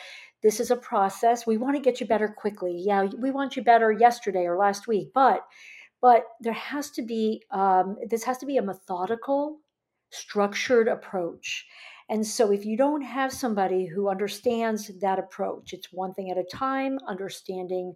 this 0.43 0.61
is 0.61 0.71
a 0.71 0.77
process. 0.77 1.47
We 1.47 1.57
want 1.57 1.77
to 1.77 1.83
get 1.83 2.01
you 2.01 2.07
better 2.07 2.29
quickly. 2.29 2.83
Yeah, 2.85 3.05
we 3.19 3.31
want 3.31 3.57
you 3.57 3.63
better 3.63 3.93
yesterday 3.93 4.47
or 4.47 4.57
last 4.57 4.87
week, 4.87 5.11
but 5.15 5.47
but 6.01 6.25
there 6.41 6.55
has 6.55 6.91
to 6.93 7.03
be 7.03 7.43
um, 7.51 7.97
this 8.09 8.25
has 8.25 8.39
to 8.39 8.47
be 8.47 8.57
a 8.57 8.63
methodical, 8.63 9.59
structured 10.11 10.89
approach. 10.89 11.67
And 12.09 12.27
so, 12.27 12.51
if 12.51 12.65
you 12.65 12.77
don't 12.77 13.03
have 13.03 13.33
somebody 13.33 13.87
who 13.87 14.09
understands 14.09 14.91
that 15.01 15.19
approach, 15.19 15.73
it's 15.73 15.93
one 15.93 16.13
thing 16.13 16.31
at 16.31 16.39
a 16.39 16.45
time, 16.45 16.99
understanding 17.07 17.95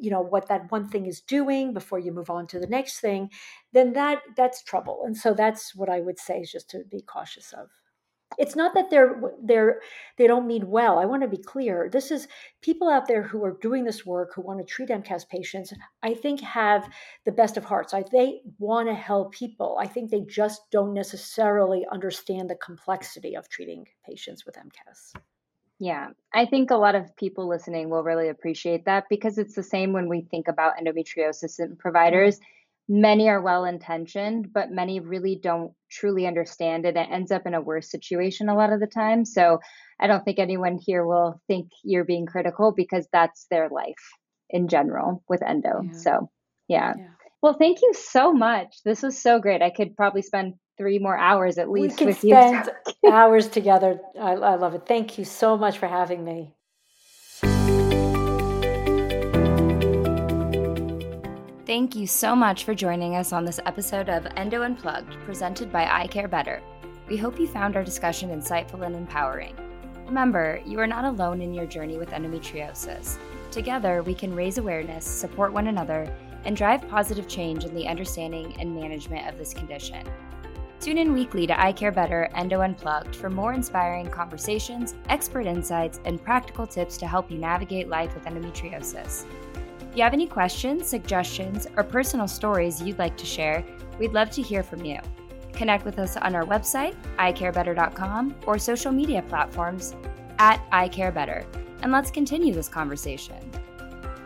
you 0.00 0.10
know 0.10 0.20
what 0.20 0.48
that 0.48 0.70
one 0.70 0.88
thing 0.88 1.06
is 1.06 1.20
doing 1.20 1.72
before 1.72 1.98
you 1.98 2.12
move 2.12 2.30
on 2.30 2.46
to 2.48 2.58
the 2.58 2.66
next 2.66 2.98
thing 2.98 3.30
then 3.72 3.92
that 3.92 4.20
that's 4.36 4.62
trouble 4.62 5.02
and 5.06 5.16
so 5.16 5.34
that's 5.34 5.74
what 5.74 5.88
i 5.88 6.00
would 6.00 6.18
say 6.18 6.40
is 6.40 6.50
just 6.50 6.68
to 6.68 6.82
be 6.90 7.00
cautious 7.00 7.52
of 7.52 7.68
it's 8.38 8.56
not 8.56 8.74
that 8.74 8.90
they're 8.90 9.20
they're 9.42 9.80
they 10.18 10.26
don't 10.26 10.46
mean 10.46 10.68
well. 10.68 10.98
I 10.98 11.04
want 11.04 11.22
to 11.22 11.28
be 11.28 11.36
clear. 11.36 11.88
This 11.90 12.10
is 12.10 12.28
people 12.62 12.88
out 12.88 13.06
there 13.08 13.22
who 13.22 13.44
are 13.44 13.56
doing 13.60 13.84
this 13.84 14.04
work 14.06 14.32
who 14.34 14.42
want 14.42 14.58
to 14.60 14.64
treat 14.64 14.88
mcas 14.88 15.28
patients 15.28 15.72
i 16.02 16.14
think 16.14 16.40
have 16.40 16.88
the 17.24 17.32
best 17.32 17.56
of 17.56 17.64
hearts. 17.64 17.94
I, 17.94 18.04
they 18.10 18.40
want 18.58 18.88
to 18.88 18.94
help 18.94 19.32
people. 19.32 19.76
I 19.80 19.86
think 19.86 20.10
they 20.10 20.22
just 20.22 20.62
don't 20.70 20.94
necessarily 20.94 21.86
understand 21.90 22.50
the 22.50 22.56
complexity 22.56 23.36
of 23.36 23.48
treating 23.48 23.86
patients 24.08 24.44
with 24.46 24.56
mcas 24.56 25.14
Yeah, 25.78 26.08
I 26.32 26.46
think 26.46 26.70
a 26.70 26.76
lot 26.76 26.94
of 26.94 27.14
people 27.16 27.48
listening 27.48 27.90
will 27.90 28.04
really 28.04 28.28
appreciate 28.28 28.84
that 28.84 29.04
because 29.10 29.38
it's 29.38 29.54
the 29.54 29.62
same 29.62 29.92
when 29.92 30.08
we 30.08 30.22
think 30.22 30.48
about 30.48 30.76
endometriosis 30.78 31.58
and 31.58 31.78
mm, 31.78 31.78
providers. 31.78 32.40
Many 32.94 33.30
are 33.30 33.40
well 33.40 33.64
intentioned, 33.64 34.52
but 34.52 34.70
many 34.70 35.00
really 35.00 35.40
don't 35.42 35.72
truly 35.90 36.26
understand 36.26 36.84
it. 36.84 36.94
It 36.94 37.08
ends 37.10 37.32
up 37.32 37.46
in 37.46 37.54
a 37.54 37.60
worse 37.60 37.90
situation 37.90 38.50
a 38.50 38.54
lot 38.54 38.70
of 38.70 38.80
the 38.80 38.86
time. 38.86 39.24
So 39.24 39.60
I 39.98 40.06
don't 40.06 40.22
think 40.24 40.38
anyone 40.38 40.78
here 40.78 41.06
will 41.06 41.40
think 41.46 41.70
you're 41.82 42.04
being 42.04 42.26
critical 42.26 42.70
because 42.70 43.08
that's 43.10 43.46
their 43.50 43.70
life 43.70 43.94
in 44.50 44.68
general 44.68 45.22
with 45.26 45.42
endo. 45.42 45.82
yeah 45.84 45.92
So 45.92 46.30
yeah. 46.68 46.92
yeah 46.98 47.06
Well, 47.40 47.54
thank 47.54 47.80
you 47.80 47.94
so 47.94 48.30
much. 48.32 48.76
This 48.84 49.02
was 49.02 49.18
so 49.18 49.40
great. 49.40 49.62
I 49.62 49.70
could 49.70 49.96
probably 49.96 50.22
spend 50.22 50.54
three 50.76 50.98
more 50.98 51.16
hours 51.16 51.56
at 51.56 51.68
we 51.68 51.82
least 51.82 51.98
can 51.98 52.08
with 52.08 52.24
you. 52.24 52.34
spend 52.36 52.70
hours 53.10 53.48
together 53.48 54.00
I, 54.20 54.32
I 54.32 54.54
love 54.56 54.74
it 54.74 54.86
thank 54.86 55.18
you 55.18 55.24
so 55.24 55.56
much 55.56 55.78
for 55.78 55.86
having 55.86 56.24
me 56.24 56.54
Thank 61.72 61.96
you 61.96 62.06
so 62.06 62.36
much 62.36 62.64
for 62.64 62.74
joining 62.74 63.16
us 63.16 63.32
on 63.32 63.46
this 63.46 63.58
episode 63.64 64.10
of 64.10 64.26
Endo 64.36 64.60
Unplugged, 64.60 65.16
presented 65.24 65.72
by 65.72 65.86
I 65.90 66.06
Care 66.06 66.28
Better. 66.28 66.60
We 67.08 67.16
hope 67.16 67.40
you 67.40 67.46
found 67.48 67.76
our 67.76 67.82
discussion 67.82 68.28
insightful 68.28 68.84
and 68.84 68.94
empowering. 68.94 69.56
Remember, 70.04 70.60
you 70.66 70.78
are 70.80 70.86
not 70.86 71.06
alone 71.06 71.40
in 71.40 71.54
your 71.54 71.64
journey 71.64 71.96
with 71.96 72.10
endometriosis. 72.10 73.16
Together, 73.50 74.02
we 74.02 74.14
can 74.14 74.36
raise 74.36 74.58
awareness, 74.58 75.06
support 75.06 75.54
one 75.54 75.68
another, 75.68 76.14
and 76.44 76.58
drive 76.58 76.86
positive 76.90 77.26
change 77.26 77.64
in 77.64 77.74
the 77.74 77.88
understanding 77.88 78.54
and 78.60 78.76
management 78.76 79.26
of 79.26 79.38
this 79.38 79.54
condition. 79.54 80.06
Tune 80.78 80.98
in 80.98 81.14
weekly 81.14 81.46
to 81.46 81.58
I 81.58 81.72
Care 81.72 81.90
Better 81.90 82.28
Endo 82.34 82.60
Unplugged 82.60 83.16
for 83.16 83.30
more 83.30 83.54
inspiring 83.54 84.10
conversations, 84.10 84.94
expert 85.08 85.46
insights, 85.46 86.00
and 86.04 86.22
practical 86.22 86.66
tips 86.66 86.98
to 86.98 87.06
help 87.06 87.30
you 87.30 87.38
navigate 87.38 87.88
life 87.88 88.12
with 88.14 88.26
endometriosis. 88.26 89.24
If 89.92 89.98
you 89.98 90.04
have 90.04 90.14
any 90.14 90.26
questions, 90.26 90.86
suggestions, 90.86 91.66
or 91.76 91.84
personal 91.84 92.26
stories 92.26 92.80
you'd 92.80 92.98
like 92.98 93.14
to 93.18 93.26
share, 93.26 93.62
we'd 93.98 94.14
love 94.14 94.30
to 94.30 94.40
hear 94.40 94.62
from 94.62 94.86
you. 94.86 94.98
Connect 95.52 95.84
with 95.84 95.98
us 95.98 96.16
on 96.16 96.34
our 96.34 96.46
website, 96.46 96.94
icarebetter.com, 97.18 98.34
or 98.46 98.58
social 98.58 98.90
media 98.90 99.20
platforms 99.28 99.94
at 100.38 100.64
icarebetter, 100.70 101.44
and 101.82 101.92
let's 101.92 102.10
continue 102.10 102.54
this 102.54 102.70
conversation. 102.70 103.36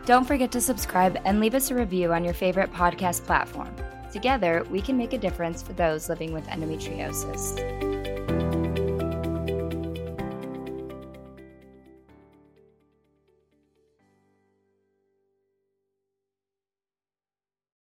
Don't 0.05 0.23
forget 0.23 0.53
to 0.53 0.61
subscribe 0.61 1.19
and 1.25 1.41
leave 1.41 1.53
us 1.53 1.69
a 1.69 1.75
review 1.75 2.13
on 2.13 2.23
your 2.23 2.33
favorite 2.33 2.71
podcast 2.71 3.25
platform. 3.25 3.75
Together, 4.09 4.65
we 4.69 4.79
can 4.79 4.95
make 4.95 5.11
a 5.11 5.17
difference 5.17 5.61
for 5.61 5.73
those 5.73 6.07
living 6.07 6.31
with 6.31 6.45
endometriosis. 6.45 7.86